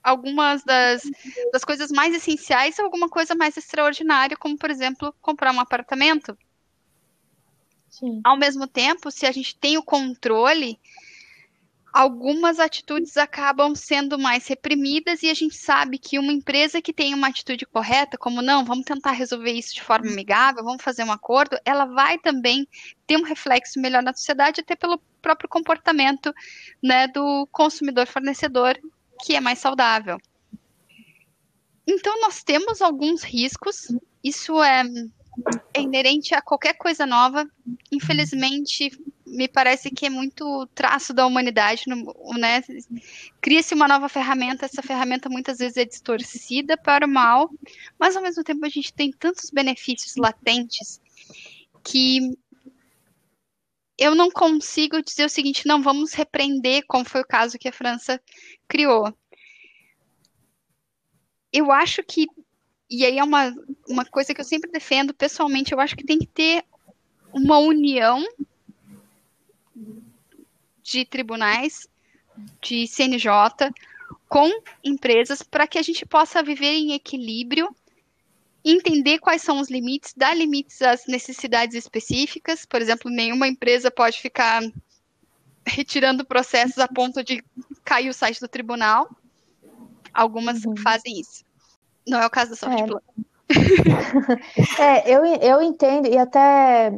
algumas 0.01 0.63
das, 0.63 1.03
das 1.51 1.65
coisas 1.65 1.91
mais 1.91 2.15
essenciais 2.15 2.79
a 2.79 2.83
alguma 2.83 3.09
coisa 3.09 3.35
mais 3.35 3.57
extraordinária, 3.57 4.37
como, 4.37 4.57
por 4.57 4.71
exemplo, 4.71 5.13
comprar 5.21 5.53
um 5.53 5.59
apartamento. 5.59 6.37
Sim. 7.89 8.21
Ao 8.23 8.37
mesmo 8.37 8.65
tempo, 8.65 9.11
se 9.11 9.25
a 9.25 9.31
gente 9.31 9.57
tem 9.57 9.77
o 9.77 9.83
controle 9.83 10.79
algumas 11.95 12.59
atitudes 12.59 13.15
acabam 13.15 13.73
sendo 13.73 14.19
mais 14.19 14.45
reprimidas 14.45 15.23
e 15.23 15.29
a 15.29 15.33
gente 15.33 15.55
sabe 15.55 15.97
que 15.97 16.19
uma 16.19 16.33
empresa 16.33 16.81
que 16.81 16.91
tem 16.91 17.13
uma 17.13 17.29
atitude 17.29 17.65
correta, 17.65 18.17
como 18.17 18.41
não, 18.41 18.65
vamos 18.65 18.83
tentar 18.83 19.11
resolver 19.11 19.53
isso 19.53 19.73
de 19.73 19.81
forma 19.81 20.11
amigável, 20.11 20.61
vamos 20.61 20.83
fazer 20.83 21.05
um 21.05 21.11
acordo, 21.11 21.57
ela 21.63 21.85
vai 21.85 22.19
também 22.19 22.67
ter 23.07 23.15
um 23.15 23.23
reflexo 23.23 23.79
melhor 23.79 24.03
na 24.03 24.13
sociedade, 24.13 24.59
até 24.59 24.75
pelo 24.75 24.99
próprio 25.21 25.47
comportamento 25.47 26.33
né, 26.83 27.07
do 27.07 27.47
consumidor 27.49 28.05
fornecedor, 28.07 28.77
que 29.23 29.33
é 29.33 29.39
mais 29.39 29.59
saudável. 29.59 30.17
Então, 31.87 32.19
nós 32.19 32.43
temos 32.43 32.81
alguns 32.81 33.23
riscos, 33.23 33.87
isso 34.21 34.61
é, 34.61 34.83
é 35.73 35.81
inerente 35.81 36.33
a 36.33 36.41
qualquer 36.41 36.73
coisa 36.75 37.05
nova. 37.05 37.49
Infelizmente, 37.91 38.91
me 39.25 39.47
parece 39.47 39.89
que 39.89 40.05
é 40.05 40.09
muito 40.09 40.67
traço 40.73 41.13
da 41.13 41.25
humanidade, 41.25 41.83
né? 42.37 42.63
Cria-se 43.41 43.73
uma 43.73 43.87
nova 43.87 44.07
ferramenta, 44.07 44.65
essa 44.65 44.81
ferramenta 44.81 45.29
muitas 45.29 45.57
vezes 45.57 45.77
é 45.77 45.85
distorcida 45.85 46.77
para 46.77 47.05
o 47.05 47.09
mal, 47.09 47.49
mas 47.99 48.15
ao 48.15 48.23
mesmo 48.23 48.43
tempo 48.43 48.65
a 48.65 48.69
gente 48.69 48.93
tem 48.93 49.11
tantos 49.11 49.49
benefícios 49.49 50.15
latentes 50.15 51.01
que 51.83 52.35
eu 53.97 54.13
não 54.13 54.29
consigo 54.29 55.01
dizer 55.01 55.25
o 55.25 55.29
seguinte, 55.29 55.65
não, 55.65 55.81
vamos 55.81 56.13
repreender, 56.13 56.83
como 56.87 57.05
foi 57.05 57.21
o 57.21 57.27
caso 57.27 57.57
que 57.57 57.67
a 57.67 57.73
França 57.73 58.21
criou. 58.67 59.13
Eu 61.51 61.71
acho 61.71 62.03
que, 62.03 62.27
e 62.89 63.05
aí 63.05 63.17
é 63.17 63.23
uma, 63.23 63.53
uma 63.87 64.05
coisa 64.05 64.33
que 64.33 64.41
eu 64.41 64.45
sempre 64.45 64.71
defendo 64.71 65.13
pessoalmente, 65.13 65.71
eu 65.71 65.79
acho 65.79 65.95
que 65.95 66.05
tem 66.05 66.19
que 66.19 66.27
ter 66.27 66.63
uma 67.33 67.57
união 67.57 68.23
de 70.83 71.03
tribunais, 71.03 71.87
de 72.61 72.87
CNJ, 72.87 73.71
com 74.29 74.49
empresas, 74.83 75.41
para 75.41 75.67
que 75.67 75.79
a 75.79 75.81
gente 75.81 76.05
possa 76.05 76.43
viver 76.43 76.73
em 76.73 76.93
equilíbrio, 76.93 77.75
entender 78.63 79.19
quais 79.19 79.41
são 79.41 79.59
os 79.59 79.69
limites, 79.69 80.13
dar 80.15 80.35
limites 80.35 80.81
às 80.81 81.05
necessidades 81.07 81.75
específicas. 81.75 82.65
Por 82.65 82.81
exemplo, 82.81 83.11
nenhuma 83.11 83.47
empresa 83.47 83.89
pode 83.89 84.19
ficar 84.19 84.61
retirando 85.65 86.25
processos 86.25 86.77
a 86.77 86.87
ponto 86.87 87.23
de 87.23 87.43
cair 87.83 88.09
o 88.09 88.13
site 88.13 88.39
do 88.39 88.47
tribunal. 88.47 89.09
Algumas 90.13 90.63
uhum. 90.63 90.77
fazem 90.77 91.19
isso. 91.19 91.43
Não 92.07 92.19
é 92.19 92.25
o 92.25 92.29
caso 92.29 92.51
da 92.51 92.55
Softplan. 92.55 93.01
É. 94.79 94.81
é, 94.81 95.15
eu, 95.15 95.25
eu 95.25 95.61
entendo, 95.61 96.07
e 96.07 96.17
até 96.17 96.91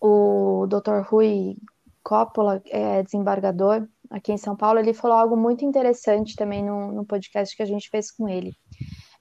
o 0.00 0.66
Dr. 0.68 1.00
Rui 1.08 1.56
Coppola, 2.02 2.62
é 2.66 3.02
desembargador 3.02 3.86
aqui 4.10 4.32
em 4.32 4.38
São 4.38 4.56
Paulo, 4.56 4.78
ele 4.78 4.94
falou 4.94 5.16
algo 5.16 5.36
muito 5.36 5.64
interessante 5.64 6.36
também 6.36 6.64
no, 6.64 6.92
no 6.92 7.04
podcast 7.04 7.56
que 7.56 7.62
a 7.62 7.66
gente 7.66 7.90
fez 7.90 8.10
com 8.10 8.28
ele. 8.28 8.54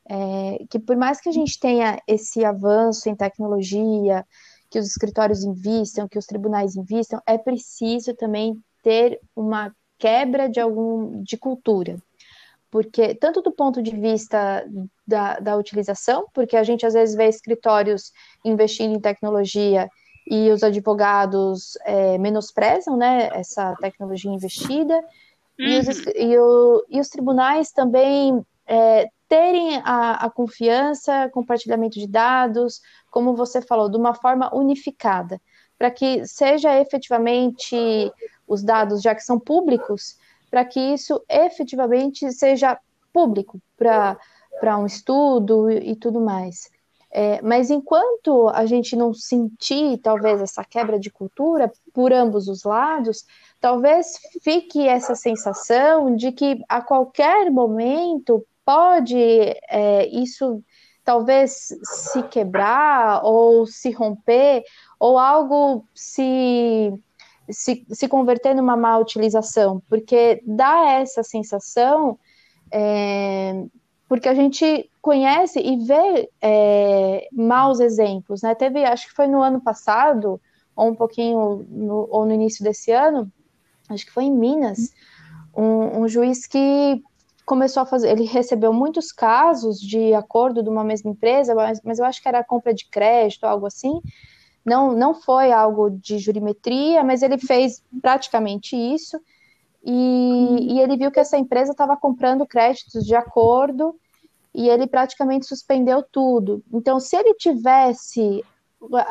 É, 0.07 0.65
que 0.69 0.79
por 0.79 0.95
mais 0.95 1.19
que 1.19 1.29
a 1.29 1.31
gente 1.31 1.59
tenha 1.59 1.99
esse 2.07 2.45
avanço 2.45 3.09
em 3.09 3.15
tecnologia, 3.15 4.25
que 4.69 4.77
os 4.77 4.87
escritórios 4.87 5.43
invistam, 5.43 6.07
que 6.07 6.19
os 6.19 6.25
tribunais 6.25 6.75
invistam, 6.75 7.19
é 7.25 7.37
preciso 7.37 8.13
também 8.13 8.61
ter 8.83 9.19
uma 9.35 9.73
quebra 9.97 10.47
de 10.47 10.59
algum 10.59 11.23
de 11.23 11.37
cultura. 11.37 11.97
Porque, 12.72 13.16
tanto 13.16 13.41
do 13.41 13.51
ponto 13.51 13.82
de 13.82 13.95
vista 13.95 14.66
da, 15.07 15.39
da 15.39 15.55
utilização, 15.55 16.28
porque 16.34 16.57
a 16.57 16.63
gente 16.63 16.86
às 16.86 16.93
vezes 16.93 17.16
vê 17.16 17.28
escritórios 17.28 18.11
investindo 18.43 18.93
em 18.93 18.99
tecnologia 18.99 19.89
e 20.28 20.49
os 20.49 20.63
advogados 20.63 21.78
é, 21.86 22.18
menosprezam 22.18 22.97
né, 22.97 23.30
essa 23.34 23.76
tecnologia 23.76 24.32
investida, 24.32 24.95
uhum. 25.59 25.66
e, 25.66 25.80
os, 25.80 25.88
uhum. 25.88 26.03
e, 26.16 26.38
o, 26.38 26.86
e, 26.89 26.99
os, 26.99 27.09
tribunais 27.09 27.72
também 27.72 28.43
é, 28.66 29.07
terem 29.28 29.78
a, 29.84 30.26
a, 30.26 30.30
confiança, 30.30 31.30
compartilhamento 31.30 31.99
de 31.99 32.07
dados, 32.07 32.82
como 33.11 33.36
você 33.36 33.61
falou, 33.61 33.89
de 33.89 33.97
uma 33.97 34.13
forma 34.16 34.53
unificada, 34.53 35.39
para 35.78 35.91
que 35.91 36.26
seja 36.26 36.80
efetivamente 36.80 38.11
os 38.47 38.63
dados, 38.63 39.01
já 39.01 39.13
que 39.13 39.22
são 39.22 39.39
públicos, 39.39 40.18
para 40.55 40.63
que 40.63 40.79
isso 40.79 41.21
efetivamente 41.29 42.31
seja 42.31 42.79
público 43.11 43.59
para 43.75 44.77
um 44.77 44.85
estudo 44.85 45.69
e, 45.69 45.91
e 45.91 45.95
tudo 45.97 46.21
mais. 46.21 46.69
É, 47.11 47.41
mas 47.41 47.69
enquanto 47.69 48.47
a 48.47 48.65
gente 48.65 48.95
não 48.95 49.13
sentir, 49.13 49.97
talvez, 49.97 50.41
essa 50.41 50.63
quebra 50.63 50.97
de 50.97 51.11
cultura 51.11 51.69
por 51.93 52.13
ambos 52.13 52.47
os 52.47 52.63
lados, 52.63 53.25
talvez 53.59 54.17
fique 54.41 54.87
essa 54.87 55.13
sensação 55.13 56.15
de 56.15 56.31
que 56.31 56.63
a 56.69 56.81
qualquer 56.81 57.51
momento 57.51 58.41
pode 58.63 59.17
é, 59.17 60.07
isso 60.07 60.63
talvez 61.03 61.67
se 61.83 62.23
quebrar 62.23 63.25
ou 63.25 63.67
se 63.67 63.91
romper 63.91 64.63
ou 64.97 65.19
algo 65.19 65.85
se, 65.93 66.93
se, 67.49 67.85
se 67.91 68.07
converter 68.07 68.55
numa 68.55 68.75
má 68.75 68.97
utilização, 68.97 69.81
porque 69.89 70.41
dá 70.45 70.91
essa 70.91 71.23
sensação 71.23 72.17
é, 72.71 73.65
porque 74.07 74.29
a 74.29 74.35
gente 74.35 74.89
conhece 75.01 75.59
e 75.59 75.77
vê 75.85 76.29
é, 76.41 77.27
maus 77.31 77.79
exemplos, 77.79 78.41
né? 78.41 78.53
Teve, 78.53 78.83
acho 78.85 79.07
que 79.07 79.13
foi 79.13 79.27
no 79.27 79.41
ano 79.41 79.61
passado, 79.61 80.39
ou 80.75 80.89
um 80.89 80.95
pouquinho, 80.95 81.65
no, 81.69 82.07
ou 82.11 82.25
no 82.25 82.33
início 82.33 82.63
desse 82.63 82.91
ano, 82.91 83.31
acho 83.89 84.05
que 84.05 84.11
foi 84.11 84.25
em 84.25 84.31
Minas, 84.31 84.91
um, 85.55 86.01
um 86.01 86.07
juiz 86.07 86.45
que 86.45 87.01
começou 87.45 87.83
a 87.83 87.85
fazer, 87.85 88.09
ele 88.09 88.25
recebeu 88.25 88.73
muitos 88.73 89.11
casos 89.11 89.79
de 89.79 90.13
acordo 90.13 90.63
de 90.63 90.69
uma 90.69 90.83
mesma 90.83 91.11
empresa, 91.11 91.53
mas, 91.53 91.79
mas 91.83 91.99
eu 91.99 92.05
acho 92.05 92.21
que 92.21 92.27
era 92.27 92.43
compra 92.43 92.73
de 92.73 92.89
crédito, 92.89 93.45
algo 93.45 93.67
assim, 93.67 94.01
não, 94.66 94.93
não 94.93 95.13
foi 95.13 95.51
algo 95.51 95.91
de 95.91 96.18
jurimetria, 96.18 97.03
mas 97.03 97.22
ele 97.22 97.38
fez 97.38 97.84
praticamente 98.01 98.76
isso, 98.76 99.20
e, 99.84 100.74
e 100.74 100.80
ele 100.80 100.97
viu 100.97 101.11
que 101.11 101.20
essa 101.20 101.38
empresa 101.38 101.72
estava 101.72 101.95
comprando 101.95 102.45
créditos 102.45 103.05
de 103.05 103.16
acordo 103.16 103.95
e 104.51 104.68
ele 104.68 104.88
praticamente 104.88 105.45
suspendeu 105.45 106.01
tudo. 106.01 106.63
Então, 106.74 106.99
se 106.99 107.16
ele 107.16 107.36
tivesse 107.36 108.43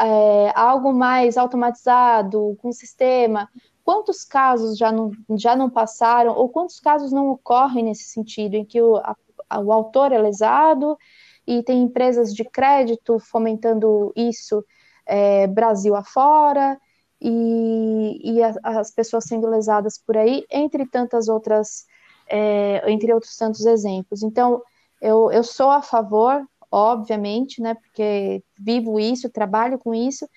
é, 0.00 0.52
algo 0.54 0.92
mais 0.92 1.36
automatizado, 1.36 2.58
com 2.60 2.72
sistema, 2.72 3.48
quantos 3.84 4.24
casos 4.24 4.76
já 4.76 4.90
não, 4.90 5.12
já 5.36 5.54
não 5.54 5.70
passaram, 5.70 6.34
ou 6.34 6.48
quantos 6.48 6.80
casos 6.80 7.12
não 7.12 7.28
ocorrem 7.28 7.84
nesse 7.84 8.04
sentido, 8.04 8.54
em 8.54 8.64
que 8.64 8.80
o, 8.82 8.96
a, 8.96 9.14
o 9.60 9.72
autor 9.72 10.10
é 10.10 10.18
lesado 10.18 10.98
e 11.46 11.62
tem 11.62 11.82
empresas 11.82 12.34
de 12.34 12.42
crédito 12.44 13.18
fomentando 13.20 14.12
isso 14.16 14.64
é, 15.06 15.46
Brasil 15.46 15.94
afora, 15.94 16.78
e, 17.20 18.20
e 18.22 18.42
a, 18.42 18.54
as 18.62 18.90
pessoas 18.90 19.24
sendo 19.24 19.48
lesadas 19.48 19.98
por 19.98 20.16
aí, 20.16 20.44
entre 20.50 20.86
tantas 20.86 21.28
outras, 21.28 21.86
é, 22.28 22.82
entre 22.90 23.12
outros 23.12 23.36
tantos 23.36 23.64
exemplos. 23.64 24.22
Então, 24.22 24.62
eu, 25.00 25.30
eu 25.32 25.42
sou 25.42 25.70
a 25.70 25.80
favor, 25.80 26.46
obviamente, 26.70 27.62
né, 27.62 27.74
porque 27.74 28.42
vivo 28.58 29.00
isso, 29.00 29.30
trabalho 29.30 29.78
com 29.78 29.94
isso, 29.94 30.28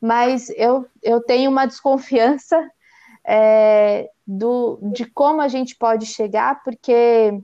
mas 0.00 0.50
eu, 0.50 0.86
eu 1.02 1.20
tenho 1.20 1.50
uma 1.50 1.66
desconfiança 1.66 2.70
é, 3.26 4.08
do, 4.24 4.78
de 4.92 5.04
como 5.06 5.40
a 5.40 5.48
gente 5.48 5.76
pode 5.76 6.06
chegar, 6.06 6.62
porque 6.62 7.40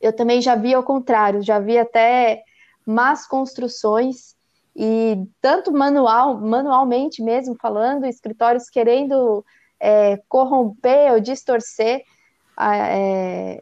eu 0.00 0.12
também 0.14 0.40
já 0.40 0.54
vi 0.54 0.72
ao 0.74 0.84
contrário, 0.84 1.42
já 1.42 1.58
vi 1.58 1.76
até 1.76 2.44
más 2.86 3.26
construções 3.26 4.37
e 4.80 5.26
tanto 5.40 5.72
manual, 5.72 6.38
manualmente 6.40 7.20
mesmo 7.20 7.56
falando, 7.60 8.06
escritórios 8.06 8.70
querendo 8.70 9.44
é, 9.80 10.22
corromper 10.28 11.12
ou 11.12 11.20
distorcer 11.20 12.04
é, 12.60 13.60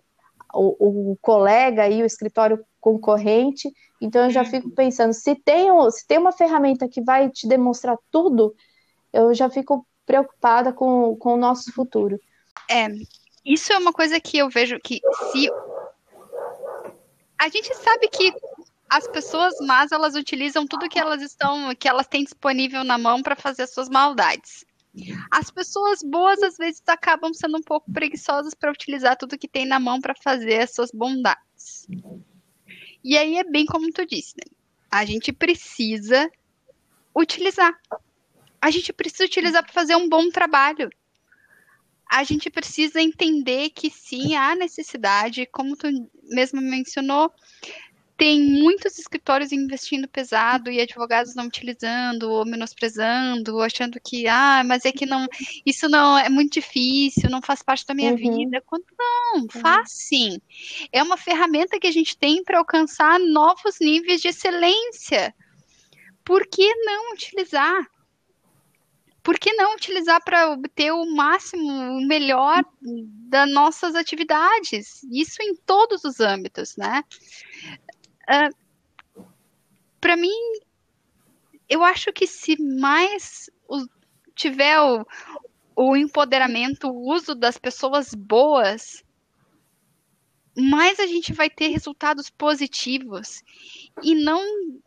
o, 0.52 1.12
o, 1.12 1.16
colega 1.22 1.88
e 1.88 2.02
o 2.02 2.06
escritório 2.06 2.62
concorrente. 2.78 3.72
Então 3.98 4.24
eu 4.24 4.30
já 4.30 4.42
uhum. 4.42 4.50
fico 4.50 4.70
pensando, 4.72 5.14
se 5.14 5.34
tem, 5.34 5.68
se 5.90 6.06
tem 6.06 6.18
uma 6.18 6.32
ferramenta 6.32 6.86
que 6.86 7.00
vai 7.00 7.30
te 7.30 7.48
demonstrar 7.48 7.96
tudo, 8.10 8.54
eu 9.10 9.32
já 9.32 9.48
fico 9.48 9.86
preocupada 10.04 10.70
com, 10.70 11.16
com 11.16 11.32
o 11.32 11.38
nosso 11.38 11.72
futuro. 11.72 12.20
É, 12.70 12.88
isso 13.42 13.72
é 13.72 13.78
uma 13.78 13.92
coisa 13.92 14.20
que 14.20 14.36
eu 14.36 14.50
vejo 14.50 14.78
que 14.80 15.00
se 15.32 15.50
a 17.38 17.48
gente 17.48 17.74
sabe 17.74 18.08
que 18.08 18.34
as 18.88 19.08
pessoas 19.08 19.54
más 19.60 19.92
elas 19.92 20.14
utilizam 20.14 20.66
tudo 20.66 20.88
que 20.88 20.98
elas 20.98 21.22
estão, 21.22 21.74
que 21.74 21.88
elas 21.88 22.06
têm 22.06 22.24
disponível 22.24 22.84
na 22.84 22.96
mão 22.96 23.22
para 23.22 23.36
fazer 23.36 23.62
as 23.62 23.72
suas 23.72 23.88
maldades. 23.88 24.64
As 25.30 25.50
pessoas 25.50 26.02
boas 26.02 26.42
às 26.42 26.56
vezes 26.56 26.82
acabam 26.86 27.32
sendo 27.34 27.58
um 27.58 27.62
pouco 27.62 27.92
preguiçosas 27.92 28.54
para 28.54 28.72
utilizar 28.72 29.16
tudo 29.16 29.36
que 29.36 29.48
tem 29.48 29.66
na 29.66 29.78
mão 29.78 30.00
para 30.00 30.14
fazer 30.14 30.62
as 30.62 30.74
suas 30.74 30.90
bondades. 30.90 31.86
E 33.04 33.16
aí 33.16 33.36
é 33.36 33.44
bem 33.44 33.66
como 33.66 33.92
tu 33.92 34.06
disse, 34.06 34.34
né? 34.36 34.50
A 34.90 35.04
gente 35.04 35.32
precisa 35.32 36.30
utilizar. 37.14 37.78
A 38.60 38.70
gente 38.70 38.92
precisa 38.92 39.24
utilizar 39.24 39.62
para 39.62 39.72
fazer 39.72 39.96
um 39.96 40.08
bom 40.08 40.30
trabalho. 40.30 40.90
A 42.08 42.22
gente 42.24 42.48
precisa 42.48 43.00
entender 43.00 43.70
que 43.70 43.90
sim, 43.90 44.34
há 44.36 44.54
necessidade, 44.54 45.44
como 45.46 45.76
tu 45.76 45.88
mesmo 46.22 46.60
mencionou, 46.60 47.32
tem 48.16 48.42
muitos 48.42 48.98
escritórios 48.98 49.52
investindo 49.52 50.08
pesado 50.08 50.70
e 50.70 50.80
advogados 50.80 51.34
não 51.34 51.46
utilizando 51.46 52.30
ou 52.30 52.46
menosprezando, 52.46 53.54
ou 53.54 53.62
achando 53.62 54.00
que, 54.02 54.26
ah, 54.26 54.62
mas 54.64 54.84
é 54.86 54.92
que 54.92 55.04
não, 55.04 55.26
isso 55.66 55.88
não 55.88 56.16
é 56.16 56.28
muito 56.28 56.54
difícil, 56.54 57.28
não 57.28 57.42
faz 57.42 57.62
parte 57.62 57.84
da 57.86 57.94
minha 57.94 58.12
uhum. 58.12 58.16
vida. 58.16 58.62
Quando 58.64 58.86
não, 58.98 59.42
uhum. 59.42 59.48
faz 59.48 59.92
sim. 59.92 60.40
É 60.90 61.02
uma 61.02 61.18
ferramenta 61.18 61.78
que 61.78 61.86
a 61.86 61.92
gente 61.92 62.16
tem 62.16 62.42
para 62.42 62.58
alcançar 62.58 63.20
novos 63.20 63.76
níveis 63.80 64.22
de 64.22 64.28
excelência. 64.28 65.34
Por 66.24 66.46
que 66.46 66.74
não 66.74 67.12
utilizar? 67.12 67.86
Por 69.22 69.38
que 69.38 69.52
não 69.52 69.74
utilizar 69.74 70.22
para 70.24 70.52
obter 70.52 70.92
o 70.92 71.04
máximo, 71.04 71.68
o 71.68 72.06
melhor 72.06 72.64
das 73.28 73.50
nossas 73.50 73.96
atividades? 73.96 75.02
Isso 75.12 75.42
em 75.42 75.54
todos 75.56 76.04
os 76.04 76.20
âmbitos, 76.20 76.76
né? 76.76 77.02
Ah, 78.26 78.48
para 80.00 80.16
mim, 80.16 80.30
eu 81.68 81.82
acho 81.84 82.12
que 82.12 82.26
se 82.26 82.60
mais 82.60 83.50
o, 83.68 83.86
tiver 84.34 84.80
o, 84.80 85.06
o 85.74 85.96
empoderamento, 85.96 86.88
o 86.88 87.12
uso 87.12 87.34
das 87.34 87.58
pessoas 87.58 88.14
boas, 88.14 89.04
mais 90.56 90.98
a 90.98 91.06
gente 91.06 91.32
vai 91.32 91.50
ter 91.50 91.68
resultados 91.68 92.30
positivos 92.30 93.42
e 94.02 94.14
não, 94.14 94.42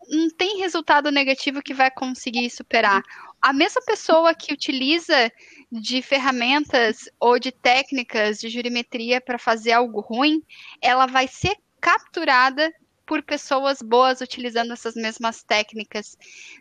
não 0.10 0.30
tem 0.30 0.58
resultado 0.58 1.12
negativo 1.12 1.62
que 1.62 1.74
vai 1.74 1.92
conseguir 1.92 2.50
superar. 2.50 3.04
a 3.40 3.54
mesma 3.54 3.82
pessoa 3.84 4.34
que 4.34 4.52
utiliza 4.52 5.32
de 5.72 6.02
ferramentas 6.02 7.08
ou 7.20 7.38
de 7.38 7.52
técnicas 7.52 8.40
de 8.40 8.50
jurimetria 8.50 9.22
para 9.22 9.38
fazer 9.38 9.74
algo 9.74 10.02
ruim, 10.02 10.42
ela 10.82 11.06
vai 11.06 11.28
ser 11.28 11.56
capturada 11.80 12.74
por 13.10 13.24
pessoas 13.24 13.82
boas 13.82 14.22
utilizando 14.22 14.72
essas 14.72 14.93
mesmas 14.93 15.41
técnicas 15.41 16.16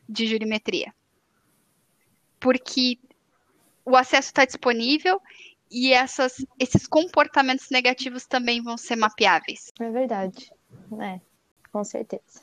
de 0.09 0.27
jurimetria. 0.27 0.95
Porque 2.41 2.99
o 3.85 3.95
acesso 3.95 4.29
está 4.29 4.47
disponível 4.47 5.21
e 5.71 5.93
essas, 5.93 6.43
esses 6.59 6.87
comportamentos 6.87 7.69
negativos 7.71 8.27
também 8.27 8.63
vão 8.63 8.79
ser 8.79 8.97
mapeáveis. 8.97 9.71
É 9.79 9.91
verdade. 9.91 10.51
É, 10.99 11.21
com 11.71 11.85
certeza. 11.85 12.41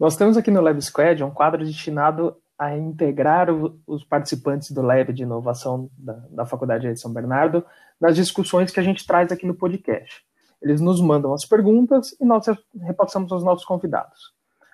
Nós 0.00 0.16
temos 0.16 0.38
aqui 0.38 0.50
no 0.50 0.62
Lab 0.62 0.80
Squad 0.80 1.22
um 1.22 1.30
quadro 1.30 1.62
destinado 1.62 2.41
a 2.58 2.76
integrar 2.76 3.50
o, 3.50 3.80
os 3.86 4.04
participantes 4.04 4.70
do 4.70 4.82
Lab 4.82 5.12
de 5.12 5.22
Inovação 5.22 5.90
da, 5.96 6.12
da 6.30 6.46
Faculdade 6.46 6.92
de 6.92 7.00
São 7.00 7.12
Bernardo 7.12 7.64
nas 8.00 8.16
discussões 8.16 8.70
que 8.70 8.80
a 8.80 8.82
gente 8.82 9.06
traz 9.06 9.32
aqui 9.32 9.46
no 9.46 9.54
podcast. 9.54 10.24
Eles 10.60 10.80
nos 10.80 11.00
mandam 11.00 11.34
as 11.34 11.44
perguntas 11.44 12.14
e 12.20 12.24
nós 12.24 12.46
repassamos 12.80 13.32
aos 13.32 13.42
nossos 13.42 13.64
convidados. 13.64 14.32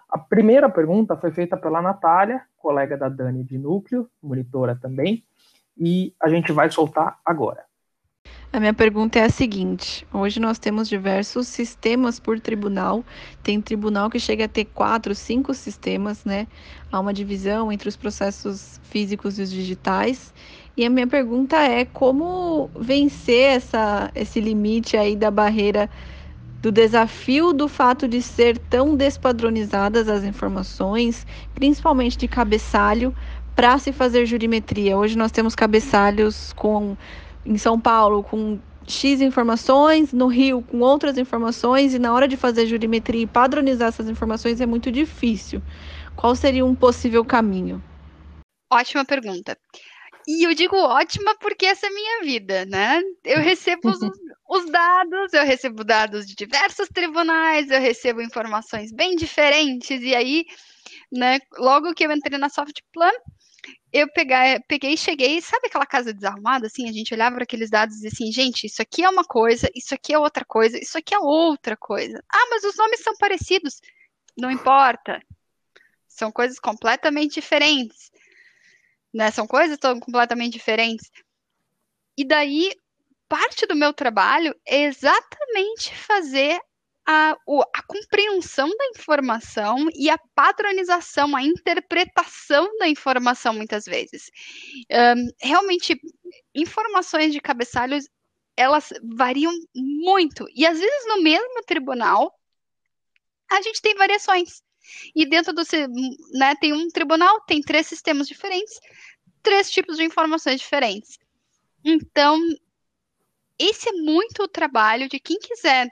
A 0.09 0.19
primeira 0.19 0.69
pergunta 0.69 1.17
foi 1.17 1.31
feita 1.31 1.57
pela 1.57 1.83
Natália, 1.83 2.43
colega 2.57 2.97
da 2.97 3.09
Dani 3.09 3.45
de 3.45 3.59
Núcleo, 3.59 4.09
monitora 4.23 4.75
também, 4.75 5.25
e 5.77 6.15
a 6.21 6.29
gente 6.29 6.53
vai 6.53 6.71
soltar 6.71 7.19
agora. 7.25 7.68
A 8.51 8.59
minha 8.59 8.73
pergunta 8.73 9.19
é 9.19 9.25
a 9.25 9.31
seguinte: 9.31 10.07
hoje 10.13 10.41
nós 10.41 10.59
temos 10.59 10.89
diversos 10.89 11.47
sistemas 11.49 12.19
por 12.19 12.41
tribunal. 12.41 13.05
Tem 13.43 13.61
tribunal 13.61 14.09
que 14.09 14.19
chega 14.19 14.47
a 14.47 14.49
ter 14.49 14.65
quatro, 14.65 15.15
cinco 15.15 15.53
sistemas, 15.53 16.25
né? 16.25 16.47
Há 16.91 16.99
uma 16.99 17.13
divisão 17.13 17.71
entre 17.71 17.91
os 17.91 17.97
processos 17.97 18.81
físicos 18.85 19.39
e 19.39 19.43
os 19.43 19.51
digitais. 19.51 20.33
E 20.75 20.85
a 20.85 20.89
minha 20.89 21.07
pergunta 21.07 21.57
é 21.57 21.85
como 21.85 22.71
vencer 22.75 23.57
essa, 23.57 24.11
esse 24.15 24.41
limite 24.41 24.97
aí 24.97 25.15
da 25.15 25.31
barreira 25.31 25.91
do 26.63 26.73
desafio 26.73 27.53
do 27.53 27.69
fato 27.69 28.09
de 28.09 28.23
ser 28.23 28.57
tão 28.57 28.97
despadronizadas 28.97 30.09
as 30.09 30.25
informações, 30.25 31.27
principalmente 31.55 32.17
de 32.17 32.27
cabeçalho, 32.27 33.15
para 33.55 33.77
se 33.79 33.93
fazer 33.93 34.25
jurimetria. 34.25 34.97
Hoje 34.97 35.19
nós 35.19 35.33
temos 35.33 35.55
cabeçalhos 35.55 36.53
com 36.55 36.97
em 37.49 37.57
São 37.57 37.81
Paulo 37.81 38.23
com 38.23 38.59
X 38.87 39.21
informações, 39.21 40.13
no 40.13 40.27
Rio 40.27 40.63
com 40.63 40.81
outras 40.81 41.17
informações, 41.19 41.95
e 41.95 41.99
na 41.99 42.13
hora 42.13 42.29
de 42.29 42.37
fazer 42.37 42.67
jurimetria 42.67 43.23
e 43.23 43.27
padronizar 43.27 43.89
essas 43.89 44.09
informações 44.09 44.61
é 44.61 44.67
muito 44.67 44.93
difícil. 44.93 45.63
Qual 46.15 46.35
seria 46.35 46.65
um 46.65 46.75
possível 46.75 47.25
caminho? 47.25 47.83
Ótima 48.71 49.05
pergunta. 49.05 49.57
E 50.27 50.47
eu 50.47 50.55
digo 50.55 50.77
ótima 50.77 51.35
porque 51.41 51.65
essa 51.65 51.87
é 51.87 51.89
a 51.89 51.95
minha 51.95 52.23
vida, 52.23 52.67
né? 52.67 53.01
Eu 53.25 53.41
recebo 53.41 53.89
os, 53.89 53.99
os, 54.49 54.71
dados, 54.71 55.33
eu 55.33 55.45
recebo 55.45 55.85
dados 55.85 56.27
de 56.27 56.35
diversos 56.35 56.89
tribunais, 56.89 57.71
eu 57.71 57.81
recebo 57.81 58.21
informações 58.21 58.93
bem 58.93 59.17
diferentes, 59.17 60.03
e 60.03 60.15
aí, 60.15 60.45
né, 61.11 61.39
logo 61.57 61.95
que 61.95 62.05
eu 62.05 62.13
entrei 62.13 62.37
na 62.37 62.51
Softplan, 62.51 63.13
eu 63.93 64.11
pegar, 64.13 64.61
peguei 64.69 64.93
e 64.93 64.99
cheguei, 64.99 65.41
sabe 65.41 65.67
aquela 65.67 65.87
casa 65.87 66.13
desarrumada, 66.13 66.67
assim, 66.67 66.89
a 66.89 66.93
gente 66.93 67.15
olhava 67.15 67.37
para 67.37 67.45
aqueles 67.45 67.71
dados 67.71 67.95
e 67.95 68.03
dizia 68.03 68.11
assim, 68.13 68.33
gente, 68.33 68.67
isso 68.67 68.83
aqui 68.83 69.03
é 69.03 69.09
uma 69.09 69.25
coisa, 69.25 69.71
isso 69.75 69.95
aqui 69.95 70.13
é 70.13 70.19
outra 70.19 70.45
coisa, 70.45 70.79
isso 70.79 70.99
aqui 70.99 71.15
é 71.15 71.19
outra 71.19 71.77
coisa. 71.77 72.23
Ah, 72.31 72.47
mas 72.51 72.65
os 72.65 72.77
nomes 72.77 73.01
são 73.01 73.17
parecidos. 73.17 73.81
Não 74.37 74.51
importa. 74.51 75.21
São 76.07 76.31
coisas 76.31 76.59
completamente 76.59 77.35
diferentes. 77.35 78.11
Né? 79.13 79.31
São 79.31 79.47
coisas 79.47 79.79
tão 79.79 79.99
completamente 79.99 80.53
diferentes. 80.53 81.11
E 82.17 82.25
daí, 82.25 82.73
parte 83.29 83.67
do 83.67 83.75
meu 83.75 83.93
trabalho 83.93 84.55
é 84.67 84.85
exatamente 84.85 85.95
fazer 85.95 86.61
a, 87.11 87.31
a 87.75 87.83
compreensão 87.87 88.69
da 88.69 88.87
informação 88.89 89.89
e 89.95 90.11
a 90.11 90.19
padronização, 90.35 91.35
a 91.35 91.43
interpretação 91.43 92.69
da 92.79 92.87
informação, 92.87 93.55
muitas 93.55 93.87
vezes. 93.87 94.31
Um, 94.93 95.31
realmente, 95.41 95.99
informações 96.55 97.33
de 97.33 97.41
cabeçalhos, 97.41 98.05
elas 98.55 98.93
variam 99.17 99.55
muito. 99.75 100.45
E, 100.55 100.67
às 100.67 100.79
vezes, 100.79 101.07
no 101.07 101.23
mesmo 101.23 101.63
tribunal, 101.67 102.31
a 103.51 103.63
gente 103.63 103.81
tem 103.81 103.95
variações. 103.95 104.63
E 105.17 105.25
dentro 105.25 105.55
do 105.55 105.63
né, 106.35 106.55
tem 106.57 106.75
um 106.75 106.89
tribunal, 106.89 107.41
tem 107.47 107.63
três 107.63 107.87
sistemas 107.87 108.29
diferentes, 108.29 108.79
três 109.43 109.71
tipos 109.71 109.97
de 109.97 110.05
informações 110.05 110.61
diferentes. 110.61 111.19
Então, 111.83 112.39
esse 113.59 113.89
é 113.89 113.93
muito 113.93 114.43
o 114.43 114.49
trabalho 114.49 115.09
de 115.09 115.19
quem 115.19 115.39
quiser 115.39 115.89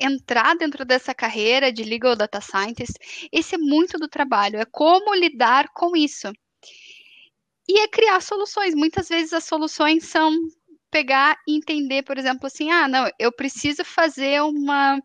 entrar 0.00 0.56
dentro 0.56 0.84
dessa 0.84 1.14
carreira 1.14 1.72
de 1.72 1.84
legal 1.84 2.16
data 2.16 2.40
scientist, 2.40 2.94
esse 3.30 3.54
é 3.54 3.58
muito 3.58 3.98
do 3.98 4.08
trabalho, 4.08 4.58
é 4.58 4.64
como 4.64 5.14
lidar 5.14 5.68
com 5.74 5.96
isso. 5.96 6.32
E 7.68 7.80
é 7.80 7.88
criar 7.88 8.20
soluções. 8.20 8.74
Muitas 8.74 9.08
vezes 9.08 9.32
as 9.32 9.44
soluções 9.44 10.04
são 10.04 10.36
pegar 10.90 11.36
e 11.46 11.56
entender, 11.56 12.02
por 12.02 12.18
exemplo, 12.18 12.46
assim, 12.46 12.70
ah, 12.70 12.88
não, 12.88 13.08
eu 13.18 13.30
preciso 13.30 13.84
fazer 13.84 14.42
uma 14.42 15.00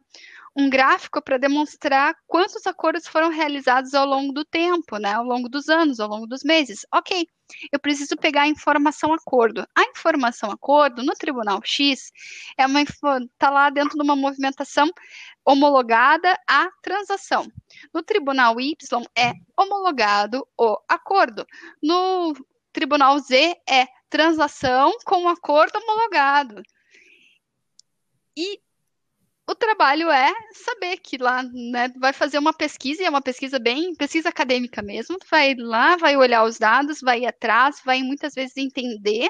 um 0.55 0.69
gráfico 0.69 1.21
para 1.21 1.37
demonstrar 1.37 2.15
quantos 2.25 2.65
acordos 2.65 3.05
foram 3.07 3.29
realizados 3.29 3.93
ao 3.93 4.05
longo 4.05 4.31
do 4.31 4.45
tempo, 4.45 4.97
né, 4.97 5.13
ao 5.13 5.23
longo 5.23 5.49
dos 5.49 5.67
anos, 5.67 5.99
ao 5.99 6.07
longo 6.07 6.25
dos 6.25 6.43
meses. 6.43 6.85
Ok, 6.93 7.27
eu 7.71 7.79
preciso 7.79 8.15
pegar 8.15 8.43
a 8.43 8.47
informação 8.47 9.13
acordo. 9.13 9.67
A 9.75 9.83
informação 9.83 10.49
acordo 10.49 11.03
no 11.03 11.13
Tribunal 11.13 11.59
X 11.63 12.09
é 12.57 12.65
uma 12.65 12.81
está 12.81 13.49
lá 13.49 13.69
dentro 13.69 13.97
de 13.97 14.03
uma 14.03 14.15
movimentação 14.15 14.89
homologada 15.43 16.39
à 16.47 16.69
transação. 16.81 17.45
No 17.93 18.01
Tribunal 18.01 18.59
Y 18.59 19.03
é 19.17 19.33
homologado 19.57 20.47
o 20.57 20.77
acordo. 20.87 21.45
No 21.83 22.33
Tribunal 22.71 23.19
Z 23.19 23.57
é 23.69 23.87
transação 24.09 24.93
com 25.05 25.27
acordo 25.27 25.77
homologado. 25.79 26.63
E 28.37 28.59
o 29.47 29.53
trabalho 29.53 30.09
é 30.09 30.33
saber 30.51 30.97
que 30.97 31.17
lá 31.17 31.43
né, 31.43 31.89
vai 31.99 32.11
fazer 32.11 32.37
uma 32.39 32.53
pesquisa, 32.53 33.03
e 33.03 33.05
é 33.05 33.09
uma 33.09 33.21
pesquisa 33.21 33.59
bem, 33.59 33.93
pesquisa 33.95 34.29
acadêmica 34.29 34.81
mesmo, 34.81 35.17
vai 35.29 35.53
lá, 35.55 35.95
vai 35.97 36.17
olhar 36.17 36.43
os 36.43 36.57
dados, 36.57 36.99
vai 36.99 37.21
ir 37.21 37.27
atrás, 37.27 37.81
vai 37.85 38.01
muitas 38.01 38.33
vezes 38.33 38.57
entender 38.57 39.29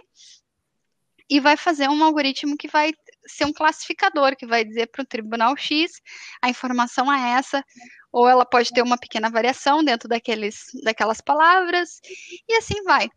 e 1.29 1.39
vai 1.39 1.57
fazer 1.57 1.89
um 1.89 2.03
algoritmo 2.03 2.55
que 2.55 2.67
vai 2.67 2.93
ser 3.27 3.45
um 3.45 3.53
classificador, 3.53 4.35
que 4.35 4.45
vai 4.45 4.63
dizer 4.63 4.87
para 4.87 5.01
o 5.01 5.05
tribunal 5.05 5.57
X 5.57 5.99
a 6.41 6.49
informação 6.49 7.11
é 7.11 7.31
essa, 7.37 7.63
ou 8.11 8.29
ela 8.29 8.45
pode 8.45 8.71
ter 8.71 8.81
uma 8.81 8.97
pequena 8.97 9.29
variação 9.29 9.83
dentro 9.83 10.07
daqueles, 10.07 10.67
daquelas 10.83 11.19
palavras, 11.19 11.99
e 12.47 12.55
assim 12.55 12.81
vai. 12.83 13.09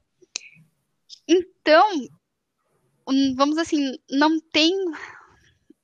Então, 1.28 2.08
vamos 3.36 3.58
assim, 3.58 3.96
não 4.10 4.40
tem 4.40 4.72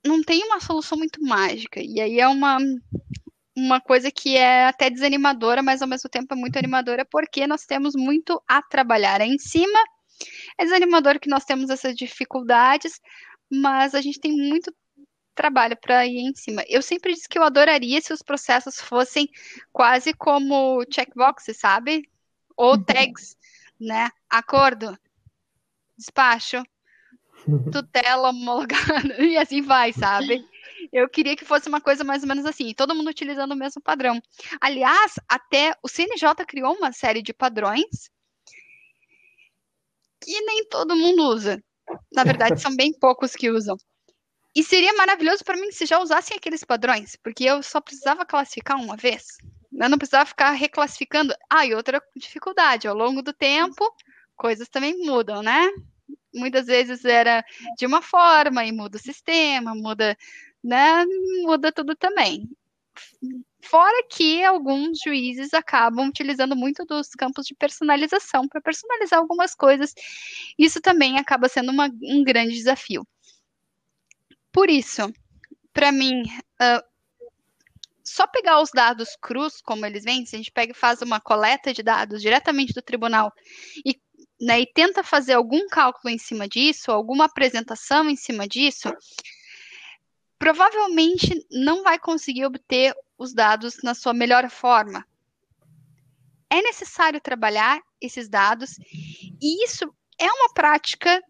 não 0.05 0.21
tem 0.23 0.43
uma 0.43 0.59
solução 0.59 0.97
muito 0.97 1.21
mágica. 1.21 1.81
E 1.81 1.99
aí 1.99 2.19
é 2.19 2.27
uma, 2.27 2.57
uma 3.55 3.81
coisa 3.81 4.11
que 4.11 4.37
é 4.37 4.67
até 4.67 4.89
desanimadora, 4.89 5.63
mas 5.63 5.81
ao 5.81 5.87
mesmo 5.87 6.09
tempo 6.09 6.33
é 6.33 6.37
muito 6.37 6.57
animadora, 6.57 7.03
porque 7.05 7.47
nós 7.47 7.65
temos 7.65 7.93
muito 7.95 8.41
a 8.47 8.61
trabalhar 8.61 9.19
em 9.21 9.37
cima. 9.37 9.79
É 10.57 10.63
desanimador 10.63 11.19
que 11.19 11.29
nós 11.29 11.43
temos 11.43 11.69
essas 11.69 11.95
dificuldades, 11.95 13.01
mas 13.49 13.95
a 13.95 14.01
gente 14.01 14.19
tem 14.19 14.31
muito 14.31 14.73
trabalho 15.33 15.75
para 15.75 16.05
ir 16.05 16.19
em 16.19 16.33
cima. 16.35 16.63
Eu 16.67 16.81
sempre 16.81 17.13
disse 17.13 17.27
que 17.27 17.37
eu 17.37 17.43
adoraria 17.43 17.99
se 17.99 18.13
os 18.13 18.21
processos 18.21 18.79
fossem 18.79 19.29
quase 19.73 20.13
como 20.13 20.83
checkboxes, 20.89 21.57
sabe? 21.57 22.09
Ou 22.55 22.75
uhum. 22.75 22.83
tags, 22.83 23.35
né? 23.79 24.09
Acordo, 24.29 24.97
despacho, 25.97 26.63
tutela 27.71 28.29
homologada, 28.29 29.15
e 29.23 29.37
assim 29.37 29.61
vai, 29.61 29.93
sabe? 29.93 30.45
Eu 30.91 31.09
queria 31.09 31.35
que 31.35 31.45
fosse 31.45 31.67
uma 31.67 31.81
coisa 31.81 32.03
mais 32.03 32.23
ou 32.23 32.27
menos 32.27 32.45
assim, 32.45 32.73
todo 32.73 32.95
mundo 32.95 33.09
utilizando 33.09 33.51
o 33.51 33.55
mesmo 33.55 33.81
padrão. 33.81 34.21
Aliás, 34.61 35.15
até 35.27 35.75
o 35.83 35.87
CNJ 35.87 36.45
criou 36.47 36.73
uma 36.73 36.91
série 36.91 37.21
de 37.21 37.33
padrões 37.33 38.09
que 40.21 40.41
nem 40.41 40.65
todo 40.69 40.95
mundo 40.95 41.23
usa. 41.23 41.63
Na 42.11 42.23
verdade, 42.23 42.59
são 42.59 42.75
bem 42.75 42.91
poucos 42.91 43.35
que 43.35 43.49
usam. 43.49 43.77
E 44.55 44.63
seria 44.63 44.93
maravilhoso 44.93 45.43
para 45.43 45.57
mim 45.57 45.71
se 45.71 45.85
já 45.85 45.99
usassem 45.99 46.35
aqueles 46.37 46.63
padrões, 46.63 47.15
porque 47.17 47.43
eu 47.43 47.61
só 47.61 47.79
precisava 47.81 48.25
classificar 48.25 48.77
uma 48.77 48.95
vez. 48.95 49.37
Eu 49.71 49.89
não 49.89 49.97
precisava 49.97 50.25
ficar 50.25 50.51
reclassificando. 50.51 51.35
Ah, 51.49 51.65
e 51.65 51.75
outra 51.75 52.01
dificuldade, 52.15 52.87
ao 52.87 52.95
longo 52.95 53.21
do 53.21 53.33
tempo, 53.33 53.85
coisas 54.35 54.69
também 54.69 54.97
mudam, 54.97 55.43
né? 55.43 55.69
Muitas 56.35 56.67
vezes 56.67 57.03
era 57.05 57.43
de 57.77 57.85
uma 57.85 58.01
forma 58.01 58.65
e 58.65 58.71
muda 58.71 58.97
o 58.97 59.01
sistema, 59.01 59.73
muda, 59.73 60.17
né, 60.63 61.05
muda 61.43 61.71
tudo 61.71 61.95
também. 61.95 62.49
Fora 63.61 64.05
que 64.09 64.43
alguns 64.43 64.99
juízes 65.03 65.53
acabam 65.53 66.07
utilizando 66.07 66.55
muito 66.55 66.85
dos 66.85 67.09
campos 67.09 67.45
de 67.47 67.55
personalização 67.55 68.47
para 68.47 68.61
personalizar 68.61 69.19
algumas 69.19 69.55
coisas. 69.55 69.93
Isso 70.57 70.79
também 70.79 71.17
acaba 71.17 71.49
sendo 71.49 71.71
uma, 71.71 71.89
um 72.03 72.23
grande 72.23 72.53
desafio. 72.53 73.05
Por 74.51 74.69
isso, 74.69 75.11
para 75.73 75.91
mim, 75.91 76.21
uh, 76.61 76.95
só 78.05 78.27
pegar 78.27 78.61
os 78.61 78.69
dados 78.71 79.17
crus, 79.19 79.59
como 79.61 79.85
eles 79.85 80.03
vêm, 80.03 80.25
se 80.25 80.35
a 80.35 80.37
gente 80.37 80.51
pega 80.51 80.71
e 80.71 80.75
faz 80.75 81.01
uma 81.01 81.19
coleta 81.19 81.73
de 81.73 81.81
dados 81.81 82.21
diretamente 82.21 82.71
do 82.71 82.81
tribunal 82.81 83.33
e, 83.83 83.99
né, 84.39 84.61
e 84.61 84.65
tenta 84.65 85.03
fazer 85.03 85.33
algum 85.33 85.67
cálculo 85.67 86.13
em 86.13 86.17
cima 86.17 86.47
disso, 86.47 86.91
alguma 86.91 87.25
apresentação 87.25 88.09
em 88.09 88.15
cima 88.15 88.47
disso, 88.47 88.93
provavelmente 90.37 91.45
não 91.49 91.83
vai 91.83 91.97
conseguir 91.97 92.45
obter 92.45 92.93
os 93.17 93.33
dados 93.33 93.77
na 93.83 93.93
sua 93.93 94.13
melhor 94.13 94.49
forma. 94.49 95.05
É 96.49 96.61
necessário 96.61 97.19
trabalhar 97.21 97.81
esses 97.99 98.29
dados, 98.29 98.77
e 99.41 99.63
isso 99.63 99.93
é 100.19 100.27
uma 100.31 100.53
prática 100.53 101.21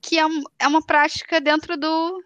que 0.00 0.18
é, 0.18 0.26
um, 0.26 0.42
é 0.58 0.66
uma 0.66 0.84
prática 0.84 1.40
dentro 1.40 1.76
do, 1.76 2.22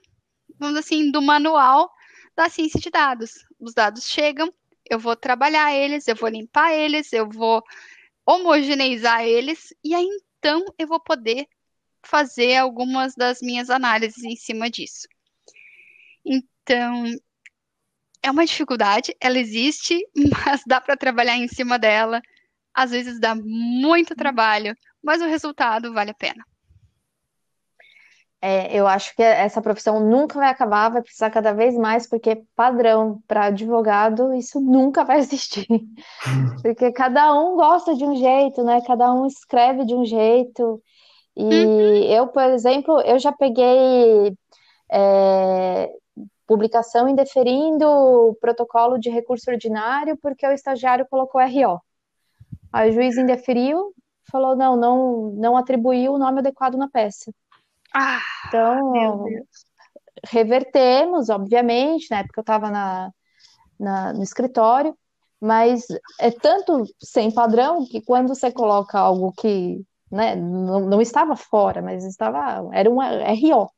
vamos 0.58 0.76
assim, 0.78 1.10
do 1.10 1.22
manual 1.22 1.90
da 2.34 2.48
ciência 2.48 2.80
de 2.80 2.90
dados. 2.90 3.44
Os 3.58 3.74
dados 3.74 4.06
chegam, 4.06 4.52
eu 4.88 4.98
vou 4.98 5.14
trabalhar 5.14 5.74
eles, 5.74 6.08
eu 6.08 6.16
vou 6.16 6.28
limpar 6.28 6.72
eles, 6.72 7.12
eu 7.12 7.28
vou 7.28 7.62
homogeneizar 8.28 9.24
eles, 9.24 9.74
e 9.82 9.94
aí 9.94 10.06
então 10.38 10.62
eu 10.78 10.86
vou 10.86 11.00
poder 11.00 11.46
fazer 12.04 12.56
algumas 12.56 13.14
das 13.14 13.40
minhas 13.40 13.70
análises 13.70 14.22
em 14.22 14.36
cima 14.36 14.68
disso. 14.68 15.08
Então, 16.22 17.04
é 18.22 18.30
uma 18.30 18.44
dificuldade, 18.44 19.16
ela 19.18 19.38
existe, 19.38 19.98
mas 20.46 20.62
dá 20.66 20.78
para 20.78 20.94
trabalhar 20.94 21.36
em 21.38 21.48
cima 21.48 21.78
dela. 21.78 22.20
Às 22.74 22.90
vezes 22.90 23.18
dá 23.18 23.34
muito 23.34 24.14
trabalho, 24.14 24.76
mas 25.02 25.22
o 25.22 25.26
resultado 25.26 25.94
vale 25.94 26.10
a 26.10 26.14
pena. 26.14 26.44
É, 28.40 28.72
eu 28.76 28.86
acho 28.86 29.16
que 29.16 29.22
essa 29.22 29.60
profissão 29.60 29.98
nunca 29.98 30.38
vai 30.38 30.48
acabar, 30.48 30.90
vai 30.90 31.02
precisar 31.02 31.28
cada 31.28 31.52
vez 31.52 31.76
mais, 31.76 32.08
porque 32.08 32.44
padrão 32.54 33.20
para 33.26 33.46
advogado, 33.46 34.32
isso 34.32 34.60
nunca 34.60 35.04
vai 35.04 35.18
existir. 35.18 35.66
Porque 36.62 36.92
cada 36.92 37.34
um 37.34 37.56
gosta 37.56 37.94
de 37.94 38.04
um 38.04 38.14
jeito, 38.14 38.62
né? 38.62 38.80
Cada 38.86 39.12
um 39.12 39.26
escreve 39.26 39.84
de 39.84 39.94
um 39.94 40.04
jeito. 40.04 40.80
E 41.36 41.42
uhum. 41.42 42.04
eu, 42.04 42.28
por 42.28 42.42
exemplo, 42.44 43.00
eu 43.00 43.18
já 43.18 43.32
peguei 43.32 44.36
é, 44.90 45.90
publicação 46.46 47.08
indeferindo 47.08 47.86
o 47.86 48.34
protocolo 48.40 48.98
de 48.98 49.10
recurso 49.10 49.50
ordinário 49.50 50.16
porque 50.16 50.46
o 50.46 50.52
estagiário 50.52 51.06
colocou 51.08 51.40
RO. 51.40 51.80
Aí 52.72 52.90
o 52.90 52.92
juiz 52.92 53.16
indeferiu, 53.16 53.92
falou 54.30 54.56
não, 54.56 54.76
não, 54.76 55.30
não 55.36 55.56
atribuiu 55.56 56.12
o 56.12 56.18
nome 56.18 56.38
adequado 56.40 56.76
na 56.76 56.88
peça. 56.88 57.32
Ah, 57.94 58.20
então, 58.46 59.24
revertemos, 60.26 61.28
obviamente, 61.28 62.10
na 62.10 62.18
época 62.18 62.40
eu 62.40 62.42
estava 62.42 62.70
na, 62.70 63.10
na, 63.78 64.12
no 64.12 64.22
escritório, 64.22 64.96
mas 65.40 65.86
é 66.20 66.30
tanto 66.30 66.84
sem 67.00 67.32
padrão 67.32 67.86
que 67.86 68.00
quando 68.02 68.28
você 68.28 68.50
coloca 68.52 68.98
algo 68.98 69.32
que 69.32 69.84
né, 70.10 70.34
não, 70.34 70.80
não 70.80 71.00
estava 71.00 71.36
fora, 71.36 71.80
mas 71.80 72.04
estava, 72.04 72.68
era 72.72 72.90
um 72.90 72.98
RO 73.00 73.68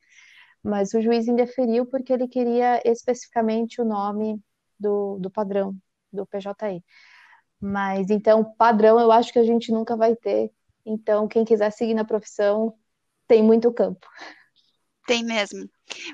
mas 0.63 0.93
o 0.93 1.01
juiz 1.01 1.27
indeferiu 1.27 1.87
porque 1.87 2.13
ele 2.13 2.29
queria 2.29 2.81
especificamente 2.85 3.81
o 3.81 3.85
nome 3.85 4.41
do, 4.79 5.19
do 5.19 5.31
padrão, 5.31 5.75
do 6.13 6.27
PJI. 6.27 6.85
Mas 7.61 8.11
então, 8.11 8.45
padrão 8.57 8.99
eu 9.01 9.11
acho 9.13 9.33
que 9.33 9.39
a 9.39 9.45
gente 9.45 9.73
nunca 9.73 9.97
vai 9.97 10.15
ter. 10.17 10.51
Então, 10.85 11.29
quem 11.29 11.45
quiser 11.45 11.71
seguir 11.71 11.95
na 11.95 12.05
profissão, 12.05 12.75
tem 13.31 13.45
muito 13.45 13.73
campo. 13.73 14.05
Tem 15.07 15.25
mesmo. 15.25 15.71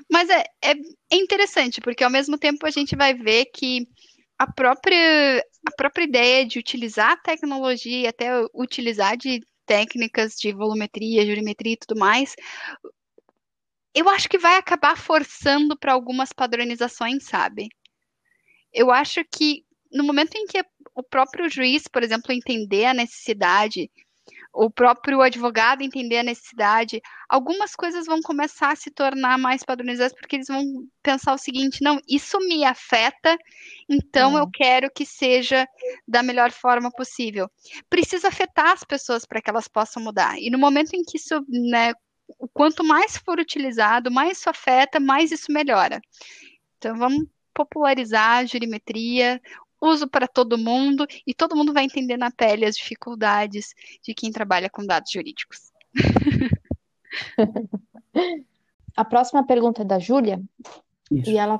Mas 0.07 0.29
é, 0.29 0.43
é, 0.63 0.75
interessante, 1.11 1.81
porque 1.81 2.03
ao 2.03 2.11
mesmo 2.11 2.37
tempo 2.37 2.63
a 2.67 2.69
gente 2.69 2.95
vai 2.95 3.15
ver 3.15 3.45
que 3.45 3.87
a 4.37 4.45
própria, 4.45 5.43
a 5.67 5.71
própria 5.75 6.03
ideia 6.03 6.45
de 6.45 6.59
utilizar 6.59 7.13
a 7.13 7.17
tecnologia 7.17 8.07
até 8.07 8.29
utilizar 8.53 9.17
de 9.17 9.41
técnicas 9.65 10.35
de 10.35 10.53
volumetria, 10.53 11.25
jurimetria 11.25 11.73
e 11.73 11.77
tudo 11.77 11.99
mais, 11.99 12.35
eu 13.95 14.07
acho 14.09 14.29
que 14.29 14.37
vai 14.37 14.55
acabar 14.57 14.95
forçando 14.95 15.75
para 15.75 15.93
algumas 15.93 16.31
padronizações, 16.31 17.23
sabe? 17.23 17.67
Eu 18.71 18.91
acho 18.91 19.23
que 19.25 19.65
no 19.91 20.03
momento 20.03 20.35
em 20.35 20.45
que 20.45 20.63
o 20.93 21.01
próprio 21.01 21.49
juiz, 21.49 21.87
por 21.87 22.03
exemplo, 22.03 22.31
entender 22.31 22.85
a 22.85 22.93
necessidade, 22.93 23.89
o 24.57 24.71
próprio 24.71 25.21
advogado 25.21 25.83
entender 25.83 26.17
a 26.17 26.23
necessidade, 26.23 26.99
algumas 27.29 27.75
coisas 27.75 28.07
vão 28.07 28.21
começar 28.21 28.71
a 28.71 28.75
se 28.75 28.89
tornar 28.89 29.37
mais 29.37 29.63
padronizadas, 29.63 30.13
porque 30.13 30.35
eles 30.35 30.47
vão 30.47 30.63
pensar 31.03 31.33
o 31.33 31.37
seguinte: 31.37 31.83
não, 31.83 31.99
isso 32.07 32.39
me 32.39 32.65
afeta, 32.65 33.37
então 33.87 34.33
uhum. 34.33 34.39
eu 34.39 34.49
quero 34.51 34.89
que 34.89 35.05
seja 35.05 35.67
da 36.07 36.23
melhor 36.23 36.51
forma 36.51 36.91
possível. 36.91 37.47
Precisa 37.87 38.29
afetar 38.29 38.71
as 38.71 38.83
pessoas 38.83 39.25
para 39.25 39.41
que 39.41 39.49
elas 39.49 39.67
possam 39.67 40.01
mudar. 40.01 40.39
E 40.39 40.49
no 40.49 40.57
momento 40.57 40.95
em 40.95 41.03
que 41.03 41.17
isso 41.17 41.45
né, 41.47 41.93
quanto 42.51 42.83
mais 42.83 43.15
for 43.15 43.39
utilizado, 43.39 44.11
mais 44.11 44.39
isso 44.39 44.49
afeta, 44.49 44.99
mais 44.99 45.31
isso 45.31 45.51
melhora. 45.51 46.01
Então 46.77 46.95
vamos 46.95 47.25
popularizar 47.53 48.37
a 48.37 48.45
jurimetria, 48.45 49.41
uso 49.81 50.07
para 50.07 50.27
todo 50.27 50.57
mundo 50.57 51.05
e 51.25 51.33
todo 51.33 51.55
mundo 51.55 51.73
vai 51.73 51.85
entender 51.85 52.17
na 52.17 52.31
pele 52.31 52.65
as 52.65 52.75
dificuldades 52.75 53.73
de 54.03 54.13
quem 54.13 54.31
trabalha 54.31 54.69
com 54.69 54.85
dados 54.85 55.11
jurídicos. 55.11 55.71
A 58.95 59.05
próxima 59.05 59.45
pergunta 59.45 59.83
é 59.83 59.85
da 59.85 59.99
Júlia 59.99 60.41
e 61.11 61.37
ela 61.37 61.59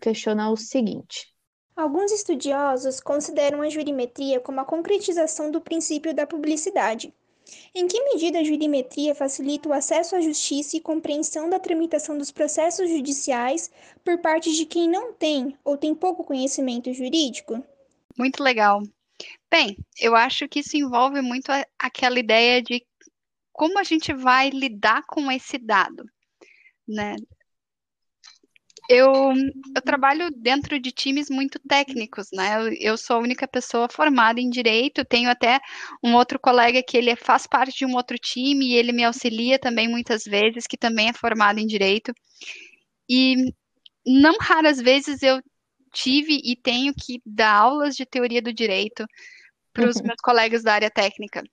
questiona 0.00 0.50
o 0.50 0.56
seguinte: 0.56 1.32
Alguns 1.76 2.10
estudiosos 2.10 3.00
consideram 3.00 3.62
a 3.62 3.68
jurimetria 3.68 4.40
como 4.40 4.60
a 4.60 4.64
concretização 4.64 5.50
do 5.50 5.60
princípio 5.60 6.14
da 6.14 6.26
publicidade, 6.26 7.14
em 7.74 7.86
que 7.86 8.02
medida 8.04 8.40
a 8.40 8.44
jurimetria 8.44 9.14
facilita 9.14 9.68
o 9.68 9.72
acesso 9.72 10.16
à 10.16 10.20
justiça 10.20 10.76
e 10.76 10.80
compreensão 10.80 11.48
da 11.48 11.58
tramitação 11.58 12.16
dos 12.16 12.30
processos 12.30 12.88
judiciais 12.88 13.70
por 14.04 14.18
parte 14.18 14.52
de 14.52 14.66
quem 14.66 14.88
não 14.88 15.12
tem 15.12 15.56
ou 15.64 15.76
tem 15.76 15.94
pouco 15.94 16.24
conhecimento 16.24 16.92
jurídico? 16.92 17.64
Muito 18.18 18.42
legal. 18.42 18.82
Bem, 19.50 19.76
eu 19.98 20.14
acho 20.14 20.48
que 20.48 20.60
isso 20.60 20.76
envolve 20.76 21.20
muito 21.20 21.50
aquela 21.78 22.18
ideia 22.18 22.62
de 22.62 22.84
como 23.52 23.78
a 23.78 23.84
gente 23.84 24.12
vai 24.12 24.48
lidar 24.50 25.02
com 25.06 25.30
esse 25.30 25.58
dado, 25.58 26.04
né? 26.86 27.16
Eu, 28.90 29.32
eu 29.76 29.82
trabalho 29.82 30.32
dentro 30.32 30.80
de 30.80 30.90
times 30.90 31.30
muito 31.30 31.60
técnicos, 31.60 32.26
né? 32.32 32.56
Eu, 32.56 32.72
eu, 32.72 32.96
sou 32.98 33.16
a 33.16 33.20
única 33.20 33.46
pessoa 33.46 33.88
formada 33.88 34.40
em 34.40 34.50
direito, 34.50 35.04
tenho 35.04 35.30
até 35.30 35.60
um 36.02 36.16
outro 36.16 36.40
colega 36.40 36.82
que 36.82 36.96
ele 36.96 37.14
faz 37.14 37.46
parte 37.46 37.78
de 37.78 37.86
um 37.86 37.94
outro 37.94 38.18
time 38.18 38.66
e 38.66 38.74
ele 38.74 38.90
me 38.90 39.04
auxilia 39.04 39.60
também 39.60 39.86
muitas 39.86 40.24
vezes, 40.24 40.66
que 40.66 40.76
também 40.76 41.08
é 41.08 41.12
formado 41.12 41.60
em 41.60 41.68
direito. 41.68 42.12
E 43.08 43.54
não 44.04 44.36
raras 44.40 44.80
vezes 44.80 45.22
eu 45.22 45.40
tive 45.92 46.40
e 46.44 46.56
tenho 46.56 46.92
que 46.92 47.22
dar 47.24 47.54
aulas 47.54 47.94
de 47.94 48.04
teoria 48.04 48.42
do 48.42 48.52
direito 48.52 49.06
para 49.72 49.88
os 49.88 49.96
uhum. 49.96 50.06
meus 50.08 50.20
colegas 50.20 50.64
da 50.64 50.74
área 50.74 50.90
técnica, 50.90 51.44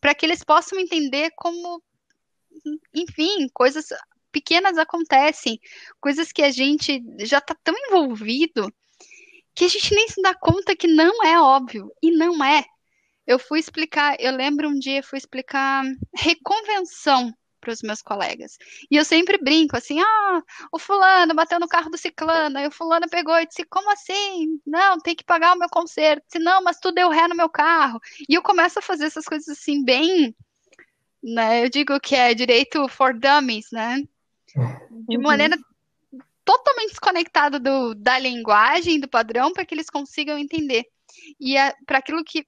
para 0.00 0.14
que 0.14 0.24
eles 0.24 0.42
possam 0.42 0.80
entender 0.80 1.30
como, 1.36 1.82
enfim, 2.94 3.48
coisas 3.52 3.84
pequenas 4.36 4.76
acontecem, 4.76 5.58
coisas 5.98 6.30
que 6.30 6.42
a 6.42 6.50
gente 6.50 7.02
já 7.20 7.38
está 7.38 7.56
tão 7.64 7.74
envolvido 7.88 8.70
que 9.54 9.64
a 9.64 9.68
gente 9.68 9.94
nem 9.94 10.06
se 10.08 10.20
dá 10.20 10.34
conta 10.34 10.76
que 10.76 10.86
não 10.86 11.24
é 11.24 11.40
óbvio, 11.40 11.90
e 12.02 12.10
não 12.10 12.44
é. 12.44 12.62
Eu 13.26 13.38
fui 13.38 13.58
explicar, 13.58 14.14
eu 14.20 14.30
lembro 14.36 14.68
um 14.68 14.78
dia, 14.78 15.02
fui 15.02 15.16
explicar 15.16 15.82
reconvenção 16.14 17.32
para 17.58 17.72
os 17.72 17.80
meus 17.80 18.02
colegas. 18.02 18.58
E 18.90 18.96
eu 18.96 19.04
sempre 19.06 19.38
brinco 19.38 19.74
assim: 19.74 19.98
ah, 19.98 20.42
o 20.70 20.78
fulano 20.78 21.34
bateu 21.34 21.58
no 21.58 21.66
carro 21.66 21.90
do 21.90 21.96
ciclano, 21.96 22.58
aí 22.58 22.66
o 22.66 22.70
fulano 22.70 23.08
pegou 23.10 23.34
e 23.40 23.46
disse: 23.46 23.64
como 23.64 23.90
assim? 23.90 24.60
Não, 24.66 24.98
tem 24.98 25.16
que 25.16 25.24
pagar 25.24 25.54
o 25.54 25.58
meu 25.58 25.68
conserto. 25.70 26.22
Disse, 26.26 26.38
não, 26.38 26.62
mas 26.62 26.78
tu 26.78 26.92
deu 26.92 27.08
ré 27.08 27.26
no 27.26 27.34
meu 27.34 27.48
carro. 27.48 27.98
E 28.28 28.34
eu 28.34 28.42
começo 28.42 28.78
a 28.78 28.82
fazer 28.82 29.06
essas 29.06 29.24
coisas 29.24 29.48
assim, 29.48 29.82
bem. 29.82 30.36
Né, 31.22 31.64
eu 31.64 31.70
digo 31.70 31.98
que 31.98 32.14
é 32.14 32.34
direito 32.34 32.86
for 32.88 33.18
dummies, 33.18 33.68
né? 33.72 34.02
De 35.08 35.16
uhum. 35.16 35.22
maneira 35.22 35.56
totalmente 36.44 36.90
desconectada 36.90 37.58
do, 37.58 37.94
da 37.94 38.18
linguagem, 38.18 39.00
do 39.00 39.08
padrão, 39.08 39.52
para 39.52 39.64
que 39.66 39.74
eles 39.74 39.90
consigam 39.90 40.38
entender. 40.38 40.84
E 41.40 41.56
é 41.56 41.74
para 41.84 41.98
aquilo 41.98 42.22
que 42.24 42.46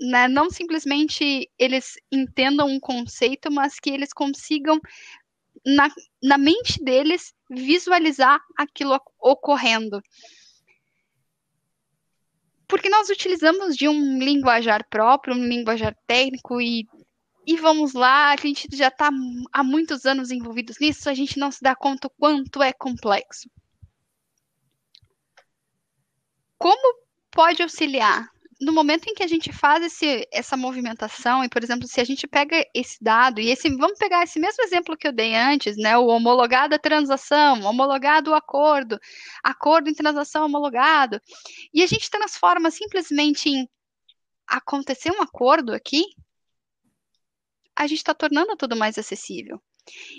né, 0.00 0.26
não 0.26 0.50
simplesmente 0.50 1.48
eles 1.58 1.94
entendam 2.10 2.66
um 2.68 2.80
conceito, 2.80 3.50
mas 3.50 3.78
que 3.78 3.90
eles 3.90 4.12
consigam, 4.12 4.80
na, 5.64 5.88
na 6.22 6.38
mente 6.38 6.82
deles, 6.82 7.32
visualizar 7.50 8.40
aquilo 8.56 8.98
ocorrendo. 9.20 10.02
porque 12.66 12.88
nós 12.88 13.08
utilizamos 13.08 13.76
de 13.76 13.86
um 13.88 14.18
linguajar 14.18 14.84
próprio, 14.88 15.34
um 15.34 15.46
linguajar 15.46 15.94
técnico 16.06 16.60
e 16.60 16.88
e 17.46 17.56
vamos 17.56 17.92
lá, 17.92 18.32
a 18.32 18.36
gente 18.36 18.68
já 18.72 18.88
está 18.88 19.10
há 19.52 19.62
muitos 19.62 20.06
anos 20.06 20.30
envolvidos 20.30 20.76
nisso, 20.80 21.08
a 21.08 21.14
gente 21.14 21.38
não 21.38 21.50
se 21.50 21.60
dá 21.62 21.74
conta 21.74 22.06
o 22.06 22.10
quanto 22.10 22.62
é 22.62 22.72
complexo. 22.72 23.48
Como 26.58 26.98
pode 27.30 27.62
auxiliar? 27.62 28.28
No 28.60 28.72
momento 28.72 29.08
em 29.08 29.14
que 29.14 29.22
a 29.22 29.26
gente 29.26 29.52
faz 29.52 29.84
esse, 29.84 30.26
essa 30.32 30.56
movimentação, 30.56 31.44
e 31.44 31.48
por 31.48 31.62
exemplo, 31.62 31.86
se 31.86 32.00
a 32.00 32.04
gente 32.04 32.26
pega 32.26 32.64
esse 32.74 32.96
dado, 33.02 33.40
e 33.40 33.50
esse, 33.50 33.68
vamos 33.76 33.98
pegar 33.98 34.22
esse 34.22 34.38
mesmo 34.38 34.62
exemplo 34.62 34.96
que 34.96 35.06
eu 35.06 35.12
dei 35.12 35.34
antes, 35.34 35.76
né? 35.76 35.98
O 35.98 36.06
homologado 36.06 36.74
a 36.74 36.78
transação, 36.78 37.60
homologado 37.64 38.30
o 38.30 38.34
acordo, 38.34 38.98
acordo 39.42 39.90
em 39.90 39.94
transação 39.94 40.46
homologado, 40.46 41.20
e 41.74 41.82
a 41.82 41.86
gente 41.86 42.08
transforma 42.08 42.70
simplesmente 42.70 43.50
em 43.50 43.68
acontecer 44.46 45.10
um 45.10 45.20
acordo 45.20 45.74
aqui, 45.74 46.04
a 47.76 47.86
gente 47.86 47.98
está 47.98 48.14
tornando 48.14 48.56
tudo 48.56 48.76
mais 48.76 48.98
acessível. 48.98 49.60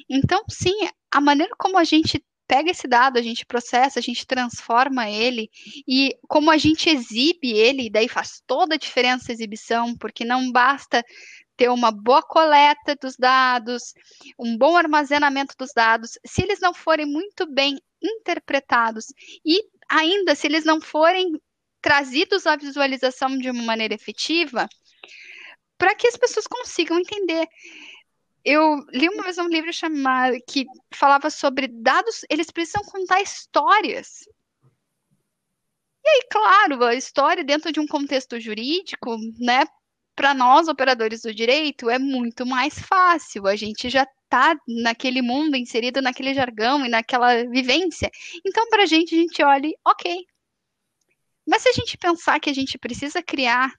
Então, 0.09 0.43
sim, 0.49 0.75
a 1.11 1.19
maneira 1.21 1.53
como 1.57 1.77
a 1.77 1.83
gente 1.83 2.23
pega 2.47 2.69
esse 2.69 2.87
dado, 2.87 3.17
a 3.17 3.21
gente 3.21 3.45
processa, 3.45 3.99
a 3.99 4.01
gente 4.01 4.25
transforma 4.25 5.09
ele 5.09 5.49
e 5.87 6.15
como 6.27 6.51
a 6.51 6.57
gente 6.57 6.89
exibe 6.89 7.51
ele, 7.51 7.89
daí 7.89 8.07
faz 8.07 8.41
toda 8.45 8.75
a 8.75 8.77
diferença 8.77 9.31
a 9.31 9.33
exibição, 9.33 9.97
porque 9.97 10.23
não 10.23 10.51
basta 10.51 11.03
ter 11.57 11.69
uma 11.69 11.91
boa 11.91 12.21
coleta 12.21 12.95
dos 13.01 13.15
dados, 13.17 13.93
um 14.37 14.57
bom 14.57 14.75
armazenamento 14.75 15.55
dos 15.57 15.71
dados, 15.73 16.19
se 16.25 16.43
eles 16.43 16.59
não 16.59 16.73
forem 16.73 17.05
muito 17.05 17.51
bem 17.51 17.79
interpretados 18.01 19.05
e 19.43 19.63
ainda 19.89 20.35
se 20.35 20.47
eles 20.47 20.65
não 20.65 20.81
forem 20.81 21.31
trazidos 21.81 22.45
à 22.45 22.55
visualização 22.55 23.37
de 23.37 23.49
uma 23.49 23.63
maneira 23.63 23.93
efetiva, 23.93 24.67
para 25.78 25.95
que 25.95 26.07
as 26.07 26.17
pessoas 26.17 26.47
consigam 26.47 26.99
entender. 26.99 27.47
Eu 28.43 28.86
li 28.91 29.09
uma 29.09 29.23
vez 29.23 29.38
um 29.38 29.47
livro 29.47 29.73
chamado 29.73 30.38
que 30.47 30.65
falava 30.93 31.30
sobre 31.30 31.67
dados, 31.67 32.21
eles 32.30 32.51
precisam 32.51 32.84
contar 32.84 33.21
histórias. 33.21 34.21
E 36.03 36.07
aí, 36.07 36.21
claro, 36.32 36.84
a 36.84 36.93
história 36.93 37.43
dentro 37.43 37.71
de 37.71 37.80
um 37.80 37.88
contexto 37.88 38.39
jurídico, 38.39 39.17
né, 39.39 39.65
para 40.15 40.34
nós 40.34 40.67
operadores 40.67 41.23
do 41.23 41.34
direito 41.34 41.89
é 41.89 41.97
muito 41.97 42.45
mais 42.45 42.78
fácil. 42.80 43.47
A 43.47 43.55
gente 43.55 43.89
já 43.89 44.03
está 44.03 44.55
naquele 44.67 45.21
mundo 45.21 45.57
inserido 45.57 46.01
naquele 46.01 46.34
jargão 46.34 46.86
e 46.86 46.89
naquela 46.89 47.43
vivência. 47.45 48.09
Então, 48.45 48.67
para 48.69 48.84
a 48.84 48.86
gente, 48.86 49.15
a 49.15 49.17
gente 49.17 49.43
olha, 49.43 49.69
ok. 49.84 50.26
Mas 51.47 51.63
se 51.63 51.69
a 51.69 51.73
gente 51.73 51.97
pensar 51.97 52.39
que 52.39 52.49
a 52.49 52.53
gente 52.53 52.78
precisa 52.78 53.21
criar 53.21 53.73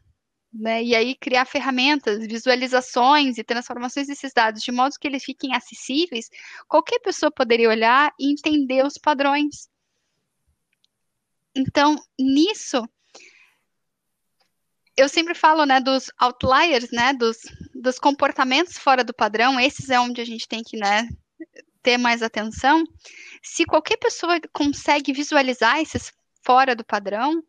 né? 0.59 0.83
E 0.83 0.95
aí 0.95 1.15
criar 1.15 1.45
ferramentas, 1.45 2.27
visualizações 2.27 3.39
e 3.39 3.45
transformações 3.45 4.07
desses 4.07 4.33
dados 4.33 4.63
de 4.63 4.73
modo 4.73 4.97
que 5.01 5.07
eles 5.07 5.25
fiquem 5.25 5.55
acessíveis, 5.55 6.29
qualquer 6.69 6.99
pessoa 7.01 7.31
poderia 7.31 7.69
olhar 7.69 8.13
e 8.19 8.33
entender 8.33 8.85
os 8.85 8.99
padrões. 8.99 9.69
Então, 11.55 11.97
nisso, 12.19 12.87
eu 14.97 15.09
sempre 15.09 15.35
falo, 15.35 15.65
né, 15.65 15.81
dos 15.81 16.11
outliers, 16.19 16.91
né, 16.91 17.13
dos, 17.13 17.39
dos 17.75 17.99
comportamentos 17.99 18.79
fora 18.79 19.05
do 19.05 19.15
padrão, 19.15 19.61
esses 19.61 19.91
é 19.91 20.01
onde 20.01 20.21
a 20.21 20.25
gente 20.25 20.49
tem 20.49 20.63
que, 20.63 20.77
né, 20.77 21.09
ter 21.83 21.99
mais 21.99 22.23
atenção. 22.23 22.83
Se 23.43 23.65
qualquer 23.65 23.97
pessoa 23.97 24.41
consegue 24.53 25.13
visualizar 25.13 25.79
esses 25.81 26.13
fora 26.45 26.75
do 26.75 26.85
padrão, 26.85 27.43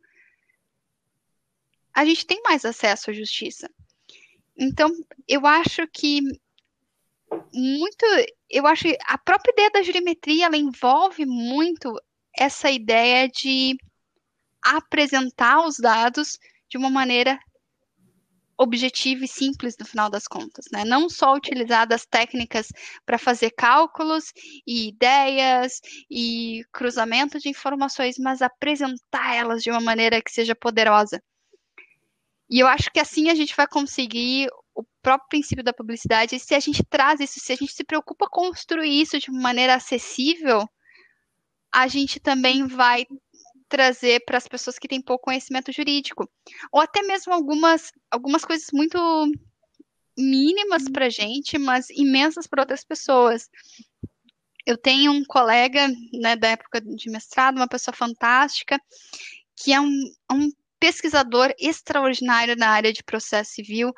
a 1.97 2.05
gente 2.05 2.27
tem 2.27 2.39
mais 2.43 2.63
acesso 2.63 3.09
à 3.09 3.13
justiça. 3.13 3.67
Então, 4.55 4.87
eu 5.27 5.47
acho 5.47 5.87
que 5.87 6.21
muito, 7.51 8.05
eu 8.47 8.67
acho 8.67 8.83
que 8.83 8.97
a 9.07 9.17
própria 9.17 9.51
ideia 9.51 9.71
da 9.71 9.81
jurimetria, 9.81 10.45
ela 10.45 10.55
envolve 10.55 11.25
muito 11.25 11.91
essa 12.37 12.69
ideia 12.69 13.27
de 13.27 13.75
apresentar 14.63 15.65
os 15.65 15.77
dados 15.77 16.37
de 16.69 16.77
uma 16.77 16.91
maneira 16.91 17.39
objetiva 18.59 19.25
e 19.25 19.27
simples 19.27 19.75
no 19.79 19.85
final 19.85 20.07
das 20.07 20.27
contas, 20.27 20.65
né? 20.71 20.85
Não 20.85 21.09
só 21.09 21.33
utilizar 21.33 21.87
das 21.87 22.05
técnicas 22.05 22.67
para 23.07 23.17
fazer 23.17 23.49
cálculos 23.57 24.31
e 24.67 24.89
ideias 24.89 25.81
e 26.11 26.63
cruzamento 26.71 27.39
de 27.39 27.49
informações, 27.49 28.19
mas 28.19 28.43
apresentar 28.43 29.33
elas 29.35 29.63
de 29.63 29.71
uma 29.71 29.81
maneira 29.81 30.21
que 30.21 30.31
seja 30.31 30.53
poderosa. 30.53 31.19
E 32.49 32.59
eu 32.59 32.67
acho 32.67 32.91
que 32.91 32.99
assim 32.99 33.29
a 33.29 33.35
gente 33.35 33.55
vai 33.55 33.67
conseguir 33.67 34.47
o 34.73 34.83
próprio 35.01 35.29
princípio 35.29 35.63
da 35.63 35.73
publicidade. 35.73 36.35
E 36.35 36.39
se 36.39 36.53
a 36.53 36.59
gente 36.59 36.83
traz 36.85 37.19
isso, 37.19 37.39
se 37.39 37.51
a 37.51 37.55
gente 37.55 37.73
se 37.73 37.83
preocupa 37.83 38.29
construir 38.29 39.01
isso 39.01 39.19
de 39.19 39.31
maneira 39.31 39.75
acessível, 39.75 40.67
a 41.73 41.87
gente 41.87 42.19
também 42.19 42.67
vai 42.67 43.05
trazer 43.67 44.23
para 44.25 44.37
as 44.37 44.47
pessoas 44.47 44.79
que 44.79 44.87
têm 44.87 45.01
pouco 45.01 45.25
conhecimento 45.25 45.71
jurídico. 45.71 46.29
Ou 46.71 46.79
até 46.79 47.01
mesmo 47.01 47.33
algumas, 47.33 47.91
algumas 48.09 48.45
coisas 48.45 48.67
muito 48.71 48.97
mínimas 50.17 50.85
para 50.89 51.09
gente, 51.09 51.57
mas 51.57 51.89
imensas 51.89 52.47
para 52.47 52.61
outras 52.61 52.83
pessoas. 52.83 53.49
Eu 54.65 54.77
tenho 54.77 55.11
um 55.11 55.23
colega 55.23 55.87
né, 56.13 56.35
da 56.35 56.49
época 56.49 56.81
de 56.81 57.09
mestrado, 57.09 57.57
uma 57.57 57.67
pessoa 57.67 57.95
fantástica, 57.95 58.79
que 59.55 59.73
é 59.73 59.79
um, 59.79 59.91
um 60.31 60.49
pesquisador 60.79 61.53
extraordinário 61.59 62.55
na 62.55 62.69
área 62.69 62.93
de 62.93 63.03
processo 63.03 63.51
civil. 63.51 63.93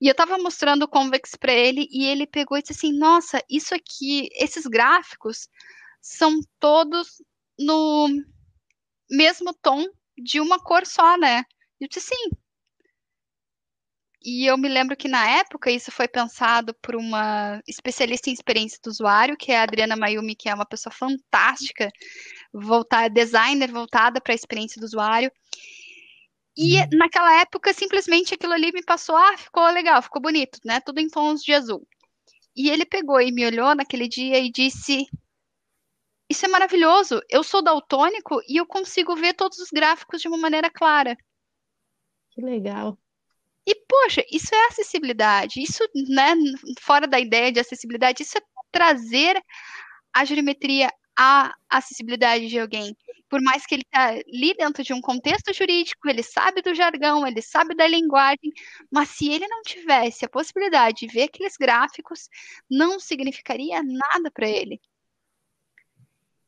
E 0.00 0.06
eu 0.08 0.12
estava 0.12 0.38
mostrando 0.38 0.84
o 0.84 0.88
Convex 0.88 1.36
para 1.36 1.52
ele 1.52 1.86
e 1.90 2.04
ele 2.06 2.26
pegou 2.26 2.58
e 2.58 2.62
disse 2.62 2.72
assim: 2.72 2.98
Nossa, 2.98 3.42
isso 3.48 3.74
aqui, 3.74 4.28
esses 4.34 4.66
gráficos 4.66 5.48
são 6.00 6.40
todos 6.58 7.22
no 7.58 8.08
mesmo 9.10 9.52
tom 9.54 9.84
de 10.16 10.40
uma 10.40 10.58
cor 10.58 10.86
só, 10.86 11.16
né? 11.16 11.44
Eu 11.80 11.88
disse 11.88 12.08
sim. 12.08 12.30
E 14.22 14.44
eu 14.44 14.58
me 14.58 14.68
lembro 14.68 14.96
que 14.96 15.08
na 15.08 15.26
época 15.38 15.70
isso 15.70 15.90
foi 15.90 16.06
pensado 16.06 16.74
por 16.74 16.94
uma 16.94 17.58
especialista 17.66 18.28
em 18.28 18.34
experiência 18.34 18.78
do 18.84 18.90
usuário, 18.90 19.36
que 19.36 19.50
é 19.50 19.58
a 19.58 19.62
Adriana 19.62 19.96
Mayumi, 19.96 20.34
que 20.36 20.48
é 20.48 20.54
uma 20.54 20.66
pessoa 20.66 20.92
fantástica, 20.92 21.90
voltar 22.52 23.08
designer 23.08 23.72
voltada 23.72 24.20
para 24.20 24.34
a 24.34 24.36
experiência 24.36 24.78
do 24.78 24.84
usuário. 24.84 25.32
E 26.56 26.76
uhum. 26.76 26.88
naquela 26.92 27.40
época, 27.40 27.72
simplesmente 27.72 28.34
aquilo 28.34 28.52
ali 28.52 28.72
me 28.72 28.82
passou, 28.82 29.16
ah, 29.16 29.36
ficou 29.36 29.68
legal, 29.70 30.02
ficou 30.02 30.20
bonito, 30.20 30.58
né? 30.64 30.80
Tudo 30.80 30.98
em 30.98 31.08
tons 31.08 31.42
de 31.42 31.52
azul. 31.52 31.86
E 32.56 32.68
ele 32.68 32.84
pegou 32.84 33.20
e 33.20 33.32
me 33.32 33.46
olhou 33.46 33.74
naquele 33.74 34.08
dia 34.08 34.38
e 34.38 34.50
disse: 34.50 35.06
Isso 36.28 36.44
é 36.44 36.48
maravilhoso, 36.48 37.20
eu 37.30 37.42
sou 37.42 37.62
daltônico 37.62 38.40
e 38.48 38.56
eu 38.56 38.66
consigo 38.66 39.14
ver 39.14 39.34
todos 39.34 39.58
os 39.58 39.70
gráficos 39.70 40.20
de 40.20 40.28
uma 40.28 40.38
maneira 40.38 40.68
clara. 40.70 41.16
Que 42.30 42.40
legal. 42.40 42.98
E, 43.66 43.74
poxa, 43.86 44.24
isso 44.32 44.54
é 44.54 44.66
acessibilidade. 44.66 45.62
Isso, 45.62 45.82
né, 46.08 46.34
fora 46.80 47.06
da 47.06 47.20
ideia 47.20 47.52
de 47.52 47.60
acessibilidade, 47.60 48.22
isso 48.22 48.38
é 48.38 48.40
trazer 48.72 49.40
a 50.12 50.24
geometria 50.24 50.92
à 51.16 51.54
acessibilidade 51.68 52.48
de 52.48 52.58
alguém 52.58 52.96
por 53.30 53.40
mais 53.40 53.64
que 53.64 53.76
ele 53.76 53.84
está 53.84 54.08
ali 54.08 54.54
dentro 54.58 54.82
de 54.82 54.92
um 54.92 55.00
contexto 55.00 55.54
jurídico, 55.54 56.08
ele 56.08 56.22
sabe 56.22 56.60
do 56.60 56.74
jargão, 56.74 57.24
ele 57.24 57.40
sabe 57.40 57.76
da 57.76 57.86
linguagem, 57.86 58.52
mas 58.90 59.08
se 59.10 59.30
ele 59.30 59.46
não 59.46 59.62
tivesse 59.62 60.24
a 60.24 60.28
possibilidade 60.28 61.06
de 61.06 61.06
ver 61.06 61.22
aqueles 61.22 61.56
gráficos, 61.56 62.28
não 62.68 62.98
significaria 62.98 63.80
nada 63.82 64.30
para 64.32 64.48
ele. 64.48 64.80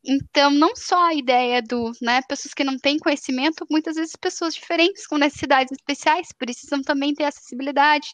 Então, 0.05 0.51
não 0.51 0.75
só 0.75 1.07
a 1.07 1.15
ideia 1.15 1.63
do, 1.63 1.93
né, 2.03 2.21
pessoas 2.23 2.53
que 2.53 2.65
não 2.65 2.77
têm 2.77 2.99
conhecimento, 2.99 3.65
muitas 3.71 3.95
vezes 3.95 4.17
pessoas 4.17 4.53
diferentes 4.53 5.07
com 5.07 5.17
necessidades 5.17 5.71
especiais 5.71 6.33
precisam 6.37 6.83
também 6.83 7.15
ter 7.15 7.23
acessibilidade. 7.23 8.09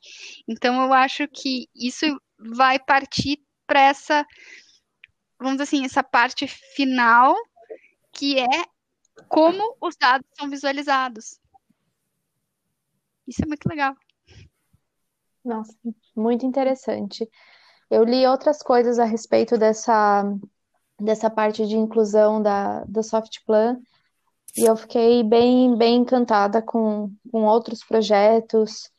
Então, 0.46 0.82
eu 0.82 0.92
acho 0.92 1.26
que 1.28 1.66
isso 1.74 2.04
vai 2.38 2.78
partir 2.78 3.40
para 3.66 3.80
essa, 3.80 4.26
vamos 5.38 5.54
dizer 5.54 5.62
assim, 5.62 5.84
essa 5.86 6.02
parte 6.02 6.46
final 6.46 7.34
que 8.18 8.36
é 8.36 8.64
como 9.28 9.76
os 9.80 9.96
dados 9.96 10.26
são 10.36 10.50
visualizados. 10.50 11.38
Isso 13.26 13.44
é 13.44 13.46
muito 13.46 13.66
legal. 13.68 13.94
Nossa, 15.44 15.72
muito 16.16 16.44
interessante. 16.44 17.28
Eu 17.88 18.02
li 18.02 18.26
outras 18.26 18.60
coisas 18.60 18.98
a 18.98 19.04
respeito 19.04 19.56
dessa, 19.56 20.24
dessa 21.00 21.30
parte 21.30 21.64
de 21.64 21.76
inclusão 21.76 22.42
da, 22.42 22.82
do 22.84 23.04
Softplan 23.04 23.80
e 24.56 24.64
eu 24.64 24.76
fiquei 24.76 25.22
bem, 25.22 25.76
bem 25.76 25.98
encantada 25.98 26.60
com, 26.60 27.14
com 27.30 27.44
outros 27.44 27.84
projetos 27.84 28.90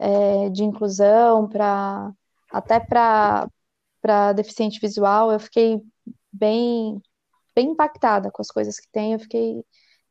é, 0.00 0.50
de 0.50 0.64
inclusão 0.64 1.48
para 1.48 2.12
até 2.50 2.80
para 2.80 4.32
deficiente 4.32 4.80
visual. 4.80 5.30
Eu 5.30 5.38
fiquei 5.38 5.80
bem 6.32 7.00
bem 7.54 7.70
impactada 7.70 8.30
com 8.30 8.42
as 8.42 8.48
coisas 8.48 8.78
que 8.78 8.88
tem, 8.90 9.12
eu 9.12 9.18
fiquei 9.18 9.64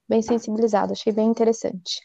bem 0.07 0.21
sensibilizada, 0.21 0.93
achei 0.93 1.11
bem 1.11 1.27
interessante. 1.27 1.99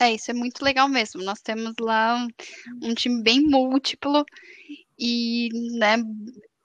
É, 0.00 0.12
isso 0.12 0.30
é 0.30 0.34
muito 0.34 0.64
legal 0.64 0.88
mesmo. 0.88 1.24
Nós 1.24 1.40
temos 1.40 1.74
lá 1.80 2.16
um, 2.16 2.28
um 2.88 2.94
time 2.94 3.20
bem 3.22 3.40
múltiplo 3.40 4.24
e 4.96 5.48
né, 5.76 5.96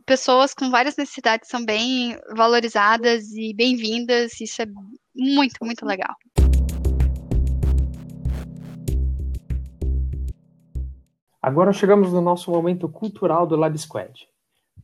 pessoas 0.06 0.54
com 0.54 0.70
várias 0.70 0.96
necessidades 0.96 1.50
são 1.50 1.66
bem 1.66 2.16
valorizadas 2.36 3.32
e 3.32 3.54
bem-vindas. 3.56 4.40
Isso 4.40 4.62
é 4.62 4.66
muito, 5.16 5.56
muito 5.64 5.84
legal. 5.84 6.16
Agora 11.42 11.74
chegamos 11.74 12.14
no 12.14 12.22
nosso 12.22 12.52
momento 12.52 12.88
cultural 12.88 13.48
do 13.48 13.56
Lab 13.56 13.78
Squad. 13.78 14.33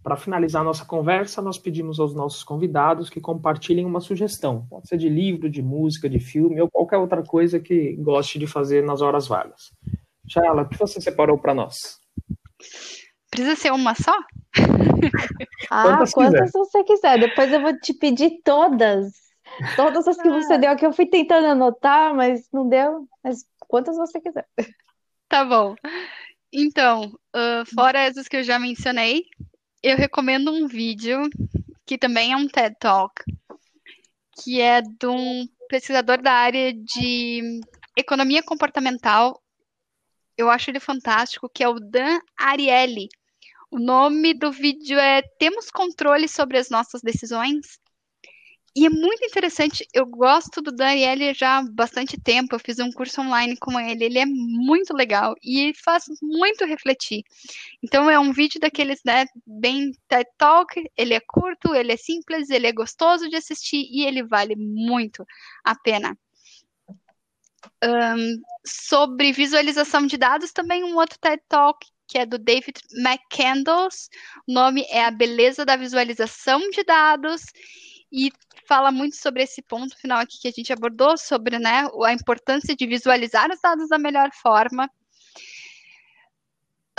Para 0.02 0.16
finalizar 0.16 0.64
nossa 0.64 0.86
conversa, 0.86 1.41
nós 1.41 1.58
pedimos 1.58 2.00
aos 2.00 2.14
nossos 2.14 2.43
convidados 2.43 3.10
que 3.10 3.20
compartilhem 3.20 3.86
uma 3.86 4.00
sugestão. 4.00 4.66
Pode 4.70 4.88
ser 4.88 4.97
de 4.97 5.10
livro, 5.10 5.50
de 5.50 5.62
música, 5.62 6.10
de 6.10 6.20
filme 6.20 6.62
ou 6.62 6.70
qualquer 6.70 6.97
outra 6.97 7.22
coisa 7.22 7.60
que 7.60 7.95
goste 7.97 8.39
de 8.39 8.47
fazer 8.47 8.84
nas 8.84 9.02
horas 9.02 9.28
vagas. 9.28 9.72
Shayla, 10.28 10.62
o 10.62 10.70
que 10.70 10.78
você 10.78 11.02
separou 11.02 11.38
para 11.38 11.54
nós? 11.54 12.00
Precisa 13.30 13.56
ser 13.56 13.72
uma 13.72 13.93
só? 13.93 14.16
ah, 15.70 15.84
quantas, 15.84 16.12
quantas 16.14 16.52
você 16.52 16.84
quiser. 16.84 17.20
Depois 17.20 17.52
eu 17.52 17.62
vou 17.62 17.78
te 17.80 17.93
pedir 17.93 18.41
todas. 18.43 19.14
Todas 19.76 20.08
as 20.08 20.18
que 20.22 20.30
ah. 20.30 20.32
você 20.32 20.58
deu, 20.58 20.76
que 20.76 20.86
eu 20.86 20.93
fui 20.93 21.08
tentando 21.08 21.47
anotar, 21.47 22.16
mas 22.16 22.47
não 22.54 22.68
deu. 22.68 23.08
Mas 23.24 23.43
quantas 23.60 23.97
você 23.97 24.22
quiser. 24.22 24.47
Tá 25.28 25.45
bom. 25.45 25.76
Então, 26.52 27.12
uh, 27.36 27.66
fora 27.76 28.00
essas 28.00 28.28
que 28.28 28.38
eu 28.38 28.43
já 28.43 28.58
mencionei, 28.58 29.24
eu 29.82 29.98
recomendo 29.98 30.52
um 30.52 30.68
vídeo 30.68 31.30
que 31.86 31.98
também 31.98 32.34
é 32.34 32.36
um 32.36 32.48
TED 32.48 32.76
Talk, 32.80 33.24
que 34.42 34.62
é 34.62 34.82
de 34.82 35.08
um 35.08 35.48
pesquisador 35.70 36.22
da 36.22 36.34
área 36.34 36.74
de 36.74 37.62
economia 37.96 38.44
comportamental. 38.44 39.42
Eu 40.38 40.50
acho 40.50 40.70
ele 40.70 40.80
fantástico, 40.80 41.50
que 41.50 41.64
é 41.64 41.70
o 41.70 41.80
Dan 41.80 42.20
Ariely. 42.38 43.08
O 43.72 43.80
nome 43.80 44.34
do 44.34 44.52
vídeo 44.52 44.98
é 44.98 45.22
Temos 45.38 45.70
controle 45.70 46.28
sobre 46.28 46.58
as 46.58 46.70
nossas 46.70 47.02
decisões? 47.02 47.80
E 48.76 48.86
é 48.86 48.90
muito 48.90 49.26
interessante, 49.26 49.88
eu 49.94 50.06
gosto 50.06 50.62
do 50.62 50.72
Daniel 50.72 51.34
já 51.34 51.58
há 51.58 51.64
bastante 51.64 52.20
tempo, 52.20 52.54
eu 52.54 52.60
fiz 52.60 52.80
um 52.80 52.92
curso 52.92 53.22
online 53.22 53.58
com 53.58 53.80
ele, 53.80 54.06
ele 54.06 54.20
é 54.20 54.26
muito 54.26 54.94
legal 54.94 55.36
e 55.44 55.74
faz 55.74 56.06
muito 56.22 56.66
refletir. 56.66 57.24
Então 57.84 58.10
é 58.10 58.20
um 58.20 58.32
vídeo 58.32 58.60
daqueles, 58.60 59.02
né, 59.04 59.26
bem 59.46 59.92
TED 60.08 60.30
Talk, 60.38 60.90
ele 60.96 61.14
é 61.14 61.20
curto, 61.20 61.74
ele 61.74 61.92
é 61.92 61.98
simples, 61.98 62.50
ele 62.50 62.68
é 62.68 62.72
gostoso 62.72 63.28
de 63.28 63.36
assistir 63.36 63.88
e 63.90 64.06
ele 64.06 64.24
vale 64.24 64.56
muito 64.56 65.26
a 65.64 65.76
pena. 65.76 66.18
Um, 67.84 68.42
sobre 68.66 69.32
visualização 69.32 70.06
de 70.06 70.18
dados, 70.18 70.52
também 70.52 70.84
um 70.84 70.96
outro 70.96 71.18
TED 71.20 71.42
Talk 71.48 71.86
que 72.08 72.18
é 72.18 72.26
do 72.26 72.40
David 72.40 72.82
McCandles. 72.92 74.10
O 74.48 74.52
nome 74.52 74.84
é 74.90 75.06
A 75.06 75.12
Beleza 75.12 75.64
da 75.64 75.76
Visualização 75.76 76.60
de 76.72 76.84
Dados 76.84 77.44
e 78.12 78.32
fala 78.66 78.91
muito 78.91 79.16
sobre 79.16 79.43
esse 79.43 79.62
ponto 79.62 79.97
final 79.97 80.20
aqui 80.20 80.39
que 80.39 80.47
a 80.47 80.51
gente 80.51 80.74
abordou, 80.74 81.18
sobre 81.18 81.60
né, 81.60 81.88
a 82.05 82.14
importância 82.14 82.76
de 82.76 82.86
visualizar 82.86 83.51
os 83.51 83.60
dados 83.62 83.89
da 83.89 83.97
melhor 83.97 84.30
forma. 84.34 84.89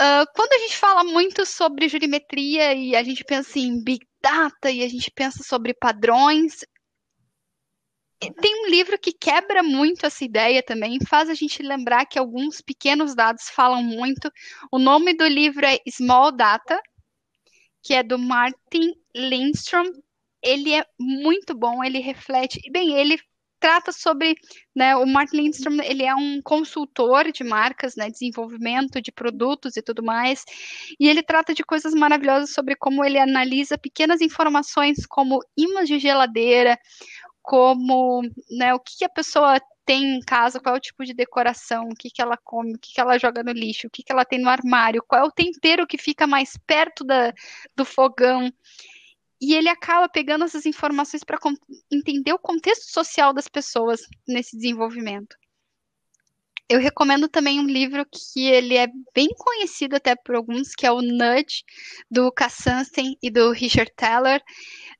Uh, 0.01 0.25
quando 0.33 0.53
a 0.53 0.59
gente 0.59 0.77
fala 0.77 1.03
muito 1.03 1.45
sobre 1.45 1.87
jurimetria 1.87 2.73
e 2.73 2.95
a 2.95 3.03
gente 3.03 3.23
pensa 3.23 3.59
em 3.59 3.83
Big 3.83 4.07
Data 4.21 4.71
e 4.71 4.83
a 4.83 4.87
gente 4.87 5.11
pensa 5.11 5.43
sobre 5.43 5.73
padrões, 5.73 6.61
tem 8.19 8.65
um 8.65 8.69
livro 8.69 8.99
que 8.99 9.11
quebra 9.11 9.63
muito 9.63 10.05
essa 10.05 10.23
ideia 10.23 10.61
também, 10.61 10.99
faz 11.07 11.29
a 11.29 11.33
gente 11.33 11.63
lembrar 11.63 12.05
que 12.05 12.19
alguns 12.19 12.61
pequenos 12.61 13.15
dados 13.15 13.49
falam 13.49 13.81
muito. 13.83 14.31
O 14.71 14.77
nome 14.77 15.15
do 15.15 15.25
livro 15.25 15.65
é 15.65 15.79
Small 15.89 16.31
Data, 16.31 16.79
que 17.81 17.93
é 17.95 18.03
do 18.03 18.19
Martin 18.19 18.93
Lindstrom, 19.15 19.85
ele 20.43 20.73
é 20.73 20.85
muito 20.99 21.55
bom, 21.55 21.83
ele 21.83 21.99
reflete, 21.99 22.59
bem, 22.71 22.93
ele 22.93 23.19
trata 23.59 23.91
sobre, 23.91 24.35
né, 24.75 24.95
o 24.95 25.05
Martin 25.05 25.37
Lindstrom, 25.37 25.77
ele 25.83 26.03
é 26.03 26.15
um 26.15 26.41
consultor 26.41 27.31
de 27.31 27.43
marcas, 27.43 27.95
né, 27.95 28.09
desenvolvimento 28.09 28.99
de 28.99 29.11
produtos 29.11 29.77
e 29.77 29.83
tudo 29.83 30.03
mais, 30.03 30.43
e 30.99 31.07
ele 31.07 31.21
trata 31.21 31.53
de 31.53 31.63
coisas 31.63 31.93
maravilhosas 31.93 32.49
sobre 32.53 32.75
como 32.75 33.05
ele 33.05 33.19
analisa 33.19 33.77
pequenas 33.77 34.19
informações 34.19 35.05
como 35.05 35.39
imãs 35.55 35.87
de 35.87 35.99
geladeira, 35.99 36.77
como, 37.41 38.23
né, 38.49 38.73
o 38.73 38.79
que, 38.79 38.97
que 38.97 39.05
a 39.05 39.09
pessoa 39.09 39.61
tem 39.85 40.15
em 40.15 40.19
casa, 40.21 40.59
qual 40.59 40.75
é 40.75 40.77
o 40.77 40.81
tipo 40.81 41.03
de 41.03 41.13
decoração, 41.13 41.89
o 41.89 41.95
que, 41.95 42.09
que 42.09 42.21
ela 42.21 42.37
come, 42.37 42.75
o 42.75 42.79
que, 42.79 42.93
que 42.93 43.01
ela 43.01 43.17
joga 43.17 43.43
no 43.43 43.51
lixo, 43.51 43.87
o 43.87 43.89
que, 43.89 44.03
que 44.03 44.11
ela 44.11 44.25
tem 44.25 44.39
no 44.39 44.49
armário, 44.49 45.03
qual 45.07 45.21
é 45.21 45.27
o 45.27 45.31
tempero 45.31 45.87
que 45.87 45.97
fica 45.97 46.25
mais 46.25 46.57
perto 46.65 47.03
da, 47.03 47.33
do 47.75 47.83
fogão. 47.83 48.51
E 49.41 49.55
ele 49.55 49.69
acaba 49.69 50.07
pegando 50.07 50.43
essas 50.43 50.67
informações 50.67 51.23
para 51.23 51.39
entender 51.91 52.31
o 52.31 52.39
contexto 52.39 52.91
social 52.91 53.33
das 53.33 53.47
pessoas 53.47 54.01
nesse 54.27 54.55
desenvolvimento. 54.55 55.35
Eu 56.69 56.79
recomendo 56.79 57.27
também 57.27 57.59
um 57.59 57.65
livro 57.65 58.05
que 58.05 58.47
ele 58.47 58.77
é 58.77 58.87
bem 59.13 59.27
conhecido 59.35 59.95
até 59.95 60.15
por 60.15 60.35
alguns, 60.35 60.73
que 60.73 60.85
é 60.85 60.91
o 60.91 61.01
Nudge, 61.01 61.65
do 62.09 62.31
Kassansten 62.31 63.17
e 63.21 63.29
do 63.29 63.51
Richard 63.51 63.91
Taylor. 63.97 64.39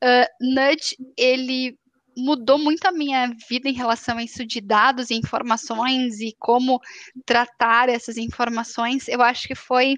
Uh, 0.04 0.28
Nudge, 0.54 0.98
ele 1.16 1.78
mudou 2.18 2.58
muito 2.58 2.86
a 2.86 2.92
minha 2.92 3.34
vida 3.48 3.70
em 3.70 3.74
relação 3.74 4.18
a 4.18 4.24
isso 4.24 4.46
de 4.46 4.60
dados 4.60 5.12
e 5.12 5.16
informações 5.16 6.20
e 6.20 6.36
como 6.38 6.82
tratar 7.26 7.88
essas 7.88 8.18
informações. 8.18 9.08
Eu 9.08 9.22
acho 9.22 9.48
que 9.48 9.56
foi, 9.56 9.94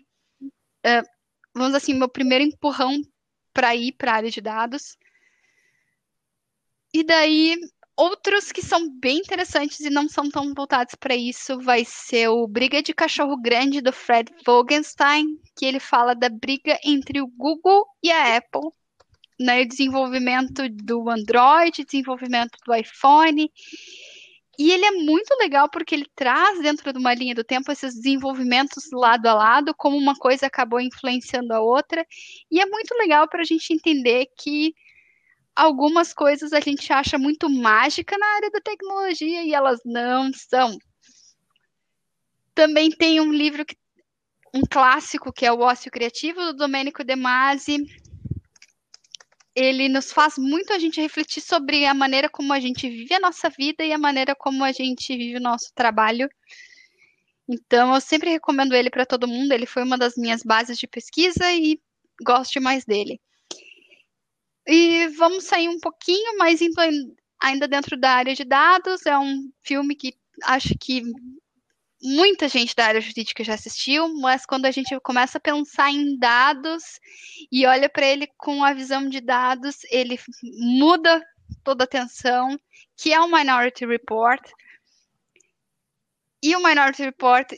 uh, 0.86 1.04
vamos 1.56 1.74
assim, 1.74 1.96
meu 1.96 2.10
primeiro 2.10 2.44
empurrão 2.44 3.02
para 3.54 3.76
ir 3.76 3.94
para 3.94 4.12
a 4.14 4.16
área 4.16 4.32
de 4.32 4.42
dados. 4.42 4.98
E 6.94 7.04
daí, 7.04 7.58
outros 7.96 8.52
que 8.52 8.62
são 8.62 8.90
bem 9.00 9.18
interessantes 9.18 9.80
e 9.80 9.90
não 9.90 10.08
são 10.08 10.30
tão 10.30 10.54
voltados 10.54 10.96
para 10.96 11.16
isso 11.16 11.60
vai 11.60 11.84
ser 11.86 12.28
o 12.30 12.48
Briga 12.48 12.82
de 12.82 12.94
Cachorro 12.94 13.40
Grande 13.42 13.82
do 13.82 13.92
Fred 13.92 14.32
Vogenstein, 14.46 15.40
que 15.58 15.66
ele 15.66 15.80
fala 15.80 16.14
da 16.14 16.30
briga 16.30 16.78
entre 16.84 17.22
o 17.22 17.28
Google 17.28 17.86
e 18.02 18.12
a 18.12 18.38
Apple, 18.38 18.70
né, 19.40 19.66
desenvolvimento 19.66 20.70
do 20.70 21.10
Android, 21.10 21.84
desenvolvimento 21.84 22.58
do 22.66 22.74
iPhone. 22.76 23.52
E 24.58 24.72
ele 24.72 24.86
é 24.86 24.92
muito 24.92 25.34
legal 25.40 25.68
porque 25.70 25.96
ele 25.96 26.06
traz 26.16 26.62
dentro 26.62 26.94
de 26.94 27.00
uma 27.00 27.14
linha 27.14 27.34
do 27.34 27.44
tempo 27.44 27.72
esses 27.72 27.96
desenvolvimentos 27.96 28.92
lado 28.92 29.26
a 29.28 29.34
lado, 29.34 29.74
como 29.76 29.98
uma 29.98 30.16
coisa 30.16 30.46
acabou 30.46 30.80
influenciando 30.80 31.54
a 31.54 31.60
outra. 31.60 32.06
E 32.52 32.60
é 32.62 32.66
muito 32.66 32.94
legal 32.96 33.28
para 33.28 33.42
a 33.42 33.46
gente 33.46 33.74
entender 33.74 34.28
que 34.38 34.76
algumas 35.56 36.14
coisas 36.14 36.54
a 36.54 36.60
gente 36.60 36.92
acha 36.94 37.18
muito 37.18 37.50
mágica 37.50 38.16
na 38.18 38.28
área 38.36 38.52
da 38.52 38.62
tecnologia 38.62 39.44
e 39.44 39.54
elas 39.54 39.80
não 39.84 40.32
são. 40.34 40.78
Também 42.54 42.92
tem 42.92 43.20
um 43.20 43.32
livro, 43.32 43.66
que, 43.66 43.76
um 44.54 44.62
clássico, 44.62 45.34
que 45.34 45.46
é 45.46 45.52
O 45.52 45.62
Ócio 45.62 45.92
Criativo, 45.92 46.40
do 46.42 46.54
Domenico 46.54 47.04
De 47.04 47.16
Masi, 47.16 47.84
ele 49.56 49.88
nos 49.88 50.12
faz 50.12 50.38
muito 50.38 50.74
a 50.74 50.80
gente 50.80 51.00
refletir 51.00 51.42
sobre 51.42 51.86
a 51.86 51.94
maneira 51.94 52.30
como 52.30 52.52
a 52.54 52.60
gente 52.60 52.90
vive 52.90 53.14
a 53.14 53.20
nossa 53.20 53.50
vida 53.50 53.84
e 53.84 53.94
a 53.94 53.98
maneira 53.98 54.36
como 54.36 54.64
a 54.64 54.72
gente 54.72 55.16
vive 55.16 55.38
o 55.38 55.42
nosso 55.42 55.72
trabalho. 55.76 56.28
Então, 57.48 57.94
eu 57.94 58.02
sempre 58.02 58.30
recomendo 58.30 58.74
ele 58.74 58.90
para 58.90 59.06
todo 59.06 59.28
mundo. 59.28 59.52
Ele 59.52 59.66
foi 59.66 59.84
uma 59.84 59.98
das 59.98 60.16
minhas 60.16 60.42
bases 60.44 60.78
de 60.78 60.88
pesquisa 60.88 61.52
e 61.52 61.80
gosto 62.24 62.60
mais 62.62 62.86
dele. 62.86 63.20
E 64.66 65.08
vamos 65.10 65.44
sair 65.44 65.68
um 65.68 65.80
pouquinho, 65.80 66.38
mas 66.38 66.62
ainda 67.42 67.68
dentro 67.68 67.98
da 67.98 68.12
área 68.12 68.34
de 68.34 68.46
dados. 68.46 69.06
É 69.06 69.18
um 69.18 69.52
filme 69.62 69.96
que 69.96 70.16
acho 70.44 70.74
que 70.80 71.04
muita 72.04 72.50
gente 72.50 72.76
da 72.76 72.86
área 72.86 73.00
jurídica 73.00 73.44
já 73.44 73.54
assistiu, 73.54 74.14
mas 74.20 74.46
quando 74.46 74.66
a 74.66 74.72
gente 74.72 75.00
começa 75.00 75.38
a 75.38 75.42
pensar 75.42 75.90
em 75.90 76.18
dados 76.18 77.00
e 77.50 77.66
olha 77.66 77.88
para 77.88 78.06
ele 78.06 78.28
com 78.38 78.64
a 78.64 78.74
visão 78.74 79.08
de 79.08 79.22
dados, 79.22 79.78
ele 79.90 80.20
muda 80.44 81.26
toda 81.64 81.84
a 81.84 81.86
atenção, 81.86 82.60
que 82.98 83.14
é 83.14 83.20
o 83.22 83.32
Minority 83.32 83.86
Report. 83.86 84.42
E 86.44 86.54
o 86.58 86.64
Minority 86.64 87.04
Report, 87.04 87.54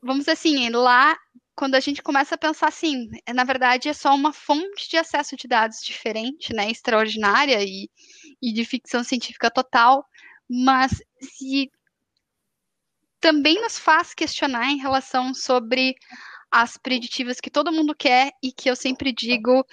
vamos 0.00 0.20
dizer 0.20 0.32
assim, 0.32 0.70
lá 0.70 1.16
quando 1.54 1.74
a 1.74 1.80
gente 1.80 2.02
começa 2.02 2.34
a 2.34 2.38
pensar 2.38 2.68
assim, 2.68 3.08
na 3.34 3.42
verdade 3.42 3.88
é 3.88 3.92
só 3.94 4.14
uma 4.14 4.32
fonte 4.32 4.90
de 4.90 4.98
acesso 4.98 5.36
de 5.36 5.48
dados 5.48 5.82
diferente, 5.82 6.54
né, 6.54 6.70
extraordinária 6.70 7.62
e, 7.62 7.90
e 8.42 8.52
de 8.52 8.64
ficção 8.64 9.02
científica 9.02 9.50
total, 9.50 10.04
mas 10.48 11.02
se 11.18 11.70
também 13.26 13.60
nos 13.60 13.76
faz 13.76 14.14
questionar 14.14 14.70
em 14.70 14.78
relação 14.78 15.34
sobre 15.34 15.96
as 16.48 16.76
preditivas 16.76 17.40
que 17.40 17.50
todo 17.50 17.72
mundo 17.72 17.92
quer 17.92 18.30
e 18.40 18.52
que 18.52 18.70
eu 18.70 18.76
sempre 18.76 19.12
digo 19.12 19.66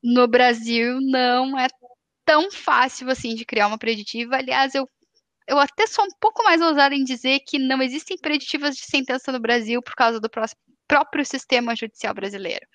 no 0.00 0.28
Brasil 0.28 1.00
não 1.00 1.58
é 1.58 1.66
tão 2.24 2.48
fácil 2.48 3.10
assim 3.10 3.34
de 3.34 3.44
criar 3.44 3.66
uma 3.66 3.76
preditiva. 3.76 4.36
Aliás, 4.36 4.72
eu 4.72 4.88
eu 5.48 5.58
até 5.58 5.84
sou 5.88 6.04
um 6.04 6.14
pouco 6.20 6.44
mais 6.44 6.60
ousada 6.60 6.94
em 6.94 7.02
dizer 7.02 7.40
que 7.40 7.58
não 7.58 7.82
existem 7.82 8.16
preditivas 8.16 8.76
de 8.76 8.84
sentença 8.84 9.32
no 9.32 9.40
Brasil 9.40 9.82
por 9.82 9.96
causa 9.96 10.20
do 10.20 10.30
próprio 10.86 11.26
sistema 11.26 11.74
judicial 11.74 12.14
brasileiro. 12.14 12.66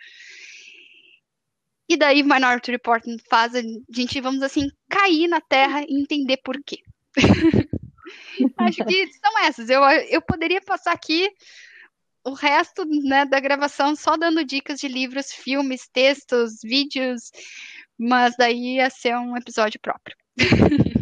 E 1.88 1.95
daí 1.95 2.21
Minority 2.21 2.71
Report 2.71 3.03
faz 3.29 3.55
a 3.55 3.61
gente, 3.89 4.19
vamos 4.19 4.41
assim, 4.41 4.69
cair 4.89 5.29
na 5.29 5.39
terra 5.39 5.85
e 5.88 6.01
entender 6.01 6.38
por 6.43 6.61
quê. 6.65 6.79
Acho 8.57 8.85
que 8.85 9.07
são 9.13 9.39
essas. 9.43 9.69
Eu, 9.69 9.83
eu 9.83 10.21
poderia 10.21 10.61
passar 10.61 10.93
aqui 10.93 11.29
o 12.23 12.33
resto 12.33 12.85
né, 12.85 13.25
da 13.25 13.39
gravação 13.39 13.95
só 13.95 14.15
dando 14.15 14.45
dicas 14.45 14.79
de 14.79 14.88
livros, 14.88 15.31
filmes, 15.31 15.88
textos, 15.91 16.59
vídeos, 16.63 17.31
mas 17.97 18.35
daí 18.38 18.75
ia 18.75 18.89
ser 18.89 19.15
um 19.15 19.35
episódio 19.35 19.79
próprio. 19.79 20.15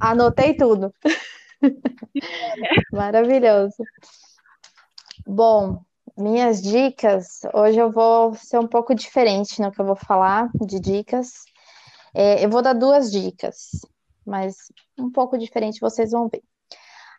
Anotei 0.00 0.54
tudo. 0.54 0.94
Maravilhoso. 2.92 3.82
Bom, 5.26 5.82
minhas 6.16 6.62
dicas, 6.62 7.40
hoje 7.52 7.78
eu 7.78 7.90
vou 7.90 8.34
ser 8.34 8.58
um 8.58 8.66
pouco 8.66 8.94
diferente 8.94 9.60
no 9.60 9.70
que 9.70 9.80
eu 9.80 9.84
vou 9.84 9.96
falar 9.96 10.50
de 10.54 10.80
dicas. 10.80 11.44
É, 12.14 12.44
eu 12.44 12.50
vou 12.50 12.62
dar 12.62 12.72
duas 12.72 13.10
dicas, 13.12 13.80
mas 14.26 14.56
um 14.98 15.10
pouco 15.10 15.38
diferente, 15.38 15.80
vocês 15.80 16.10
vão 16.10 16.28
ver. 16.28 16.42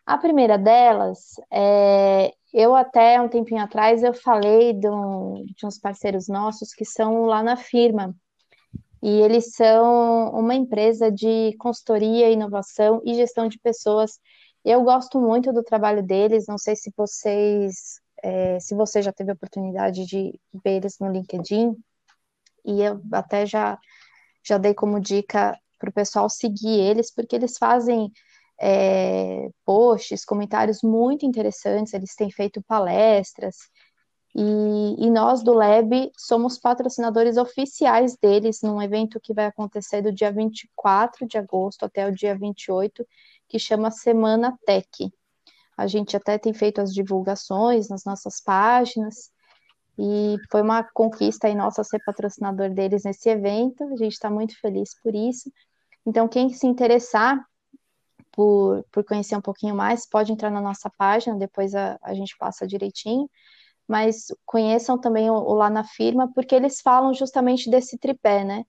A 0.04 0.18
primeira 0.18 0.58
delas, 0.58 1.34
é, 1.50 2.32
eu 2.52 2.74
até 2.74 3.20
um 3.20 3.28
tempinho 3.28 3.62
atrás 3.62 4.02
eu 4.02 4.12
falei 4.12 4.72
de, 4.72 4.88
um, 4.88 5.44
de 5.56 5.64
uns 5.64 5.78
parceiros 5.78 6.28
nossos 6.28 6.74
que 6.74 6.84
são 6.84 7.24
lá 7.24 7.42
na 7.42 7.56
firma, 7.56 8.14
e 9.02 9.20
eles 9.20 9.52
são 9.54 10.30
uma 10.30 10.54
empresa 10.54 11.10
de 11.10 11.56
consultoria, 11.58 12.30
inovação 12.30 13.02
e 13.04 13.14
gestão 13.14 13.48
de 13.48 13.58
pessoas. 13.58 14.20
Eu 14.64 14.82
gosto 14.84 15.20
muito 15.20 15.52
do 15.52 15.62
trabalho 15.62 16.04
deles, 16.04 16.46
não 16.46 16.56
sei 16.56 16.76
se 16.76 16.92
vocês, 16.96 18.00
é, 18.22 18.60
se 18.60 18.76
você 18.76 19.02
já 19.02 19.12
teve 19.12 19.32
a 19.32 19.34
oportunidade 19.34 20.06
de 20.06 20.38
ver 20.64 20.76
eles 20.76 20.98
no 21.00 21.10
LinkedIn, 21.10 21.76
e 22.64 22.80
eu 22.80 23.00
até 23.12 23.44
já, 23.44 23.76
já 24.44 24.56
dei 24.56 24.72
como 24.72 25.00
dica 25.00 25.58
para 25.82 25.90
o 25.90 25.92
pessoal 25.92 26.30
seguir 26.30 26.78
eles, 26.78 27.12
porque 27.12 27.34
eles 27.34 27.58
fazem 27.58 28.12
é, 28.60 29.50
posts, 29.64 30.24
comentários 30.24 30.78
muito 30.80 31.26
interessantes, 31.26 31.92
eles 31.92 32.14
têm 32.14 32.30
feito 32.30 32.62
palestras, 32.62 33.56
e, 34.34 35.06
e, 35.06 35.10
nós 35.10 35.42
do 35.42 35.52
Lab 35.52 36.10
somos 36.16 36.58
patrocinadores 36.58 37.36
oficiais 37.36 38.16
deles 38.16 38.60
num 38.62 38.80
evento 38.80 39.20
que 39.20 39.34
vai 39.34 39.44
acontecer 39.44 40.00
do 40.00 40.10
dia 40.10 40.32
24 40.32 41.26
de 41.26 41.36
agosto 41.36 41.84
até 41.84 42.06
o 42.06 42.14
dia 42.14 42.34
28, 42.38 43.06
que 43.46 43.58
chama 43.58 43.90
Semana 43.90 44.56
Tech. 44.64 45.12
A 45.76 45.86
gente 45.86 46.16
até 46.16 46.38
tem 46.38 46.54
feito 46.54 46.80
as 46.80 46.94
divulgações 46.94 47.90
nas 47.90 48.04
nossas 48.04 48.40
páginas, 48.40 49.30
e 49.98 50.36
foi 50.50 50.62
uma 50.62 50.82
conquista 50.82 51.46
aí 51.46 51.54
nossa 51.54 51.84
ser 51.84 52.00
patrocinador 52.04 52.70
deles 52.70 53.04
nesse 53.04 53.28
evento, 53.28 53.84
a 53.84 53.96
gente 53.96 54.12
está 54.12 54.30
muito 54.30 54.58
feliz 54.60 54.98
por 55.02 55.14
isso. 55.14 55.52
Então, 56.06 56.28
quem 56.28 56.50
se 56.50 56.66
interessar 56.66 57.44
por, 58.32 58.84
por 58.90 59.04
conhecer 59.04 59.36
um 59.36 59.40
pouquinho 59.40 59.74
mais, 59.74 60.08
pode 60.08 60.32
entrar 60.32 60.50
na 60.50 60.60
nossa 60.60 60.90
página, 60.90 61.36
depois 61.36 61.74
a, 61.74 61.98
a 62.02 62.14
gente 62.14 62.36
passa 62.36 62.66
direitinho 62.66 63.28
mas 63.92 64.26
conheçam 64.46 64.98
também 64.98 65.30
o, 65.30 65.34
o 65.34 65.52
Lá 65.54 65.68
na 65.68 65.84
Firma, 65.84 66.32
porque 66.34 66.54
eles 66.54 66.80
falam 66.80 67.12
justamente 67.12 67.70
desse 67.70 67.98
tripé, 67.98 68.44
né? 68.44 68.64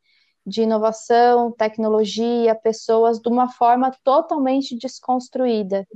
De 0.45 0.63
inovação, 0.63 1.51
tecnologia, 1.51 2.53
pessoas, 2.55 3.19
de 3.19 3.29
uma 3.29 3.49
forma 3.49 3.91
totalmente 4.03 4.77
desconstruída 4.77 5.87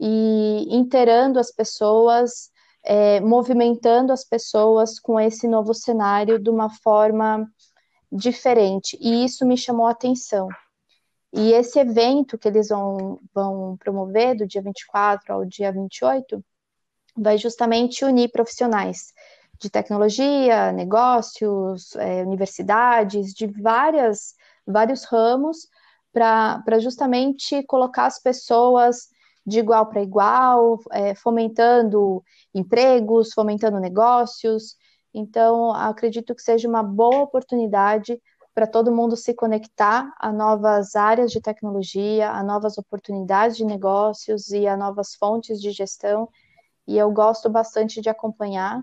e 0.00 0.66
inteirando 0.74 1.38
as 1.38 1.52
pessoas, 1.52 2.50
é, 2.82 3.20
movimentando 3.20 4.12
as 4.12 4.24
pessoas 4.24 4.98
com 4.98 5.20
esse 5.20 5.46
novo 5.46 5.72
cenário 5.72 6.40
de 6.40 6.50
uma 6.50 6.68
forma 6.68 7.46
diferente. 8.10 8.98
E 9.00 9.24
isso 9.24 9.46
me 9.46 9.56
chamou 9.56 9.86
a 9.86 9.92
atenção. 9.92 10.48
E 11.36 11.52
esse 11.52 11.80
evento 11.80 12.38
que 12.38 12.46
eles 12.46 12.68
vão, 12.68 13.18
vão 13.34 13.76
promover, 13.76 14.36
do 14.36 14.46
dia 14.46 14.62
24 14.62 15.34
ao 15.34 15.44
dia 15.44 15.72
28, 15.72 16.44
vai 17.16 17.36
justamente 17.36 18.04
unir 18.04 18.30
profissionais 18.30 19.12
de 19.58 19.68
tecnologia, 19.68 20.70
negócios, 20.70 21.94
é, 21.96 22.22
universidades, 22.22 23.32
de 23.32 23.48
várias, 23.48 24.34
vários 24.64 25.04
ramos, 25.04 25.68
para 26.12 26.78
justamente 26.78 27.64
colocar 27.64 28.06
as 28.06 28.20
pessoas 28.20 29.08
de 29.44 29.58
igual 29.58 29.86
para 29.86 30.02
igual, 30.02 30.78
é, 30.92 31.16
fomentando 31.16 32.22
empregos, 32.54 33.32
fomentando 33.32 33.80
negócios. 33.80 34.76
Então, 35.12 35.72
acredito 35.72 36.34
que 36.34 36.42
seja 36.42 36.68
uma 36.68 36.82
boa 36.82 37.22
oportunidade 37.22 38.20
para 38.54 38.66
todo 38.66 38.92
mundo 38.92 39.16
se 39.16 39.34
conectar 39.34 40.12
a 40.20 40.32
novas 40.32 40.96
áreas 40.96 41.30
de 41.32 41.40
tecnologia, 41.40 42.30
a 42.30 42.42
novas 42.42 42.78
oportunidades 42.78 43.56
de 43.56 43.64
negócios 43.64 44.50
e 44.50 44.66
a 44.66 44.76
novas 44.76 45.14
fontes 45.16 45.60
de 45.60 45.70
gestão 45.72 46.28
e 46.86 46.98
eu 46.98 47.10
gosto 47.10 47.48
bastante 47.50 48.00
de 48.00 48.08
acompanhar, 48.08 48.82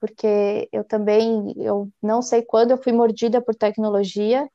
porque 0.00 0.68
eu 0.72 0.84
também, 0.84 1.54
eu 1.56 1.88
não 2.02 2.22
sei 2.22 2.42
quando 2.42 2.72
eu 2.72 2.78
fui 2.78 2.92
mordida 2.92 3.42
por 3.42 3.54
tecnologia, 3.54 4.48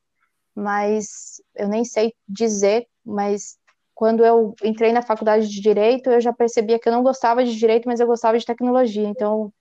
mas 0.55 1.41
eu 1.55 1.67
nem 1.69 1.85
sei 1.85 2.13
dizer, 2.27 2.87
mas 3.05 3.57
quando 3.95 4.25
eu 4.25 4.55
entrei 4.63 4.91
na 4.93 5.01
faculdade 5.01 5.47
de 5.49 5.61
direito, 5.61 6.09
eu 6.09 6.21
já 6.21 6.33
percebia 6.33 6.79
que 6.79 6.89
eu 6.89 6.93
não 6.93 7.03
gostava 7.03 7.43
de 7.45 7.55
direito, 7.55 7.87
mas 7.87 7.99
eu 7.99 8.07
gostava 8.07 8.37
de 8.37 8.45
tecnologia, 8.45 9.07
então 9.07 9.53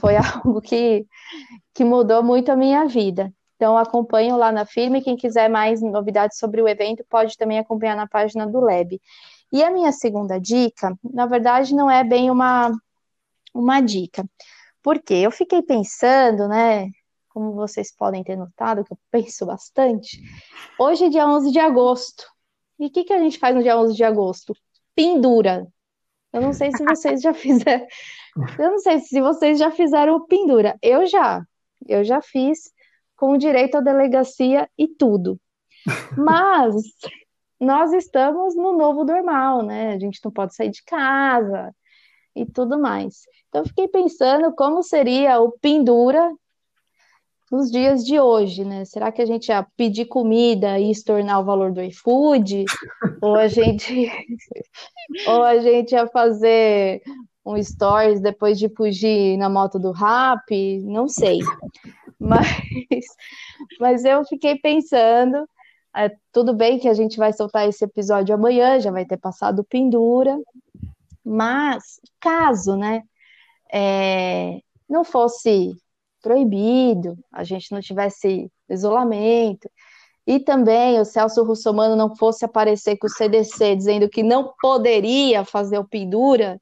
foi 0.00 0.16
algo 0.18 0.60
que, 0.60 1.06
que 1.74 1.84
mudou 1.84 2.22
muito 2.22 2.50
a 2.52 2.56
minha 2.56 2.86
vida. 2.86 3.32
Então 3.60 3.76
acompanho 3.76 4.38
lá 4.38 4.50
na 4.50 4.64
firma 4.64 4.96
e 4.96 5.02
quem 5.02 5.18
quiser 5.18 5.50
mais 5.50 5.82
novidades 5.82 6.38
sobre 6.38 6.62
o 6.62 6.66
evento 6.66 7.04
pode 7.10 7.36
também 7.36 7.58
acompanhar 7.58 7.94
na 7.94 8.08
página 8.08 8.46
do 8.46 8.58
Lab. 8.58 8.98
E 9.52 9.62
a 9.62 9.70
minha 9.70 9.92
segunda 9.92 10.40
dica, 10.40 10.98
na 11.04 11.26
verdade, 11.26 11.74
não 11.74 11.90
é 11.90 12.02
bem 12.02 12.30
uma, 12.30 12.72
uma 13.52 13.82
dica, 13.82 14.24
porque 14.82 15.12
eu 15.12 15.30
fiquei 15.30 15.60
pensando, 15.60 16.48
né? 16.48 16.88
Como 17.28 17.52
vocês 17.52 17.94
podem 17.94 18.24
ter 18.24 18.34
notado, 18.34 18.82
que 18.82 18.94
eu 18.94 18.98
penso 19.10 19.44
bastante. 19.44 20.22
Hoje 20.78 21.04
é 21.04 21.08
dia 21.10 21.26
11 21.26 21.52
de 21.52 21.58
agosto. 21.58 22.24
E 22.78 22.86
o 22.86 22.90
que, 22.90 23.04
que 23.04 23.12
a 23.12 23.18
gente 23.18 23.38
faz 23.38 23.54
no 23.54 23.62
dia 23.62 23.76
11 23.76 23.94
de 23.94 24.04
agosto? 24.04 24.56
Pendura. 24.94 25.66
Eu 26.32 26.40
não 26.40 26.54
sei 26.54 26.72
se 26.72 26.82
vocês 26.82 27.20
já 27.20 27.34
fizeram. 27.34 27.86
Eu 28.58 28.70
não 28.70 28.78
sei 28.78 29.00
se 29.00 29.20
vocês 29.20 29.58
já 29.58 29.70
fizeram 29.70 30.26
pendura. 30.26 30.78
Eu 30.80 31.06
já. 31.06 31.44
Eu 31.86 32.02
já 32.02 32.22
fiz 32.22 32.70
com 33.20 33.36
direito 33.36 33.76
à 33.76 33.80
delegacia 33.82 34.66
e 34.78 34.88
tudo. 34.88 35.38
Mas 36.16 36.74
nós 37.60 37.92
estamos 37.92 38.56
no 38.56 38.72
novo 38.72 39.04
normal, 39.04 39.62
né? 39.62 39.92
A 39.92 39.98
gente 39.98 40.18
não 40.24 40.32
pode 40.32 40.54
sair 40.54 40.70
de 40.70 40.82
casa 40.82 41.70
e 42.34 42.46
tudo 42.46 42.80
mais. 42.80 43.26
Então, 43.50 43.62
fiquei 43.66 43.86
pensando 43.88 44.54
como 44.54 44.82
seria 44.82 45.38
o 45.38 45.52
pendura 45.52 46.32
nos 47.52 47.70
dias 47.70 48.06
de 48.06 48.18
hoje, 48.18 48.64
né? 48.64 48.86
Será 48.86 49.12
que 49.12 49.20
a 49.20 49.26
gente 49.26 49.48
ia 49.48 49.66
pedir 49.76 50.06
comida 50.06 50.78
e 50.78 50.90
estornar 50.90 51.40
o 51.40 51.44
valor 51.44 51.72
do 51.72 51.82
iFood? 51.82 52.64
ou 53.20 53.34
a 53.34 53.48
gente 53.48 54.10
ou 55.26 55.42
a 55.42 55.58
gente 55.58 55.92
ia 55.92 56.06
fazer 56.06 57.02
um 57.44 57.62
stories 57.62 58.20
depois 58.20 58.58
de 58.58 58.70
fugir 58.70 59.36
na 59.36 59.50
moto 59.50 59.78
do 59.78 59.90
rap? 59.90 60.80
Não 60.84 61.06
sei. 61.06 61.40
Mas, 62.20 62.46
mas 63.80 64.04
eu 64.04 64.24
fiquei 64.24 64.58
pensando 64.58 65.48
é, 65.96 66.10
tudo 66.32 66.54
bem 66.54 66.78
que 66.78 66.88
a 66.88 66.94
gente 66.94 67.16
vai 67.16 67.32
soltar 67.32 67.68
esse 67.68 67.84
episódio 67.84 68.34
amanhã, 68.34 68.78
já 68.78 68.90
vai 68.90 69.04
ter 69.04 69.16
passado 69.16 69.64
pendura, 69.64 70.38
mas 71.24 72.00
caso, 72.20 72.76
né, 72.76 73.02
é, 73.72 74.60
não 74.88 75.04
fosse 75.04 75.72
proibido, 76.22 77.18
a 77.32 77.44
gente 77.44 77.72
não 77.72 77.80
tivesse 77.80 78.50
isolamento, 78.68 79.68
e 80.26 80.38
também 80.38 81.00
o 81.00 81.04
Celso 81.04 81.42
Russomano 81.42 81.96
não 81.96 82.14
fosse 82.14 82.44
aparecer 82.44 82.96
com 82.96 83.06
o 83.06 83.10
CDC 83.10 83.74
dizendo 83.74 84.08
que 84.08 84.22
não 84.22 84.54
poderia 84.60 85.44
fazer 85.44 85.78
o 85.78 85.88
pendura, 85.88 86.60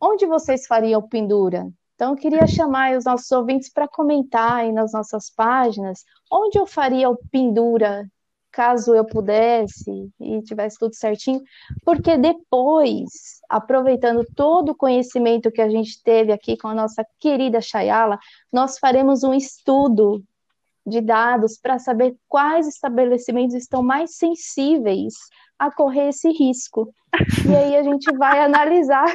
onde 0.00 0.26
vocês 0.26 0.66
fariam 0.66 1.00
o 1.00 1.08
pendura? 1.08 1.68
Então, 1.94 2.10
eu 2.12 2.16
queria 2.16 2.46
chamar 2.46 2.96
os 2.96 3.04
nossos 3.04 3.30
ouvintes 3.30 3.70
para 3.72 3.88
comentar 3.88 4.52
aí 4.52 4.72
nas 4.72 4.92
nossas 4.92 5.30
páginas 5.30 6.04
onde 6.30 6.58
eu 6.58 6.66
faria 6.66 7.08
o 7.08 7.16
pendura 7.30 8.04
caso 8.54 8.94
eu 8.94 9.04
pudesse 9.04 10.08
e 10.20 10.40
tivesse 10.42 10.78
tudo 10.78 10.94
certinho, 10.94 11.42
porque 11.84 12.16
depois, 12.16 13.40
aproveitando 13.50 14.24
todo 14.34 14.70
o 14.70 14.76
conhecimento 14.76 15.50
que 15.50 15.60
a 15.60 15.68
gente 15.68 16.00
teve 16.02 16.32
aqui 16.32 16.56
com 16.56 16.68
a 16.68 16.74
nossa 16.74 17.04
querida 17.18 17.60
Chayala, 17.60 18.18
nós 18.52 18.78
faremos 18.78 19.24
um 19.24 19.34
estudo 19.34 20.22
de 20.86 21.00
dados 21.00 21.58
para 21.58 21.78
saber 21.78 22.14
quais 22.28 22.68
estabelecimentos 22.68 23.56
estão 23.56 23.82
mais 23.82 24.16
sensíveis 24.16 25.14
a 25.58 25.70
correr 25.70 26.10
esse 26.10 26.30
risco. 26.30 26.92
E 27.48 27.56
aí 27.56 27.76
a 27.76 27.82
gente 27.82 28.14
vai 28.16 28.40
analisar, 28.40 29.06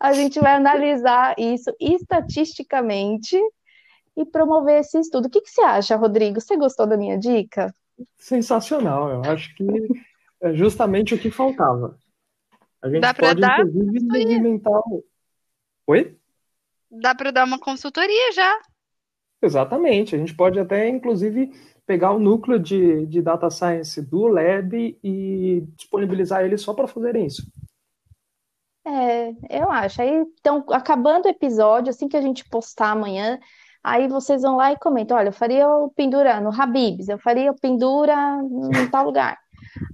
a 0.00 0.12
gente 0.12 0.38
vai 0.40 0.54
analisar 0.54 1.34
isso 1.38 1.70
estatisticamente 1.80 3.36
e 4.16 4.24
promover 4.24 4.80
esse 4.80 4.98
estudo. 4.98 5.26
O 5.26 5.30
que, 5.30 5.40
que 5.40 5.50
você 5.50 5.62
acha, 5.62 5.96
Rodrigo? 5.96 6.40
Você 6.40 6.56
gostou 6.56 6.86
da 6.86 6.96
minha 6.96 7.18
dica? 7.18 7.74
Sensacional, 8.16 9.10
eu 9.10 9.22
acho 9.30 9.54
que 9.54 9.64
é 10.40 10.54
justamente 10.54 11.14
o 11.14 11.18
que 11.18 11.30
faltava. 11.30 11.98
A 12.80 12.88
gente 12.88 13.00
Dá 13.00 13.12
pode, 13.14 13.40
dar 13.40 13.60
inclusive, 13.60 14.00
movimentar. 14.04 14.80
o- 14.86 15.04
Oi? 15.88 16.16
Dá 16.90 17.14
para 17.14 17.30
dar 17.30 17.44
uma 17.44 17.58
consultoria 17.58 18.32
já. 18.32 18.58
Exatamente. 19.42 20.14
A 20.14 20.18
gente 20.18 20.34
pode 20.34 20.58
até, 20.58 20.88
inclusive, 20.88 21.52
pegar 21.86 22.12
o 22.12 22.18
núcleo 22.18 22.58
de, 22.58 23.06
de 23.06 23.22
data 23.22 23.50
science 23.50 24.00
do 24.02 24.26
Lab 24.26 24.98
e 25.02 25.64
disponibilizar 25.76 26.44
ele 26.44 26.58
só 26.58 26.74
para 26.74 26.86
fazerem 26.88 27.26
isso. 27.26 27.46
É, 28.88 29.60
eu 29.60 29.70
acho. 29.70 30.00
Aí, 30.00 30.24
então, 30.40 30.64
acabando 30.70 31.26
o 31.26 31.28
episódio, 31.28 31.90
assim 31.90 32.08
que 32.08 32.16
a 32.16 32.22
gente 32.22 32.48
postar 32.48 32.92
amanhã, 32.92 33.38
aí 33.84 34.08
vocês 34.08 34.40
vão 34.40 34.56
lá 34.56 34.72
e 34.72 34.78
comentam: 34.78 35.16
olha, 35.16 35.28
eu 35.28 35.32
faria 35.32 35.68
o 35.68 35.90
pendura 35.90 36.40
no 36.40 36.50
Habib's, 36.50 37.08
eu 37.08 37.18
faria 37.18 37.50
o 37.50 37.60
pendura 37.60 38.14
em 38.74 38.88
tal 38.88 39.04
lugar. 39.04 39.38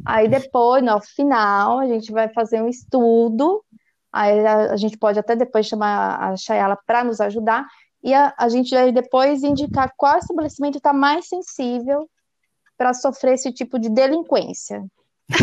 Aí 0.06 0.28
depois, 0.28 0.82
no 0.84 1.00
final, 1.00 1.80
a 1.80 1.86
gente 1.86 2.12
vai 2.12 2.28
fazer 2.28 2.62
um 2.62 2.68
estudo. 2.68 3.64
Aí 4.12 4.46
a, 4.46 4.72
a 4.72 4.76
gente 4.76 4.96
pode 4.96 5.18
até 5.18 5.34
depois 5.34 5.66
chamar 5.66 6.20
a 6.20 6.36
Chayala 6.36 6.78
para 6.86 7.02
nos 7.02 7.20
ajudar. 7.20 7.66
E 8.00 8.14
a, 8.14 8.32
a 8.38 8.48
gente 8.48 8.72
vai 8.72 8.92
depois 8.92 9.42
indicar 9.42 9.92
qual 9.96 10.18
estabelecimento 10.18 10.78
está 10.78 10.92
mais 10.92 11.26
sensível 11.26 12.08
para 12.78 12.94
sofrer 12.94 13.34
esse 13.34 13.50
tipo 13.52 13.76
de 13.76 13.88
delinquência. 13.88 14.84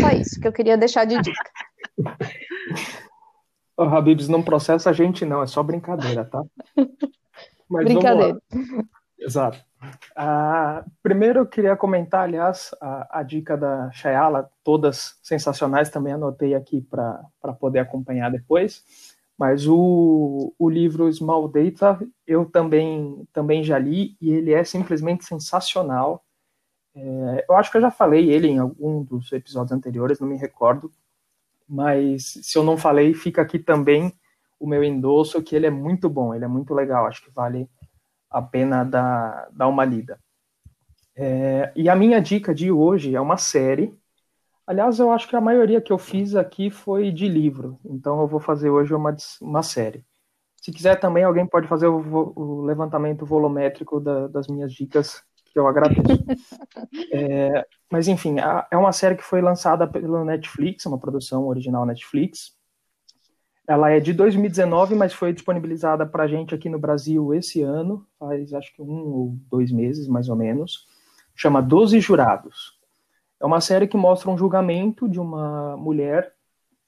Só 0.00 0.08
isso 0.10 0.40
que 0.40 0.48
eu 0.48 0.52
queria 0.52 0.78
deixar 0.78 1.04
de 1.04 1.20
dica. 1.20 1.50
O 3.82 3.96
Habibs 3.96 4.28
não 4.28 4.42
processa 4.42 4.90
a 4.90 4.92
gente, 4.92 5.24
não, 5.24 5.42
é 5.42 5.46
só 5.46 5.62
brincadeira, 5.62 6.24
tá? 6.24 6.42
Mas. 7.68 7.84
Brincadeira. 7.84 8.40
Exato. 9.18 9.58
Ah, 10.16 10.84
primeiro 11.02 11.40
eu 11.40 11.46
queria 11.46 11.76
comentar, 11.76 12.24
aliás, 12.24 12.70
a, 12.80 13.20
a 13.20 13.22
dica 13.22 13.56
da 13.56 13.90
Shayala, 13.90 14.50
todas 14.62 15.18
sensacionais, 15.22 15.90
também 15.90 16.12
anotei 16.12 16.54
aqui 16.54 16.80
para 16.80 17.52
poder 17.58 17.80
acompanhar 17.80 18.30
depois. 18.30 18.84
Mas 19.38 19.66
o, 19.66 20.54
o 20.58 20.70
livro 20.70 21.12
Small 21.12 21.48
Data 21.48 21.98
eu 22.26 22.44
também, 22.44 23.26
também 23.32 23.64
já 23.64 23.78
li 23.78 24.16
e 24.20 24.30
ele 24.30 24.52
é 24.52 24.62
simplesmente 24.62 25.24
sensacional. 25.24 26.24
É, 26.94 27.46
eu 27.48 27.56
acho 27.56 27.70
que 27.70 27.78
eu 27.78 27.80
já 27.80 27.90
falei 27.90 28.30
ele 28.30 28.48
em 28.48 28.58
algum 28.58 29.02
dos 29.02 29.32
episódios 29.32 29.72
anteriores, 29.72 30.20
não 30.20 30.28
me 30.28 30.36
recordo. 30.36 30.92
Mas 31.72 32.24
se 32.42 32.58
eu 32.58 32.64
não 32.64 32.76
falei, 32.76 33.14
fica 33.14 33.42
aqui 33.42 33.58
também 33.58 34.12
o 34.60 34.66
meu 34.66 34.84
endosso, 34.84 35.42
que 35.42 35.56
ele 35.56 35.66
é 35.66 35.70
muito 35.70 36.10
bom, 36.10 36.34
ele 36.34 36.44
é 36.44 36.48
muito 36.48 36.74
legal, 36.74 37.06
acho 37.06 37.24
que 37.24 37.30
vale 37.32 37.68
a 38.30 38.42
pena 38.42 38.84
dar, 38.84 39.48
dar 39.52 39.68
uma 39.68 39.84
lida. 39.84 40.18
É, 41.16 41.72
e 41.76 41.88
a 41.88 41.96
minha 41.96 42.20
dica 42.20 42.54
de 42.54 42.70
hoje 42.72 43.14
é 43.14 43.20
uma 43.20 43.36
série. 43.36 43.94
Aliás, 44.66 44.98
eu 45.00 45.12
acho 45.12 45.28
que 45.28 45.36
a 45.36 45.40
maioria 45.40 45.80
que 45.80 45.92
eu 45.92 45.98
fiz 45.98 46.36
aqui 46.36 46.70
foi 46.70 47.12
de 47.12 47.28
livro, 47.28 47.78
então 47.84 48.20
eu 48.20 48.28
vou 48.28 48.40
fazer 48.40 48.70
hoje 48.70 48.94
uma, 48.94 49.16
uma 49.42 49.62
série. 49.62 50.04
Se 50.62 50.72
quiser 50.72 51.00
também, 51.00 51.24
alguém 51.24 51.46
pode 51.46 51.68
fazer 51.68 51.88
o, 51.88 52.32
o 52.36 52.62
levantamento 52.64 53.26
volumétrico 53.26 54.00
da- 54.00 54.28
das 54.28 54.48
minhas 54.48 54.72
dicas, 54.72 55.22
que 55.52 55.58
eu 55.58 55.66
agradeço. 55.66 56.02
É, 57.12 57.66
mas 57.90 58.08
enfim, 58.08 58.38
a- 58.40 58.66
é 58.70 58.76
uma 58.76 58.92
série 58.92 59.16
que 59.16 59.22
foi 59.22 59.40
lançada 59.40 59.86
pela 59.86 60.24
Netflix, 60.24 60.86
uma 60.86 60.98
produção 60.98 61.46
original 61.46 61.86
Netflix. 61.86 62.56
Ela 63.66 63.90
é 63.90 64.00
de 64.00 64.12
2019, 64.12 64.94
mas 64.94 65.12
foi 65.12 65.32
disponibilizada 65.32 66.04
para 66.04 66.26
gente 66.26 66.54
aqui 66.54 66.68
no 66.68 66.78
Brasil 66.78 67.32
esse 67.32 67.62
ano, 67.62 68.06
faz 68.18 68.52
acho 68.52 68.74
que 68.74 68.82
um 68.82 69.04
ou 69.06 69.36
dois 69.50 69.70
meses, 69.70 70.08
mais 70.08 70.28
ou 70.28 70.36
menos. 70.36 70.86
Chama 71.34 71.62
Doze 71.62 72.00
Jurados. 72.00 72.78
É 73.40 73.46
uma 73.46 73.60
série 73.60 73.86
que 73.86 73.96
mostra 73.96 74.30
um 74.30 74.38
julgamento 74.38 75.08
de 75.08 75.18
uma 75.20 75.76
mulher 75.76 76.34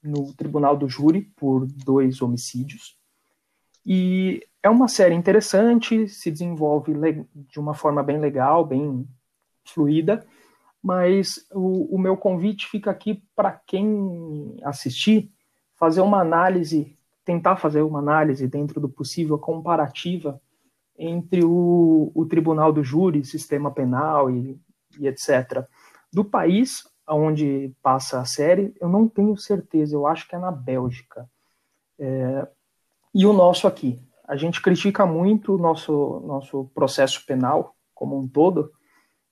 no 0.03 0.33
tribunal 0.33 0.77
do 0.77 0.87
júri 0.87 1.21
por 1.35 1.65
dois 1.65 2.21
homicídios. 2.21 2.97
E 3.85 4.45
é 4.63 4.69
uma 4.69 4.87
série 4.87 5.13
interessante, 5.13 6.07
se 6.07 6.31
desenvolve 6.31 6.93
de 7.33 7.59
uma 7.59 7.73
forma 7.73 8.01
bem 8.01 8.19
legal, 8.19 8.65
bem 8.65 9.07
fluida, 9.63 10.25
mas 10.81 11.45
o, 11.51 11.95
o 11.95 11.99
meu 11.99 12.17
convite 12.17 12.67
fica 12.67 12.91
aqui 12.91 13.23
para 13.35 13.51
quem 13.51 14.57
assistir 14.63 15.31
fazer 15.75 16.01
uma 16.01 16.19
análise, 16.19 16.97
tentar 17.23 17.57
fazer 17.57 17.81
uma 17.81 17.99
análise 17.99 18.47
dentro 18.47 18.79
do 18.79 18.89
possível 18.89 19.37
comparativa 19.37 20.41
entre 20.97 21.43
o, 21.43 22.11
o 22.15 22.25
tribunal 22.25 22.71
do 22.71 22.83
júri, 22.83 23.25
sistema 23.25 23.69
penal 23.69 24.31
e, 24.31 24.59
e 24.99 25.07
etc. 25.07 25.65
Do 26.11 26.23
país 26.23 26.87
onde 27.07 27.71
passa 27.83 28.19
a 28.19 28.25
série, 28.25 28.73
eu 28.79 28.89
não 28.89 29.07
tenho 29.07 29.37
certeza, 29.37 29.95
eu 29.95 30.07
acho 30.07 30.27
que 30.27 30.35
é 30.35 30.39
na 30.39 30.51
Bélgica. 30.51 31.29
É, 31.99 32.47
e 33.15 33.25
o 33.25 33.31
nosso 33.31 33.65
aqui. 33.65 33.97
A 34.27 34.35
gente 34.35 34.61
critica 34.61 35.05
muito 35.05 35.55
o 35.55 35.57
nosso, 35.57 36.19
nosso 36.27 36.69
processo 36.75 37.25
penal 37.25 37.73
como 37.93 38.19
um 38.19 38.27
todo, 38.27 38.71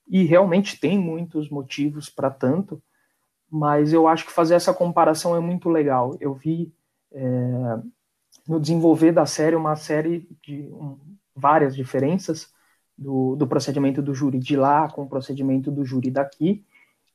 e 0.08 0.24
realmente 0.24 0.80
tem 0.80 0.98
muitos 0.98 1.50
motivos 1.50 2.08
para 2.08 2.30
tanto, 2.30 2.82
mas 3.50 3.92
eu 3.92 4.08
acho 4.08 4.24
que 4.24 4.32
fazer 4.32 4.54
essa 4.54 4.72
comparação 4.72 5.36
é 5.36 5.40
muito 5.40 5.68
legal. 5.68 6.16
Eu 6.18 6.32
vi 6.32 6.72
é, 7.12 7.78
no 8.48 8.58
desenvolver 8.58 9.12
da 9.12 9.26
série 9.26 9.54
uma 9.54 9.76
série 9.76 10.26
de 10.42 10.62
um, 10.72 10.98
várias 11.36 11.76
diferenças 11.76 12.48
do, 12.96 13.36
do 13.36 13.46
procedimento 13.46 14.00
do 14.00 14.14
júri 14.14 14.38
de 14.38 14.56
lá 14.56 14.88
com 14.88 15.02
o 15.02 15.08
procedimento 15.08 15.70
do 15.70 15.84
júri 15.84 16.10
daqui, 16.10 16.64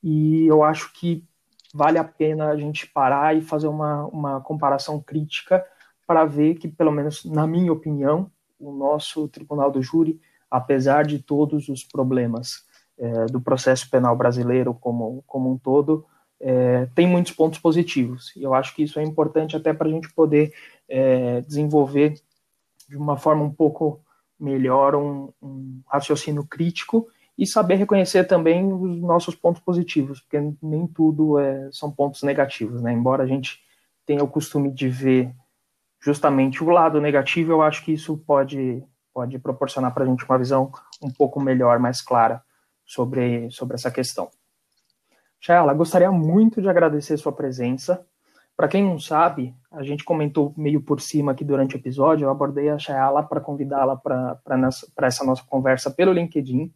e 0.02 0.46
eu 0.46 0.62
acho 0.62 0.92
que 0.92 1.26
vale 1.74 1.98
a 1.98 2.04
pena 2.04 2.50
a 2.50 2.56
gente 2.56 2.86
parar 2.86 3.36
e 3.36 3.42
fazer 3.42 3.66
uma, 3.66 4.06
uma 4.06 4.40
comparação 4.40 5.00
crítica 5.00 5.64
para 6.10 6.24
ver 6.24 6.56
que, 6.56 6.66
pelo 6.66 6.90
menos 6.90 7.24
na 7.24 7.46
minha 7.46 7.72
opinião, 7.72 8.32
o 8.58 8.72
nosso 8.72 9.28
Tribunal 9.28 9.70
do 9.70 9.80
Júri, 9.80 10.20
apesar 10.50 11.04
de 11.04 11.20
todos 11.20 11.68
os 11.68 11.84
problemas 11.84 12.64
é, 12.98 13.26
do 13.26 13.40
processo 13.40 13.88
penal 13.88 14.16
brasileiro 14.16 14.74
como, 14.74 15.22
como 15.24 15.52
um 15.52 15.56
todo, 15.56 16.04
é, 16.40 16.86
tem 16.96 17.06
muitos 17.06 17.30
pontos 17.30 17.60
positivos. 17.60 18.34
E 18.34 18.42
eu 18.42 18.54
acho 18.54 18.74
que 18.74 18.82
isso 18.82 18.98
é 18.98 19.04
importante 19.04 19.54
até 19.54 19.72
para 19.72 19.86
a 19.86 19.90
gente 19.92 20.12
poder 20.12 20.52
é, 20.88 21.42
desenvolver 21.42 22.14
de 22.88 22.96
uma 22.96 23.16
forma 23.16 23.44
um 23.44 23.52
pouco 23.52 24.00
melhor 24.36 24.96
um, 24.96 25.32
um, 25.40 25.80
raciocínio 25.86 26.44
crítico 26.44 27.06
e 27.38 27.46
saber 27.46 27.76
reconhecer 27.76 28.24
também 28.24 28.72
os 28.72 29.00
nossos 29.00 29.36
pontos 29.36 29.62
positivos, 29.62 30.18
porque 30.22 30.40
nem 30.60 30.88
tudo 30.88 31.38
é, 31.38 31.68
são 31.70 31.88
pontos 31.88 32.24
negativos, 32.24 32.82
né? 32.82 32.92
Embora 32.92 33.22
a 33.22 33.28
gente 33.28 33.60
tenha 34.04 34.24
o 34.24 34.28
costume 34.28 34.72
de 34.72 34.88
ver 34.88 35.32
justamente 36.00 36.64
o 36.64 36.70
lado 36.70 37.00
negativo, 37.00 37.52
eu 37.52 37.62
acho 37.62 37.84
que 37.84 37.92
isso 37.92 38.16
pode, 38.18 38.82
pode 39.12 39.38
proporcionar 39.38 39.92
para 39.92 40.04
a 40.04 40.06
gente 40.06 40.24
uma 40.24 40.38
visão 40.38 40.72
um 41.02 41.10
pouco 41.10 41.40
melhor, 41.40 41.78
mais 41.78 42.00
clara 42.00 42.42
sobre, 42.84 43.50
sobre 43.50 43.74
essa 43.74 43.90
questão. 43.90 44.30
Shayla, 45.38 45.72
gostaria 45.74 46.10
muito 46.10 46.60
de 46.60 46.68
agradecer 46.68 47.16
sua 47.16 47.32
presença. 47.32 48.04
Para 48.56 48.68
quem 48.68 48.84
não 48.84 48.98
sabe, 48.98 49.54
a 49.70 49.82
gente 49.82 50.04
comentou 50.04 50.52
meio 50.56 50.82
por 50.82 51.00
cima 51.00 51.32
aqui 51.32 51.44
durante 51.44 51.76
o 51.76 51.78
episódio, 51.78 52.26
eu 52.26 52.30
abordei 52.30 52.68
a 52.68 52.78
Shayla 52.78 53.22
para 53.22 53.40
convidá-la 53.40 53.96
para 53.96 54.38
essa 55.06 55.24
nossa 55.24 55.42
conversa 55.44 55.90
pelo 55.90 56.12
LinkedIn, 56.12 56.70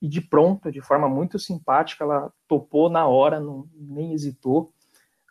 e 0.00 0.08
de 0.08 0.20
pronto, 0.20 0.70
de 0.70 0.80
forma 0.80 1.08
muito 1.08 1.38
simpática, 1.38 2.04
ela 2.04 2.32
topou 2.46 2.88
na 2.88 3.06
hora, 3.06 3.40
não, 3.40 3.66
nem 3.74 4.12
hesitou. 4.12 4.72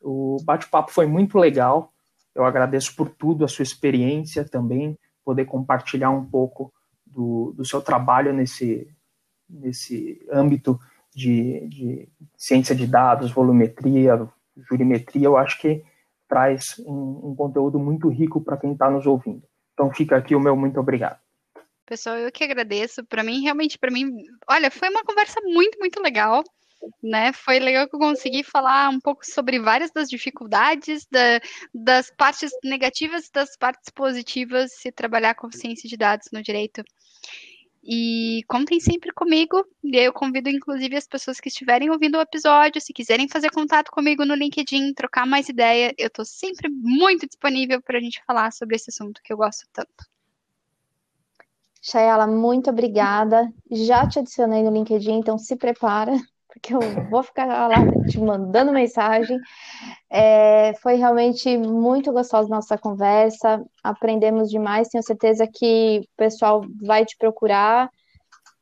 O 0.02 0.38
bate-papo 0.44 0.92
foi 0.92 1.06
muito 1.06 1.38
legal, 1.38 1.94
eu 2.36 2.44
agradeço 2.44 2.96
por 2.96 3.10
tudo, 3.10 3.46
a 3.46 3.48
sua 3.48 3.64
experiência 3.64 4.44
também, 4.44 4.98
poder 5.24 5.46
compartilhar 5.46 6.12
um 6.12 6.26
pouco 6.26 6.74
do, 7.06 7.54
do 7.56 7.66
seu 7.66 7.82
trabalho 7.82 8.34
nesse, 8.34 8.88
nesse 9.50 10.24
âmbito 10.32 10.80
de, 11.16 11.68
de, 11.70 12.10
ciência 12.38 12.76
de 12.76 12.86
dados, 12.86 13.32
volumetria, 13.32 14.28
jurimetria, 14.70 15.26
eu 15.28 15.38
acho 15.38 15.60
que 15.62 15.84
traz 16.28 16.76
um, 16.86 17.30
um 17.32 17.36
conteúdo 17.36 17.80
muito 17.80 18.10
rico 18.10 18.42
para 18.42 18.58
quem 18.58 18.74
está 18.74 18.90
nos 18.92 19.06
ouvindo. 19.06 19.44
Então 19.74 19.92
fica 19.94 20.18
aqui 20.18 20.36
o 20.36 20.40
meu 20.40 20.56
muito 20.56 20.80
obrigado. 20.80 21.20
Pessoal, 21.86 22.18
eu 22.18 22.32
que 22.32 22.44
agradeço. 22.44 23.06
Para 23.06 23.24
mim, 23.24 23.42
realmente, 23.42 23.78
para 23.78 23.92
mim, 23.92 24.12
olha, 24.50 24.72
foi 24.72 24.90
uma 24.90 25.04
conversa 25.04 25.40
muito, 25.44 25.78
muito 25.80 26.02
legal. 26.02 26.44
Né? 27.02 27.34
Foi 27.34 27.60
legal 27.60 27.88
que 27.88 27.96
eu 27.96 28.00
consegui 28.00 28.44
falar 28.44 28.90
um 28.90 29.00
pouco 29.00 29.26
sobre 29.26 29.60
várias 29.60 29.92
das 29.92 30.10
dificuldades, 30.10 31.06
da, 31.12 31.40
das 31.74 32.12
partes 32.16 32.52
negativas 32.64 33.28
e 33.28 33.32
das 33.32 33.56
partes 33.58 33.90
positivas 33.90 34.72
se 34.74 34.92
trabalhar 34.92 35.36
com 35.36 35.52
ciência 35.52 35.90
de 35.90 35.98
dados 35.98 36.28
no 36.32 36.42
direito. 36.42 36.84
E 37.88 38.44
contem 38.48 38.80
sempre 38.80 39.14
comigo. 39.14 39.64
E 39.84 39.96
eu 39.96 40.12
convido, 40.12 40.50
inclusive, 40.50 40.96
as 40.96 41.08
pessoas 41.08 41.40
que 41.40 41.50
estiverem 41.50 41.92
ouvindo 41.92 42.18
o 42.18 42.22
episódio, 42.22 42.82
se 42.82 42.92
quiserem 42.92 43.30
fazer 43.30 43.52
contato 43.52 43.92
comigo 43.92 44.26
no 44.26 44.34
LinkedIn, 44.34 44.94
trocar 44.96 45.28
mais 45.28 45.50
ideia, 45.50 45.94
eu 45.96 46.08
estou 46.08 46.26
sempre 46.26 46.68
muito 46.68 47.28
disponível 47.28 47.80
para 47.82 48.00
a 48.00 48.02
gente 48.02 48.24
falar 48.26 48.52
sobre 48.52 48.76
esse 48.76 48.90
assunto 48.90 49.22
que 49.24 49.32
eu 49.32 49.38
gosto 49.38 49.68
tanto. 49.72 50.04
Chayala, 51.80 52.26
muito 52.26 52.72
obrigada. 52.72 53.54
Já 53.70 54.08
te 54.08 54.18
adicionei 54.18 54.64
no 54.64 54.72
LinkedIn, 54.72 55.20
então 55.20 55.38
se 55.38 55.56
prepara, 55.56 56.14
porque 56.56 56.74
eu 56.74 56.80
vou 57.10 57.22
ficar 57.22 57.68
lá 57.68 57.76
te 58.08 58.20
mandando 58.20 58.72
mensagem. 58.72 59.38
É, 60.10 60.74
foi 60.82 60.96
realmente 60.96 61.58
muito 61.58 62.12
gostosa 62.12 62.48
nossa 62.48 62.78
conversa, 62.78 63.64
aprendemos 63.84 64.50
demais. 64.50 64.88
Tenho 64.88 65.04
certeza 65.04 65.46
que 65.46 66.02
o 66.04 66.18
pessoal 66.18 66.64
vai 66.82 67.06
te 67.06 67.18
procurar 67.18 67.90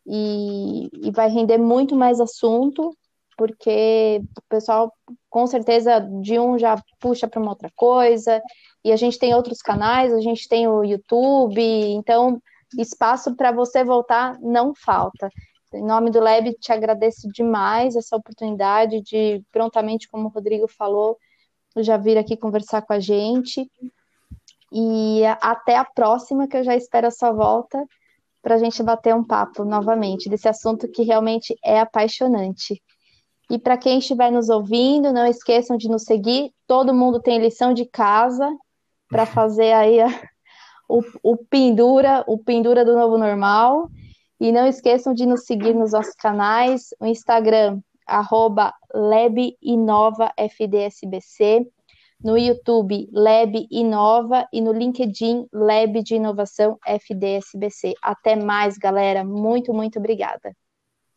e, 0.06 0.90
e 1.08 1.12
vai 1.12 1.30
render 1.30 1.60
muito 1.60 1.96
mais 1.96 2.20
assunto, 2.20 2.96
porque 3.38 4.22
o 4.38 4.42
pessoal, 4.50 4.92
com 5.30 5.46
certeza, 5.46 6.00
de 6.22 6.40
um 6.40 6.58
já 6.58 6.76
puxa 7.00 7.28
para 7.28 7.42
uma 7.42 7.52
outra 7.52 7.70
coisa, 7.76 8.42
e 8.84 8.92
a 8.92 8.96
gente 8.96 9.18
tem 9.20 9.34
outros 9.34 9.62
canais, 9.62 10.12
a 10.12 10.20
gente 10.20 10.48
tem 10.50 10.68
o 10.68 10.84
YouTube, 10.84 11.62
então 11.62 12.42
espaço 12.78 13.36
para 13.36 13.52
você 13.52 13.84
voltar 13.84 14.38
não 14.42 14.74
falta. 14.76 15.30
Em 15.74 15.84
nome 15.84 16.12
do 16.12 16.20
Leb, 16.20 16.54
te 16.60 16.72
agradeço 16.72 17.28
demais 17.30 17.96
essa 17.96 18.16
oportunidade 18.16 19.02
de 19.02 19.44
prontamente, 19.52 20.08
como 20.08 20.28
o 20.28 20.30
Rodrigo 20.30 20.68
falou, 20.68 21.18
já 21.78 21.98
vir 21.98 22.18
aqui 22.18 22.38
conversar 22.38 22.84
com 22.84 22.94
a 22.94 23.00
gente. 23.00 23.70
E 24.72 25.22
até 25.42 25.76
a 25.78 25.86
próxima, 25.86 26.48
que 26.48 26.58
eu 26.58 26.64
já 26.64 26.76
espero 26.76 27.08
a 27.08 27.12
sua 27.12 27.32
volta 27.32 27.84
para 28.42 28.56
a 28.56 28.58
gente 28.58 28.84
bater 28.84 29.16
um 29.16 29.24
papo 29.24 29.64
novamente 29.64 30.30
desse 30.30 30.48
assunto 30.48 30.88
que 30.90 31.04
realmente 31.04 31.56
é 31.64 31.80
apaixonante. 31.80 32.82
E 33.50 33.58
para 33.58 33.78
quem 33.78 34.00
estiver 34.00 34.32
nos 34.32 34.50
ouvindo, 34.50 35.14
não 35.14 35.26
esqueçam 35.26 35.78
de 35.78 35.88
nos 35.88 36.04
seguir. 36.04 36.52
Todo 36.68 36.94
mundo 36.94 37.22
tem 37.22 37.40
lição 37.40 37.74
de 37.74 37.86
casa 37.86 38.50
para 39.08 39.26
fazer 39.28 39.72
aí 39.74 40.02
a, 40.02 40.08
o, 40.90 41.02
o 41.24 41.38
pendura, 41.38 42.24
o 42.28 42.38
pendura 42.38 42.84
do 42.84 42.94
novo 42.94 43.18
normal. 43.18 43.90
E 44.44 44.52
não 44.52 44.68
esqueçam 44.68 45.14
de 45.14 45.26
nos 45.26 45.46
seguir 45.46 45.74
nos 45.74 45.94
nossos 45.94 46.16
canais, 46.16 46.94
o 47.00 47.06
Instagram, 47.06 47.80
arroba 48.06 48.74
LabInovaFDSBC, 48.94 51.66
no 52.22 52.38
YouTube, 52.38 53.08
Lab 53.14 53.66
Inova, 53.72 54.46
e 54.52 54.60
no 54.60 54.74
LinkedIn, 54.74 55.48
Lab 55.54 56.04
de 56.04 56.16
Inovação 56.16 56.78
FDSBC. 56.86 57.94
Até 58.02 58.36
mais, 58.36 58.78
galera. 58.78 59.24
Muito, 59.24 59.74
muito 59.74 59.98
obrigada. 59.98 60.54